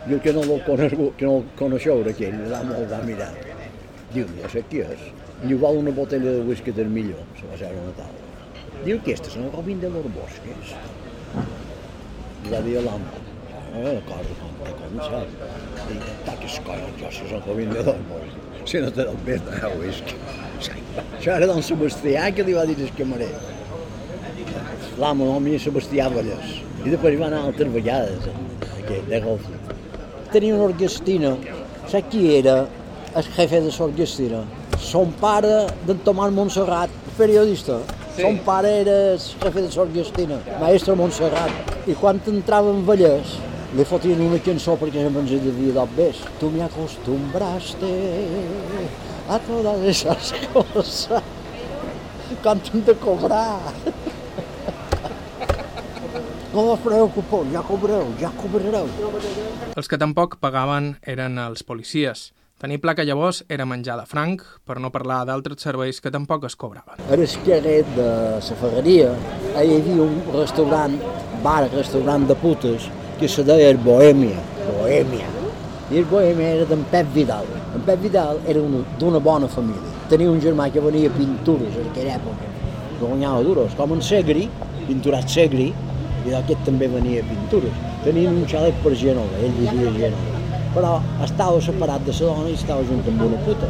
diu 0.07 0.19
que 0.23 0.33
no 0.35 0.43
el 0.43 0.61
conegut, 0.67 1.15
que 1.19 1.27
no 1.27 1.39
el 1.39 1.47
coneixeu 1.59 2.03
aquell, 2.11 2.37
l'amo 2.51 2.77
el 2.79 2.89
va 2.91 3.01
mirar. 3.05 3.31
Diu, 4.13 4.27
no 4.35 4.49
sé 4.51 4.63
qui 4.69 4.83
és. 4.83 5.07
Diu, 5.43 5.59
vol 5.61 5.79
una 5.83 5.93
botella 5.95 6.33
de 6.37 6.43
whisky 6.47 6.73
del 6.75 6.89
millor, 6.93 7.21
se 7.39 7.47
va 7.49 7.57
ser 7.59 7.71
una 7.77 7.95
taula. 7.97 8.27
Diu, 8.83 8.99
aquesta 8.99 9.31
és 9.31 9.39
una 9.39 9.51
Robin 9.55 9.81
de 9.81 9.91
los 9.93 10.07
Bosques. 10.15 10.75
I 12.45 12.53
va 12.53 12.61
dir 12.65 12.77
a 12.79 12.85
l'amo, 12.87 13.23
no 13.73 13.83
me 13.83 13.95
recordo 13.99 14.35
com, 14.39 14.53
que 14.65 14.75
com, 14.79 14.99
saps? 15.05 15.37
Dic, 15.89 16.09
taques 16.25 16.59
colles, 16.65 16.93
jo 17.01 17.13
si 17.13 17.25
és 17.27 17.37
el 17.37 17.45
Robin 17.47 17.73
de 17.75 17.85
los 17.85 18.03
Bosques. 18.11 18.45
Si 18.69 18.83
no 18.83 18.91
te 18.93 19.05
el 19.07 19.23
ves 19.25 19.45
de 19.45 19.71
whisky. 19.79 20.19
Això 21.19 21.35
era 21.37 21.47
don 21.47 21.63
Sebastià 21.63 22.27
que 22.35 22.43
li 22.43 22.55
va 22.57 22.65
dir 22.67 22.75
el 22.83 22.91
camarer 22.97 23.29
l'amo 24.99 25.25
no 25.25 25.39
mi 25.39 25.57
Sebastià 25.59 26.09
Vallès. 26.11 26.59
I 26.83 26.91
després 26.91 27.15
hi 27.15 27.19
va 27.19 27.29
anar 27.29 27.45
altres 27.47 27.71
vegades, 27.71 28.27
aquest, 28.81 29.07
de 29.07 29.19
golf. 29.23 29.45
Tenia 30.33 30.55
una 30.57 30.67
orquestina, 30.67 31.33
saps 31.87 32.09
qui 32.11 32.25
era 32.35 32.57
el 33.15 33.29
jefe 33.35 33.61
de 33.63 33.71
l'orquestina? 33.71 34.43
Son 34.79 35.13
pare 35.21 35.53
d'en 35.87 36.03
Tomàs 36.05 36.35
Montserrat, 36.35 36.91
periodista. 37.17 37.79
Sí. 38.15 38.21
Son 38.21 38.39
pare 38.45 38.73
era 38.81 38.97
el 39.13 39.21
jefe 39.23 39.63
de 39.63 39.71
l'orquestina, 39.75 40.41
maestro 40.59 40.97
Montserrat. 40.99 41.75
I 41.87 41.95
quan 41.99 42.19
entrava 42.27 42.75
en 42.75 42.83
Vallès, 42.87 43.37
li 43.77 43.85
fotien 43.87 44.21
una 44.25 44.39
cançó 44.43 44.75
perquè 44.81 45.05
sempre 45.05 45.23
ens 45.23 45.47
devia 45.47 45.79
dar 45.79 45.87
bes. 45.95 46.19
Tu 46.41 46.51
me 46.51 46.63
acostumbraste 46.65 47.95
a 49.29 49.39
todas 49.47 49.83
esas 49.95 50.33
cosas. 50.53 51.09
Quan 52.43 52.61
hem 52.67 52.81
de 52.85 52.95
cobrar. 52.99 53.59
No 56.49 56.63
us 56.73 56.79
preocupeu, 56.81 57.43
ja 57.53 57.61
cobreu, 57.61 58.07
ja 58.17 58.31
cobrareu. 58.33 58.87
Els 59.77 59.87
que 59.87 59.97
tampoc 60.01 60.39
pagaven 60.41 60.95
eren 61.05 61.37
els 61.37 61.61
policies. 61.61 62.31
Tenir 62.59 62.79
placa 62.81 63.03
llavors 63.05 63.43
era 63.53 63.67
menjar 63.69 63.99
de 63.99 64.07
franc, 64.09 64.41
per 64.65 64.79
no 64.81 64.89
parlar 64.89 65.19
d'altres 65.29 65.61
serveis 65.61 66.01
que 66.01 66.09
tampoc 66.09 66.47
es 66.49 66.57
cobraven. 66.57 66.97
A 67.05 67.19
l'esquerret 67.21 67.91
de 67.93 68.07
la 68.33 68.57
ferreria 68.61 69.11
hi 69.61 69.75
havia 69.75 70.07
un 70.07 70.15
restaurant, 70.33 70.95
bar, 71.43 71.67
restaurant 71.75 72.25
de 72.27 72.35
putes, 72.41 72.89
que 73.19 73.29
se 73.29 73.45
deia 73.45 73.69
Bohèmia. 73.85 74.41
Bohèmia. 74.71 75.29
I 75.93 76.01
el 76.01 76.07
Bohèmia 76.09 76.55
era 76.55 76.65
d'en 76.65 76.81
Pep 76.89 77.13
Vidal. 77.13 77.45
En 77.77 77.85
Pep 77.85 78.01
Vidal 78.01 78.41
era 78.49 78.63
d'una 78.97 79.21
bona 79.21 79.47
família. 79.47 79.93
Tenia 80.09 80.33
un 80.33 80.41
germà 80.41 80.71
que 80.73 80.81
venia 80.81 81.13
pintures 81.13 81.77
en 81.77 81.93
aquella 81.93 82.17
època. 82.17 82.49
Guanyava 82.99 83.45
duros, 83.45 83.77
com 83.77 83.93
en 83.93 84.01
Segri, 84.01 84.49
pinturat 84.89 85.29
Segri, 85.29 85.69
i 86.25 86.33
d'aquest 86.33 86.65
també 86.67 86.89
venia 86.91 87.23
pintures. 87.27 87.75
Tenien 88.03 88.35
un 88.35 88.47
xalet 88.49 88.77
per 88.83 88.93
Genova, 88.99 89.39
ell 89.43 89.55
vivia 89.57 89.89
a 89.89 89.95
Genova, 89.97 90.41
però 90.75 90.93
estava 91.25 91.61
separat 91.63 92.05
de 92.07 92.15
la 92.15 92.25
dona 92.25 92.49
i 92.49 92.57
estava 92.57 92.85
junt 92.87 93.05
amb 93.07 93.25
una 93.27 93.41
puta. 93.45 93.69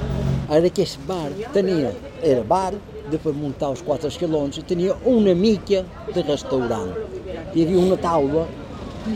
Ara 0.50 0.66
aquest 0.66 1.02
bar 1.08 1.30
tenia, 1.54 1.94
era 2.22 2.44
bar, 2.44 2.74
després 3.10 3.36
muntar 3.38 3.72
els 3.74 3.82
quatre 3.86 4.10
escalons 4.10 4.58
i 4.58 4.66
tenia 4.70 4.96
una 5.10 5.34
mica 5.38 5.84
de 6.14 6.24
restaurant. 6.26 6.92
Hi 7.54 7.66
havia 7.66 7.82
una 7.82 7.98
taula 8.02 8.46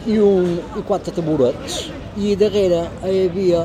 i, 0.06 0.18
un, 0.18 0.58
i 0.78 0.84
quatre 0.88 1.14
taburets 1.14 1.84
i 2.18 2.36
darrere 2.40 2.86
hi 3.10 3.24
havia 3.28 3.64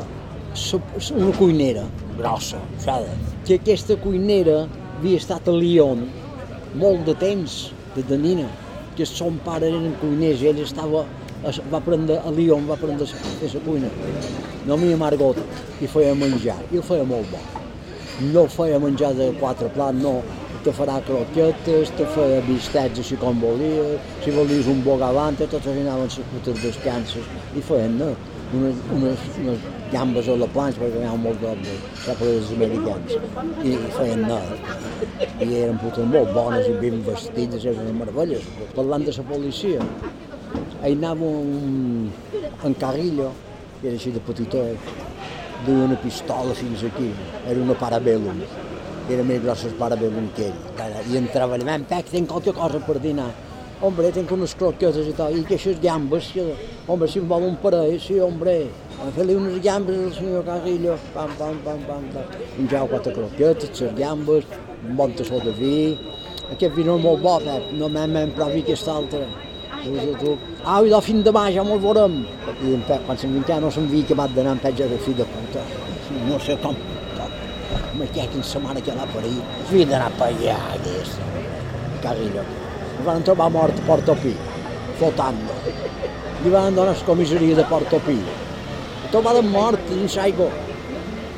una 1.14 1.32
cuinera 1.36 1.84
grossa, 2.18 2.60
saps? 2.82 3.34
Que 3.46 3.58
aquesta 3.60 3.96
cuinera 4.00 4.62
havia 4.98 5.20
estat 5.20 5.48
a 5.48 5.54
Lyon 5.54 6.08
molt 6.76 7.04
de 7.06 7.14
temps, 7.16 7.60
de, 7.94 8.04
de 8.08 8.18
nina 8.20 8.48
que 8.98 9.06
son 9.06 9.36
pare 9.46 9.68
eren 9.70 9.92
cuiners 10.00 10.40
i 10.42 10.48
ell 10.50 10.58
estava, 10.64 11.04
va 11.44 11.78
aprendre 11.78 12.16
a 12.18 12.32
Lyon, 12.34 12.64
va 12.66 12.74
aprendre 12.74 13.06
a 13.06 13.20
fer 13.38 13.52
la 13.52 13.60
cuina. 13.62 13.90
No 14.66 14.76
mi 14.80 14.90
Margot, 14.98 15.38
i 15.78 15.86
feia 15.86 16.16
menjar, 16.18 16.58
i 16.74 16.80
ho 16.80 16.82
feia 16.82 17.06
molt 17.06 17.30
bo. 17.30 17.38
No 18.32 18.48
feia 18.50 18.80
menjar 18.82 19.12
de 19.14 19.28
quatre 19.38 19.70
plats, 19.76 20.02
no, 20.02 20.16
te 20.66 20.74
farà 20.74 20.96
croquetes, 21.06 21.92
te 21.94 22.08
feia 22.16 22.40
bistecs 22.48 22.98
així 23.04 23.20
com 23.22 23.38
volies, 23.38 24.02
si 24.24 24.34
volies 24.34 24.66
un 24.72 24.82
bogavante, 24.82 25.46
tots 25.46 25.70
anaven 25.70 26.10
les 26.10 26.18
putes 26.32 26.58
descanses, 26.64 27.30
i 27.54 27.62
feien 27.70 27.94
no, 28.02 28.10
unes, 28.52 28.76
unes, 28.94 29.18
unes 29.40 29.58
gambes 29.92 30.28
a 30.28 30.36
la 30.36 30.48
planxa, 30.52 30.80
perquè 30.80 31.02
ha 31.06 31.16
molt 31.20 31.42
de, 31.42 31.74
sap, 32.04 32.22
dels 32.22 32.52
americans, 32.56 33.16
i 33.64 33.74
feien 33.96 34.24
no, 34.24 34.38
i 35.44 35.48
eren 35.62 35.80
putes 35.82 36.08
molt 36.12 36.32
bones 36.36 36.68
i 36.68 36.76
ben 36.80 37.02
vestides, 37.06 37.66
eren 37.72 37.92
meravelles. 37.98 38.46
Parlant 38.76 39.04
de 39.08 39.16
la 39.16 39.26
policia, 39.32 39.84
hi 40.84 40.94
anava 40.94 41.28
un, 41.28 42.08
en 42.64 42.78
Carrillo, 42.80 43.32
que 43.80 43.90
era 43.90 44.00
així 44.00 44.14
de 44.14 44.22
petitot, 44.24 44.94
duia 45.66 45.90
una 45.90 45.98
pistola 46.00 46.54
fins 46.56 46.84
aquí, 46.86 47.10
era 47.44 47.60
una 47.60 47.76
parabellum, 47.78 48.40
era 49.08 49.24
més 49.26 49.42
grossa 49.42 49.68
el 49.68 49.76
parabellum 49.80 50.32
que 50.36 50.48
ell. 50.48 50.96
I 51.12 51.20
entrava 51.20 51.56
allà, 51.58 51.78
Pec, 51.88 52.10
tinc 52.12 52.32
qualque 52.32 52.54
cosa 52.56 52.80
per 52.84 52.98
dinar. 53.02 53.30
Hombre, 53.80 54.10
tengo 54.10 54.34
unes 54.34 54.56
croquetes 54.58 55.06
i 55.06 55.14
tal, 55.14 55.36
i 55.38 55.44
que 55.46 55.54
aquestes 55.54 55.78
gambes, 55.78 56.32
que, 56.34 56.44
hombre, 56.90 57.06
si 57.06 57.20
em 57.20 57.28
vol 57.30 57.46
un 57.46 57.58
parell, 57.62 57.94
sí, 58.02 58.16
hombre, 58.18 58.56
fer-li 59.14 59.36
unes 59.38 59.60
gambes 59.62 60.00
al 60.02 60.14
senyor 60.16 60.46
Carrillo, 60.48 60.96
pam, 61.14 61.30
pam, 61.38 61.60
pam, 61.62 61.84
pam, 61.86 62.08
pam. 62.14 62.38
Menjava 62.56 62.90
quatre 62.90 63.14
croquetes, 63.14 63.84
les 63.84 63.94
gambes, 64.00 64.50
un 64.82 64.98
bon 64.98 65.14
tassó 65.14 65.38
de 65.44 65.54
vi, 65.60 65.78
aquest 66.48 66.72
vino 66.74 66.94
és 66.96 67.02
molt 67.04 67.20
bo, 67.20 67.34
Pep, 67.44 67.72
no 67.76 67.90
m'hem 67.92 68.30
provi 68.36 68.62
aquest 68.64 68.88
altre. 68.88 69.26
Au, 70.64 70.86
i 70.86 70.90
de 70.90 71.00
fin 71.04 71.20
de 71.22 71.32
mà 71.32 71.44
ja 71.52 71.64
mos 71.64 71.82
veurem. 71.82 72.22
I 72.56 72.72
en 72.74 72.86
Pep, 72.88 73.04
quan 73.06 73.20
se'n 73.20 73.34
vintia, 73.36 73.58
no 73.60 73.70
se'n 73.70 73.88
havia 73.90 74.06
acabat 74.08 74.32
d'anar 74.36 74.54
en 74.56 74.62
Pep 74.62 74.78
ja 74.80 74.88
de 74.88 75.00
fill 75.04 75.18
de 75.18 75.26
puta. 75.28 75.64
No 76.26 76.38
sé 76.40 76.56
com, 76.62 76.78
com, 77.18 77.36
me 78.00 78.08
queda 78.14 78.30
quina 78.32 78.48
setmana 78.52 78.80
que 78.80 78.96
l'ha 78.96 79.06
parit. 79.12 79.60
Havia 79.66 79.90
d'anar 79.92 80.08
per 80.16 80.30
allà, 80.32 80.56
aquesta. 80.78 81.28
Quasi 82.00 82.32
lloc. 82.32 82.56
Ens 82.56 82.67
van 83.06 83.24
trobar 83.26 83.50
mort 83.50 83.78
a 83.78 83.86
Portopí, 83.86 84.34
flotant. 84.98 85.40
Li 86.44 86.52
van 86.54 86.74
donar 86.74 86.94
la 86.94 87.06
comissaria 87.06 87.56
de 87.58 87.66
Portopí. 87.68 88.18
Trobaven 89.12 89.50
mort 89.50 89.82
dins 89.90 90.16
l'aigua. 90.18 90.48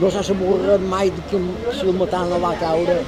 No 0.01 0.11
s'ha 0.11 0.23
sabut 0.25 0.65
mai 0.89 1.13
que 1.31 1.41
si 1.77 1.87
el 1.87 1.97
matant 1.97 2.31
no 2.33 2.41
va 2.43 2.55
caure. 2.61 3.01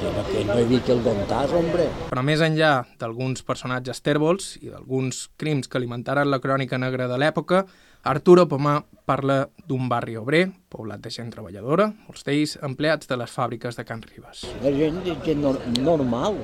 Que 0.00 0.44
no 0.46 0.54
havia 0.54 0.80
que 0.80 0.94
el 0.94 1.02
contàs, 1.04 1.52
hombre. 1.52 1.86
Però 2.08 2.22
més 2.24 2.40
enllà 2.44 2.70
d'alguns 3.00 3.42
personatges 3.44 4.00
tèrbols 4.00 4.54
i 4.62 4.70
d'alguns 4.70 5.26
crims 5.40 5.68
que 5.68 5.76
alimentaren 5.76 6.30
la 6.30 6.38
crònica 6.40 6.78
negra 6.80 7.08
de 7.10 7.18
l'època, 7.20 7.64
Arturo 8.08 8.46
Pomà 8.48 8.78
parla 9.04 9.42
d'un 9.68 9.90
barri 9.90 10.16
obrer, 10.16 10.46
poblat 10.72 11.02
de 11.04 11.12
gent 11.12 11.28
treballadora, 11.34 11.90
molts 12.06 12.24
d'ells 12.24 12.56
empleats 12.64 13.10
de 13.10 13.18
les 13.20 13.34
fàbriques 13.34 13.76
de 13.76 13.84
Can 13.84 14.00
Ribes. 14.06 14.46
La 14.64 14.72
gent, 14.72 15.02
gent 15.26 15.42
nor 15.42 15.60
normal, 15.82 16.38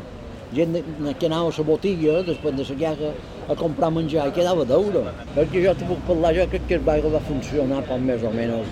gent 0.55 0.76
que 1.18 1.26
anava 1.26 1.51
a 1.51 1.53
la 1.57 1.64
botiga 1.64 2.22
després 2.26 2.55
de 2.55 2.62
la 2.68 2.74
guerra 2.82 3.11
a 3.49 3.55
comprar 3.55 3.90
menjar 3.90 4.28
i 4.28 4.32
quedava 4.32 4.64
d'euro. 4.64 5.05
Perquè 5.34 5.64
jo 5.64 5.74
te 5.74 5.84
puc 5.88 5.99
parlar, 6.07 6.34
jo 6.34 6.47
crec 6.51 6.66
que 6.68 6.74
el 6.78 6.84
barri 6.86 7.11
va 7.12 7.20
funcionar 7.28 7.82
per 7.86 7.99
més 8.01 8.22
o 8.22 8.30
menys 8.34 8.66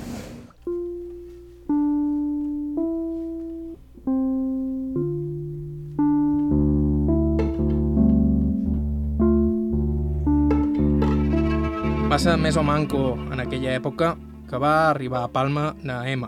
Va 12.14 12.20
ser 12.22 12.38
més 12.38 12.54
o 12.54 12.62
manco 12.62 13.18
en 13.34 13.42
aquella 13.42 13.74
època 13.74 14.14
que 14.54 14.60
va 14.62 14.92
arribar 14.92 15.24
a 15.24 15.32
Palma 15.34 15.72
Naema. 15.82 16.28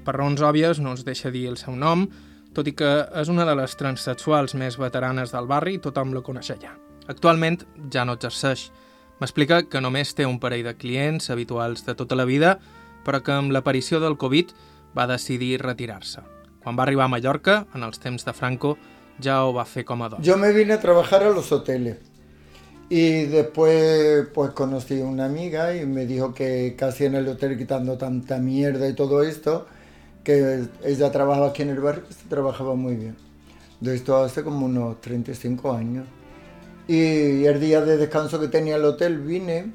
Per 0.00 0.14
raons 0.16 0.40
òbvies 0.40 0.78
no 0.80 0.94
ens 0.94 1.02
deixa 1.04 1.28
dir 1.28 1.42
el 1.50 1.58
seu 1.60 1.74
nom, 1.76 2.06
tot 2.56 2.64
i 2.64 2.72
que 2.72 2.88
és 3.20 3.28
una 3.28 3.44
de 3.44 3.52
les 3.58 3.74
transsexuals 3.76 4.54
més 4.56 4.78
veteranes 4.80 5.34
del 5.34 5.44
barri 5.50 5.74
i 5.76 5.82
tothom 5.84 6.14
la 6.16 6.22
coneix 6.24 6.48
allà. 6.54 6.72
Actualment 7.12 7.60
ja 7.92 8.06
no 8.08 8.16
exerceix. 8.16 8.70
M'explica 9.20 9.60
que 9.68 9.84
només 9.84 10.14
té 10.16 10.24
un 10.24 10.40
parell 10.40 10.64
de 10.64 10.78
clients 10.80 11.28
habituals 11.28 11.84
de 11.84 11.92
tota 11.92 12.16
la 12.16 12.24
vida, 12.24 12.56
però 13.04 13.20
que 13.20 13.36
amb 13.36 13.52
l'aparició 13.52 14.00
del 14.00 14.16
Covid 14.16 14.56
va 14.96 15.10
decidir 15.12 15.58
retirar-se. 15.60 16.24
Quan 16.64 16.80
va 16.80 16.88
arribar 16.88 17.04
a 17.04 17.12
Mallorca, 17.18 17.66
en 17.76 17.84
els 17.84 18.00
temps 18.00 18.24
de 18.24 18.32
Franco, 18.32 18.78
ya 19.20 19.42
ho 19.44 19.52
va 19.52 19.68
fer 19.68 19.84
com 19.84 20.00
a 20.00 20.08
dona. 20.08 20.24
Yo 20.24 20.40
me 20.40 20.54
vine 20.56 20.80
a 20.80 20.80
trabajar 20.80 21.20
a 21.22 21.36
los 21.36 21.52
hoteles 21.52 22.07
y 22.90 23.24
después 23.24 24.28
pues 24.32 24.50
conocí 24.50 25.00
a 25.00 25.04
una 25.04 25.26
amiga 25.26 25.76
y 25.76 25.84
me 25.84 26.06
dijo 26.06 26.32
que 26.32 26.74
casi 26.76 27.04
en 27.04 27.14
el 27.16 27.28
hotel 27.28 27.58
quitando 27.58 27.98
tanta 27.98 28.38
mierda 28.38 28.88
y 28.88 28.94
todo 28.94 29.22
esto, 29.22 29.66
que 30.24 30.64
ella 30.84 31.10
trabajaba 31.12 31.48
aquí 31.48 31.62
en 31.62 31.70
el 31.70 31.80
barrio, 31.80 32.04
se 32.10 32.28
trabajaba 32.28 32.74
muy 32.74 32.96
bien. 32.96 33.16
De 33.80 33.94
esto 33.94 34.16
hace 34.16 34.42
como 34.42 34.66
unos 34.66 35.00
35 35.00 35.72
años. 35.72 36.06
Y 36.86 37.44
el 37.44 37.60
día 37.60 37.82
de 37.82 37.98
descanso 37.98 38.40
que 38.40 38.48
tenía 38.48 38.76
el 38.76 38.84
hotel 38.84 39.18
vine 39.18 39.72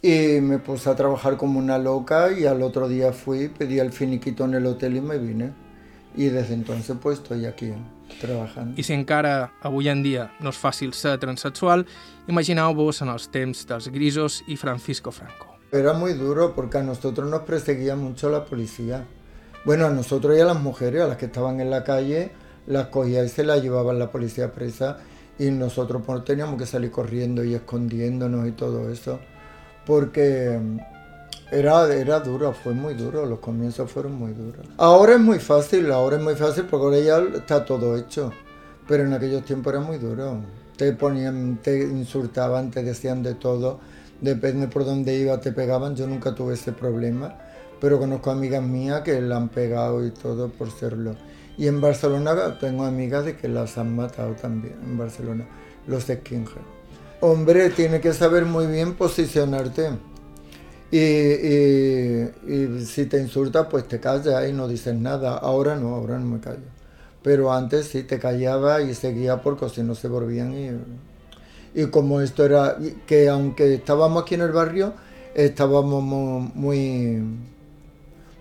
y 0.00 0.40
me 0.40 0.58
puse 0.58 0.88
a 0.90 0.96
trabajar 0.96 1.36
como 1.36 1.58
una 1.58 1.78
loca 1.78 2.32
y 2.32 2.44
al 2.46 2.62
otro 2.62 2.88
día 2.88 3.12
fui, 3.12 3.48
pedí 3.48 3.80
el 3.80 3.92
finiquito 3.92 4.44
en 4.44 4.54
el 4.54 4.66
hotel 4.66 4.96
y 4.96 5.00
me 5.00 5.18
vine. 5.18 5.52
I 6.16 6.28
desde 6.28 6.54
entonces 6.54 6.96
pues 7.00 7.18
estoy 7.18 7.46
aquí 7.46 7.72
trabajando. 8.20 8.78
I 8.78 8.82
si 8.82 8.92
encara 8.92 9.52
avui 9.62 9.88
en 9.88 10.02
dia 10.02 10.30
no 10.40 10.52
és 10.52 10.58
fàcil 10.58 10.92
ser 10.92 11.16
transsexual, 11.18 11.86
imagineu-vos 12.28 13.02
en 13.02 13.12
els 13.12 13.30
temps 13.32 13.64
dels 13.66 13.88
Grisos 13.88 14.42
i 14.46 14.56
Francisco 14.56 15.10
Franco. 15.10 15.56
Era 15.72 15.94
muy 15.94 16.12
duro 16.12 16.54
porque 16.54 16.78
a 16.78 16.82
nosotros 16.82 17.30
nos 17.30 17.42
perseguía 17.42 17.96
mucho 17.96 18.28
la 18.28 18.44
policía. 18.44 19.06
Bueno, 19.64 19.86
a 19.86 19.90
nosotros 19.90 20.36
y 20.36 20.40
a 20.40 20.44
las 20.44 20.60
mujeres, 20.60 21.02
a 21.02 21.06
las 21.06 21.16
que 21.16 21.26
estaban 21.26 21.60
en 21.60 21.70
la 21.70 21.82
calle, 21.82 22.32
las 22.66 22.88
cogía 22.88 23.24
y 23.24 23.28
se 23.28 23.44
las 23.44 23.62
llevaban 23.62 23.98
la 23.98 24.10
policía 24.10 24.52
presa 24.52 24.98
y 25.38 25.50
nosotros 25.50 26.02
pues, 26.04 26.24
teníamos 26.24 26.58
que 26.58 26.66
salir 26.66 26.90
corriendo 26.90 27.42
y 27.42 27.54
escondiéndonos 27.54 28.46
y 28.48 28.52
todo 28.52 28.90
eso. 28.90 29.18
Porque 29.86 30.60
era, 31.52 31.94
era 31.94 32.20
duro, 32.20 32.54
fue 32.54 32.72
muy 32.72 32.94
duro, 32.94 33.26
los 33.26 33.38
comienzos 33.38 33.90
fueron 33.90 34.14
muy 34.14 34.32
duros. 34.32 34.66
Ahora 34.78 35.14
es 35.14 35.20
muy 35.20 35.38
fácil, 35.38 35.92
ahora 35.92 36.16
es 36.16 36.22
muy 36.22 36.34
fácil 36.34 36.64
porque 36.64 36.84
ahora 36.84 36.98
ya 36.98 37.38
está 37.38 37.64
todo 37.64 37.96
hecho, 37.98 38.32
pero 38.88 39.04
en 39.04 39.12
aquellos 39.12 39.44
tiempos 39.44 39.74
era 39.74 39.82
muy 39.82 39.98
duro. 39.98 40.40
Te 40.76 40.92
ponían, 40.92 41.58
te 41.62 41.82
insultaban, 41.82 42.70
te 42.70 42.82
decían 42.82 43.22
de 43.22 43.34
todo, 43.34 43.80
depende 44.22 44.66
por 44.66 44.86
dónde 44.86 45.14
iba 45.14 45.38
te 45.40 45.52
pegaban, 45.52 45.94
yo 45.94 46.06
nunca 46.06 46.34
tuve 46.34 46.54
ese 46.54 46.72
problema, 46.72 47.36
pero 47.80 47.98
conozco 47.98 48.30
amigas 48.30 48.62
mías 48.62 49.02
que 49.02 49.20
la 49.20 49.36
han 49.36 49.50
pegado 49.50 50.04
y 50.06 50.10
todo 50.10 50.48
por 50.48 50.70
serlo. 50.70 51.14
Y 51.58 51.66
en 51.66 51.82
Barcelona 51.82 52.58
tengo 52.58 52.84
amigas 52.84 53.26
de 53.26 53.36
que 53.36 53.48
las 53.48 53.76
han 53.76 53.94
matado 53.94 54.32
también, 54.34 54.78
en 54.82 54.96
Barcelona, 54.96 55.46
los 55.86 56.04
skinhead. 56.04 56.62
Hombre, 57.20 57.68
tiene 57.68 58.00
que 58.00 58.14
saber 58.14 58.46
muy 58.46 58.66
bien 58.66 58.94
posicionarte. 58.94 59.90
Y, 60.92 60.98
y, 60.98 62.30
y, 62.46 62.84
si 62.86 63.06
te 63.06 63.18
insulta, 63.18 63.68
pues 63.68 63.88
te 63.88 63.98
callas 63.98 64.48
y 64.48 64.52
no 64.52 64.68
dices 64.68 64.94
nada. 64.94 65.38
Ahora 65.38 65.74
no, 65.74 65.94
ahora 65.94 66.18
no 66.18 66.26
me 66.26 66.40
callo. 66.40 66.68
Pero 67.22 67.52
antes 67.52 67.86
sí 67.86 68.02
te 68.04 68.18
callaba 68.18 68.82
y 68.82 68.94
seguía 68.94 69.40
porque 69.40 69.68
si 69.70 69.82
no 69.82 69.94
se 69.94 70.08
volvían. 70.08 70.52
Y, 70.52 71.80
y 71.82 71.86
como 71.86 72.20
esto 72.20 72.44
era, 72.44 72.76
que 73.06 73.28
aunque 73.30 73.74
estábamos 73.74 74.22
aquí 74.22 74.34
en 74.34 74.42
el 74.42 74.52
barrio, 74.52 74.92
estábamos 75.34 76.02
muy, 76.54 77.22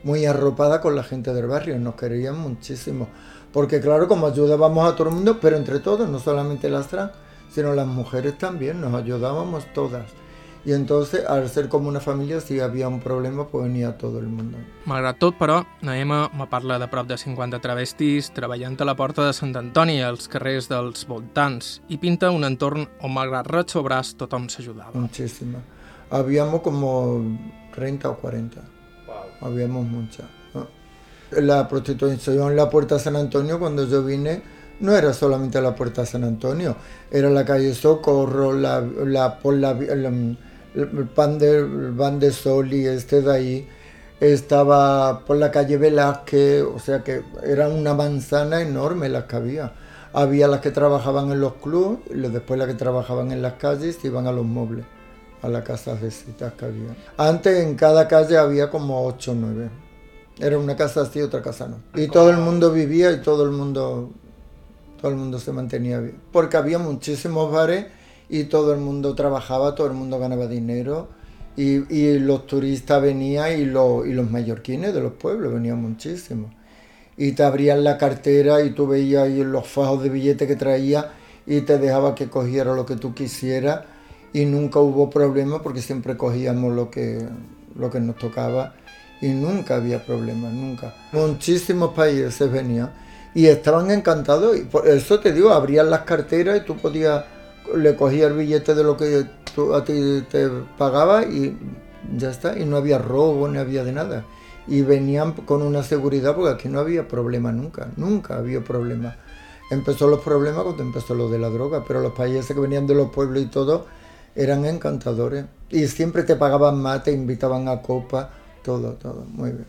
muy 0.04 0.26
arropada 0.26 0.82
con 0.82 0.95
la 0.95 1.04
gente 1.04 1.34
del 1.34 1.47
barrio, 1.47 1.80
nos 1.80 1.95
querían 1.95 2.38
muchísimo. 2.38 3.08
Porque 3.54 3.80
claro, 3.80 4.08
como 4.10 4.28
ayudábamos 4.28 4.91
a 4.91 4.95
todo 4.95 5.10
el 5.10 5.16
mundo, 5.16 5.39
pero 5.41 5.58
entre 5.58 5.80
todos, 5.80 6.10
no 6.10 6.20
solamente 6.20 6.70
las 6.70 6.88
trans, 6.88 7.12
sino 7.49 7.74
las 7.74 7.88
mujeres 7.88 8.38
también, 8.38 8.82
nos 8.82 8.93
ayudábamos 8.93 9.66
todas. 9.74 10.20
I 10.64 10.74
entonces, 10.74 11.26
al 11.26 11.49
ser 11.49 11.70
com 11.70 11.88
una 11.88 11.99
família, 11.99 12.39
si 12.39 12.59
havia 12.59 12.88
un 12.88 12.99
problema, 12.99 13.47
pues 13.47 13.64
venia 13.66 13.95
tot 13.97 14.14
el 14.20 14.28
món. 14.30 14.51
Malgrat 14.86 15.18
tot, 15.18 15.34
però, 15.39 15.64
Naema 15.82 16.28
me 16.38 16.45
parla 16.51 16.78
de 16.78 16.86
prop 16.88 17.07
de 17.09 17.18
50 17.18 17.57
travestis 17.64 18.30
treballant 18.36 18.78
a 18.78 18.86
la 18.86 18.95
porta 18.95 19.26
de 19.26 19.34
Sant 19.34 19.55
Antoni, 19.57 19.97
als 20.05 20.30
carrers 20.30 20.70
dels 20.70 21.07
voltants, 21.09 21.80
i 21.89 21.97
pinta 21.97 22.30
un 22.30 22.45
entorn 22.45 22.86
on, 23.01 23.14
malgrat 23.16 23.49
res 23.49 23.76
o 23.76 23.82
braç, 23.82 24.14
tothom 24.20 24.45
s'ajudava. 24.53 24.93
Muchísima. 24.93 25.64
Habíamos 26.12 26.62
como 26.62 27.39
30 27.74 28.09
o 28.09 28.18
40. 28.18 28.62
Wow. 29.07 29.49
Habíamos 29.49 29.86
mucha. 29.88 30.30
¿no? 30.53 30.68
La 31.41 31.68
prostitución 31.68 32.51
en 32.51 32.55
la 32.55 32.70
Puerta 32.70 32.99
San 32.99 33.16
Antonio, 33.16 33.57
cuando 33.57 33.88
yo 33.88 34.03
vine, 34.03 34.43
no 34.80 34.95
era 34.95 35.12
solamente 35.14 35.59
la 35.59 35.74
Puerta 35.74 36.05
San 36.05 36.24
Antonio, 36.24 36.76
era 37.09 37.32
la 37.32 37.45
calle 37.45 37.74
Socorro, 37.74 38.53
la, 38.53 38.82
la, 38.82 39.39
por 39.39 39.55
la, 39.55 39.74
la 39.74 40.12
el 40.76 41.07
pan 41.07 41.38
de, 41.38 41.91
pan 41.97 42.19
de 42.19 42.32
Soli, 42.32 42.86
este 42.86 43.22
de 43.22 43.32
ahí, 43.32 43.67
estaba 44.19 45.26
por 45.26 45.38
la 45.38 45.51
calle 45.51 45.78
Velázquez, 45.78 46.63
o 46.63 46.80
sea 46.80 47.03
que 47.03 47.24
era 47.43 47.67
una 47.67 47.93
manzana 47.93 48.61
enorme 48.61 49.09
las 49.09 49.26
que 49.26 49.36
había. 49.36 49.74
Había 50.13 50.47
las 50.47 50.59
que 50.61 50.72
trabajaban 50.72 51.32
en 51.32 51.39
los 51.39 51.53
clubes, 51.55 51.99
y 52.09 52.17
después 52.17 52.59
las 52.59 52.67
que 52.67 52.76
trabajaban 52.76 53.32
en 53.32 53.41
las 53.41 53.53
calles 53.53 54.03
iban 54.03 54.28
a 54.28 54.32
los 54.32 54.45
muebles, 54.45 54.86
a 55.41 55.47
las 55.47 55.63
casas 55.63 56.01
de 56.01 56.11
citas 56.11 56.53
que 56.53 56.65
había. 56.65 56.95
Antes 57.17 57.63
en 57.63 57.76
cada 57.76 58.07
calle 58.07 58.38
había 58.38 58.69
como 58.69 59.05
8 59.05 59.32
o 59.32 59.36
9. 59.36 59.69
Era 60.39 60.57
una 60.57 60.76
casa 60.76 61.01
así, 61.01 61.22
otra 61.22 61.41
casa 61.41 61.67
no. 61.67 61.78
Y 61.95 62.07
todo 62.07 62.30
el 62.30 62.38
mundo 62.38 62.72
vivía 62.72 63.11
y 63.11 63.22
todo 63.22 63.43
el 63.43 63.51
mundo, 63.51 64.11
todo 64.99 65.11
el 65.11 65.17
mundo 65.17 65.39
se 65.39 65.51
mantenía 65.51 65.99
bien. 65.99 66.19
Porque 66.32 66.57
había 66.57 66.78
muchísimos 66.78 67.51
bares 67.51 67.88
y 68.32 68.46
todo 68.46 68.74
el 68.74 68.80
mundo 68.80 69.14
trabajaba, 69.14 69.76
todo 69.76 69.88
el 69.88 69.94
mundo 69.94 70.18
ganaba 70.18 70.48
dinero 70.48 71.10
y, 71.58 72.18
los 72.18 72.48
turistas 72.48 73.02
venían 73.02 73.60
y, 73.60 73.66
lo, 73.66 74.06
y 74.06 74.14
los 74.14 74.32
mallorquines 74.32 74.94
de 74.94 75.02
los 75.02 75.12
pueblos 75.12 75.54
venían 75.54 75.82
muchísimo. 75.82 76.50
Y 77.18 77.34
te 77.34 77.44
abrían 77.44 77.84
la 77.84 77.98
cartera 77.98 78.64
y 78.64 78.70
tú 78.72 78.88
veías 78.88 79.24
ahí 79.24 79.44
los 79.44 79.68
fajos 79.68 80.02
de 80.02 80.10
billetes 80.10 80.48
que 80.48 80.56
traía 80.56 81.12
y 81.46 81.60
te 81.62 81.78
dejaba 81.78 82.16
que 82.16 82.30
cogiera 82.30 82.74
lo 82.74 82.86
que 82.86 82.96
tú 82.96 83.14
quisieras 83.14 83.82
y 84.32 84.46
nunca 84.46 84.80
hubo 84.80 85.10
problema 85.10 85.62
porque 85.62 85.82
siempre 85.82 86.16
cogíamos 86.16 86.74
lo 86.74 86.90
que, 86.90 87.28
lo 87.76 87.92
que 87.92 88.00
nos 88.00 88.16
tocaba 88.16 88.76
y 89.20 89.28
nunca 89.28 89.76
había 89.76 90.06
problema, 90.06 90.48
nunca. 90.48 90.96
Muchísimos 91.12 91.94
países 91.94 92.50
venían 92.50 92.94
y 93.36 93.48
estaban 93.48 93.92
encantados 93.92 94.58
y 94.58 94.62
por 94.62 94.88
eso 94.88 95.20
te 95.20 95.34
digo, 95.34 95.50
abrían 95.52 95.90
las 95.90 96.04
carteras 96.04 96.62
y 96.62 96.66
tú 96.66 96.78
podías 96.78 97.26
le 97.76 97.95
cogía 97.95 98.28
el 98.28 98.34
billete 98.34 98.76
de 98.76 98.84
lo 98.84 98.97
que 98.97 99.26
a 99.74 99.84
ti 99.84 100.24
te 100.30 100.49
pagaba 100.78 101.24
y 101.26 101.57
ya 102.18 102.32
está, 102.32 102.57
y 102.57 102.66
no 102.66 102.78
había 102.78 102.97
robo, 102.97 103.47
ni 103.47 103.57
había 103.57 103.84
de 103.84 103.91
nada. 103.91 104.26
y 104.68 104.82
venían 104.84 105.34
con 105.34 105.64
una 105.64 105.84
seguridad 105.84 106.36
porque 106.36 106.51
aquí 106.51 106.70
no 106.70 106.80
había 106.80 107.07
problema 107.07 107.51
nunca, 107.51 107.89
nunca 107.97 108.38
había 108.38 108.64
problema. 108.64 109.16
Empezó 109.72 110.07
los 110.07 110.22
problemas 110.22 110.64
cuando 110.64 110.84
empezó 110.84 111.16
lo 111.16 111.30
de 111.30 111.39
la 111.39 111.49
droga, 111.49 111.84
pero 111.88 112.01
los 112.01 112.14
países 112.14 112.45
que 112.45 112.59
venían 112.59 112.86
de 112.88 112.93
los 112.93 113.09
pueblos 113.09 113.41
y 113.41 113.47
todo 113.47 113.86
eran 114.36 114.66
encantadores. 114.66 115.45
Y 115.70 115.88
siempre 115.88 116.24
te 116.24 116.36
pagaban 116.36 116.82
más, 116.82 117.03
te 117.03 117.12
invitaban 117.12 117.68
a 117.68 117.82
copa, 117.82 118.30
todo, 118.64 118.93
todo, 118.93 119.26
muy 119.32 119.51
bien. 119.51 119.66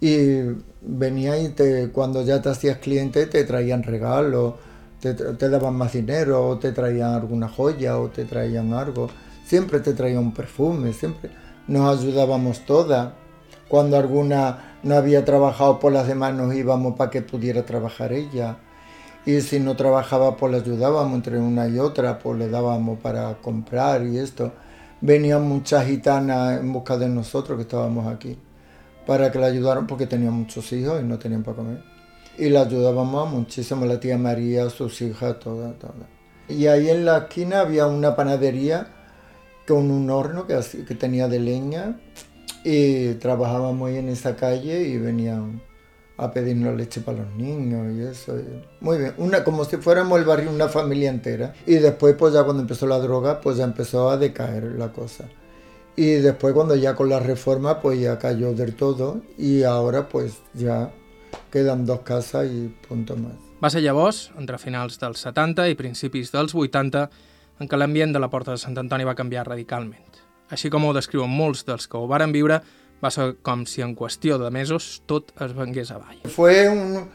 Y 0.00 0.60
venía 0.80 1.38
y 1.38 1.50
te, 1.50 1.90
cuando 1.90 2.22
ya 2.22 2.42
te 2.42 2.48
hacías 2.48 2.78
cliente 2.78 3.26
te 3.26 3.44
traían 3.44 3.82
regalos, 3.82 4.54
te, 5.10 5.48
daban 5.48 5.74
más 5.74 5.92
dinero, 5.92 6.48
o 6.48 6.58
te 6.58 6.70
traían 6.70 7.14
alguna 7.14 7.48
joya, 7.48 7.98
o 7.98 8.08
te 8.08 8.24
traían 8.24 8.72
algo. 8.72 9.08
Siempre 9.44 9.80
te 9.80 9.94
traían 9.94 10.18
un 10.18 10.32
perfume, 10.32 10.92
siempre 10.92 11.30
nos 11.66 11.98
ayudábamos 11.98 12.64
todas. 12.64 13.12
Cuando 13.68 13.96
alguna 13.96 14.78
no 14.82 14.94
había 14.94 15.24
trabajado 15.24 15.80
por 15.80 15.92
las 15.92 16.06
demás 16.06 16.34
nos 16.34 16.54
íbamos 16.54 16.96
para 16.96 17.10
que 17.10 17.22
pudiera 17.22 17.64
trabajar 17.64 18.12
ella. 18.12 18.58
Y 19.26 19.40
si 19.40 19.60
no 19.60 19.76
trabajaba 19.76 20.36
pues 20.36 20.52
le 20.52 20.58
ayudábamos 20.58 21.14
entre 21.14 21.38
una 21.38 21.68
y 21.68 21.78
otra, 21.78 22.18
pues 22.18 22.38
le 22.38 22.48
dábamos 22.48 22.98
para 23.00 23.34
comprar 23.40 24.04
y 24.06 24.18
esto. 24.18 24.52
Venían 25.00 25.48
muchas 25.48 25.86
gitanas 25.86 26.60
en 26.60 26.72
busca 26.72 26.96
de 26.96 27.08
nosotros 27.08 27.56
que 27.56 27.62
estábamos 27.62 28.06
aquí 28.06 28.38
para 29.06 29.32
que 29.32 29.38
la 29.38 29.46
ayudaran 29.46 29.86
porque 29.86 30.06
tenían 30.06 30.34
muchos 30.34 30.72
hijos 30.72 31.00
y 31.00 31.04
no 31.04 31.18
tenían 31.18 31.42
para 31.42 31.56
comer. 31.56 31.91
Y 32.38 32.48
la 32.48 32.62
ayudábamos 32.62 33.30
muchísimo, 33.30 33.84
la 33.84 34.00
tía 34.00 34.16
María, 34.16 34.70
sus 34.70 35.00
hijas, 35.02 35.38
todas, 35.38 35.78
todas. 35.78 36.08
Y 36.48 36.66
ahí 36.66 36.90
en 36.90 37.04
la 37.04 37.18
esquina 37.18 37.60
había 37.60 37.86
una 37.86 38.16
panadería 38.16 38.88
con 39.66 39.90
un 39.90 40.10
horno 40.10 40.46
que, 40.46 40.58
que 40.86 40.94
tenía 40.94 41.28
de 41.28 41.38
leña 41.38 42.00
y 42.64 43.14
trabajábamos 43.14 43.88
ahí 43.88 43.96
en 43.96 44.08
esa 44.08 44.36
calle 44.36 44.82
y 44.82 44.98
venían 44.98 45.62
a 46.16 46.30
pedirnos 46.30 46.76
leche 46.76 47.00
para 47.00 47.18
los 47.18 47.34
niños 47.34 47.92
y 47.94 48.02
eso. 48.02 48.34
Muy 48.80 48.98
bien, 48.98 49.14
una, 49.18 49.44
como 49.44 49.64
si 49.64 49.76
fuéramos 49.76 50.18
el 50.18 50.24
barrio, 50.24 50.50
una 50.50 50.68
familia 50.68 51.10
entera. 51.10 51.54
Y 51.66 51.74
después, 51.74 52.14
pues 52.18 52.34
ya 52.34 52.44
cuando 52.44 52.62
empezó 52.62 52.86
la 52.86 52.98
droga, 52.98 53.40
pues 53.40 53.56
ya 53.56 53.64
empezó 53.64 54.10
a 54.10 54.16
decaer 54.16 54.64
la 54.78 54.92
cosa. 54.92 55.24
Y 55.96 56.12
después 56.14 56.54
cuando 56.54 56.74
ya 56.74 56.94
con 56.94 57.08
la 57.08 57.20
reforma, 57.20 57.80
pues 57.80 58.00
ya 58.00 58.18
cayó 58.18 58.54
del 58.54 58.74
todo 58.74 59.20
y 59.36 59.62
ahora 59.62 60.08
pues 60.08 60.38
ya 60.54 60.90
queden 61.52 61.86
dos 61.86 62.00
casas 62.00 62.50
i 62.50 62.68
punto 62.88 63.16
más. 63.16 63.36
Va 63.62 63.70
ser 63.70 63.82
llavors, 63.84 64.30
entre 64.38 64.58
finals 64.58 64.98
dels 64.98 65.22
70 65.22 65.68
i 65.70 65.78
principis 65.78 66.32
dels 66.34 66.54
80, 66.54 67.08
en 67.60 67.68
què 67.70 67.78
l'ambient 67.78 68.12
de 68.14 68.22
la 68.22 68.30
Porta 68.30 68.56
de 68.56 68.58
Sant 68.58 68.78
Antoni 68.80 69.06
va 69.06 69.14
canviar 69.14 69.46
radicalment. 69.46 70.20
Així 70.50 70.70
com 70.70 70.84
ho 70.84 70.92
descriuen 70.92 71.30
molts 71.30 71.62
dels 71.68 71.86
que 71.88 71.96
ho 71.96 72.08
varen 72.10 72.32
viure, 72.34 72.60
va 73.02 73.10
ser 73.10 73.36
com 73.42 73.64
si 73.66 73.82
en 73.82 73.94
qüestió 73.98 74.38
de 74.38 74.50
mesos 74.50 75.02
tot 75.06 75.32
es 75.40 75.54
vengués 75.54 75.90
avall. 75.94 76.20
Fue 76.30 76.68
un, 76.68 77.08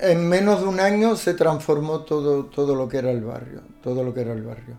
en 0.00 0.28
menos 0.28 0.60
de 0.60 0.66
un 0.66 0.80
año 0.80 1.16
se 1.16 1.34
transformó 1.34 2.00
todo, 2.00 2.46
todo 2.46 2.74
lo 2.74 2.88
que 2.88 2.98
era 2.98 3.10
el 3.10 3.22
barrio, 3.22 3.62
todo 3.82 4.02
lo 4.02 4.12
que 4.12 4.22
era 4.22 4.32
el 4.32 4.42
barrio. 4.42 4.76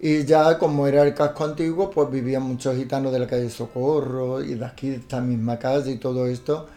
Y 0.00 0.24
ya 0.24 0.58
como 0.58 0.86
era 0.86 1.02
el 1.02 1.12
casco 1.12 1.44
antiguo, 1.44 1.90
pues 1.90 2.10
vivían 2.10 2.42
muchos 2.42 2.76
gitanos 2.76 3.12
de 3.12 3.18
la 3.18 3.26
calle 3.26 3.50
Socorro 3.50 4.42
y 4.42 4.54
de 4.54 4.64
aquí, 4.64 4.90
de 4.90 4.96
esta 4.96 5.20
misma 5.20 5.58
calle 5.58 5.92
y 5.92 5.96
todo 5.96 6.26
esto, 6.26 6.68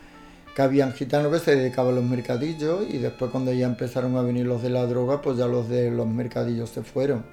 que 0.55 0.61
habían 0.61 0.93
gitanos 0.93 1.31
que 1.31 1.39
se 1.39 1.55
dedicaban 1.55 1.93
a 1.93 1.95
los 1.95 2.05
mercadillos 2.05 2.85
y 2.89 2.97
después 2.97 3.31
cuando 3.31 3.53
ya 3.53 3.65
empezaron 3.65 4.17
a 4.17 4.21
venir 4.21 4.45
los 4.45 4.61
de 4.61 4.69
la 4.69 4.85
droga, 4.85 5.21
pues 5.21 5.37
ya 5.37 5.47
los 5.47 5.69
de 5.69 5.91
los 5.91 6.07
mercadillos 6.07 6.69
se 6.69 6.83
fueron. 6.83 7.23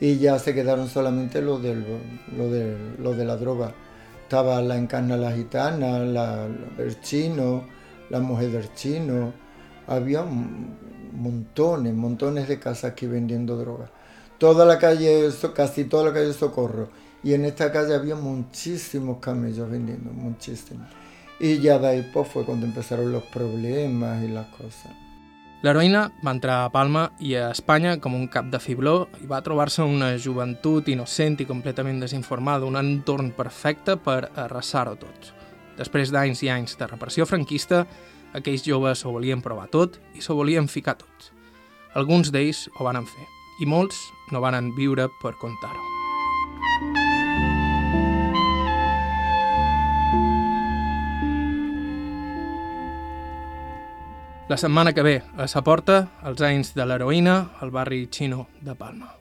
Y 0.00 0.16
ya 0.18 0.38
se 0.38 0.54
quedaron 0.54 0.88
solamente 0.88 1.42
los, 1.42 1.62
del, 1.62 1.84
los, 2.36 2.50
de, 2.50 2.76
los 2.98 3.16
de 3.16 3.24
la 3.24 3.36
droga. 3.36 3.74
Estaba 4.22 4.62
la 4.62 4.76
encarna 4.76 5.16
la 5.16 5.32
gitana, 5.32 5.98
el 6.78 7.00
chino, 7.00 7.64
la 8.08 8.20
mujer 8.20 8.50
del 8.50 8.72
chino. 8.74 9.32
Había 9.86 10.24
montones, 10.24 11.94
montones 11.94 12.48
de 12.48 12.58
casas 12.58 12.92
aquí 12.92 13.06
vendiendo 13.06 13.56
droga 13.56 13.90
toda 14.40 14.64
la 14.64 14.78
calle, 14.78 15.28
casi 15.54 15.84
toda 15.84 16.06
la 16.06 16.12
calle 16.14 16.32
Socorro. 16.32 16.88
Y 17.22 17.34
en 17.34 17.44
esta 17.44 17.70
calle 17.70 17.94
había 17.94 18.16
muchísimos 18.16 19.18
camellos 19.18 19.70
vendiendo, 19.70 20.10
muchísimos. 20.10 20.88
Y 21.40 21.58
ya 21.58 21.78
de 21.78 21.88
ahí 21.88 22.10
pues, 22.12 22.28
fue 22.28 22.44
cuando 22.44 22.66
empezaron 22.66 23.10
los 23.10 23.22
problemas 23.24 24.22
y 24.22 24.28
las 24.28 24.46
cosas. 24.48 24.92
L'heroïna 25.60 26.06
va 26.24 26.32
entrar 26.32 26.62
a 26.64 26.70
Palma 26.72 27.02
i 27.20 27.34
a 27.36 27.50
Espanya 27.52 27.98
com 28.00 28.14
un 28.16 28.30
cap 28.32 28.46
de 28.48 28.56
fibló 28.64 29.10
i 29.20 29.26
va 29.28 29.42
trobar-se 29.44 29.84
una 29.84 30.14
joventut 30.16 30.88
innocent 30.88 31.36
i 31.44 31.48
completament 31.48 32.00
desinformada, 32.00 32.64
un 32.64 32.80
entorn 32.80 33.28
perfecte 33.36 33.98
per 34.00 34.30
arrasar-ho 34.40 34.96
tot. 35.02 35.34
Després 35.76 36.14
d'anys 36.16 36.40
i 36.46 36.50
anys 36.56 36.80
de 36.80 36.88
repressió 36.88 37.28
franquista, 37.28 37.84
aquells 38.32 38.64
joves 38.64 39.04
s'ho 39.04 39.12
volien 39.12 39.44
provar 39.44 39.68
tot 39.68 40.00
i 40.16 40.24
s'ho 40.24 40.38
volien 40.40 40.68
ficar 40.68 40.96
tot. 40.96 41.30
Alguns 41.92 42.32
d'ells 42.32 42.70
ho 42.78 42.88
van 42.88 43.04
fer 43.04 43.28
i 43.60 43.68
molts 43.68 44.00
no 44.32 44.40
van 44.40 44.72
viure 44.72 45.10
per 45.20 45.36
contar-ho. 45.36 45.89
La 54.50 54.56
setmana 54.56 54.92
que 54.92 55.02
ve, 55.06 55.22
a 55.38 55.44
sa 55.46 55.60
porta, 55.62 56.08
els 56.26 56.40
anys 56.42 56.72
de 56.74 56.82
l'heroïna 56.82 57.34
al 57.62 57.70
barri 57.70 58.00
xino 58.10 58.48
de 58.66 58.74
Palma. 58.74 59.12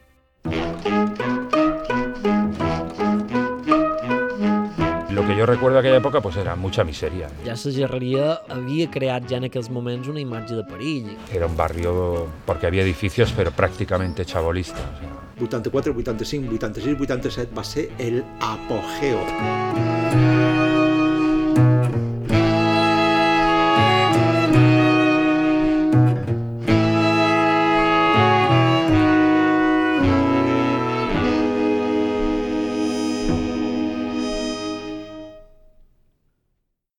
Lo 5.13 5.27
que 5.27 5.37
yo 5.37 5.45
recuerdo 5.45 5.75
de 5.75 5.79
aquella 5.81 5.97
época 5.97 6.21
pues 6.21 6.35
era 6.35 6.55
mucha 6.55 6.83
miseria. 6.83 7.29
Ja 7.45 7.53
la 7.53 7.73
gerreria 7.77 8.41
havia 8.49 8.89
creat 8.89 9.29
ja 9.29 9.37
en 9.37 9.45
aquells 9.51 9.69
moments 9.69 10.07
una 10.09 10.19
imatge 10.19 10.55
de 10.55 10.63
perill. 10.63 11.15
Era 11.31 11.45
un 11.45 11.55
barrio, 11.55 12.25
porque 12.47 12.65
había 12.65 12.81
edificios, 12.81 13.31
pero 13.37 13.51
prácticamente 13.51 14.25
chabolistas. 14.25 14.81
O 14.81 14.97
sea. 14.97 15.45
84, 15.45 15.93
85, 15.95 16.55
86, 16.55 17.01
87 17.01 17.53
va 17.55 17.63
ser 17.63 17.91
el 17.99 18.23
apogeo. 18.41 19.21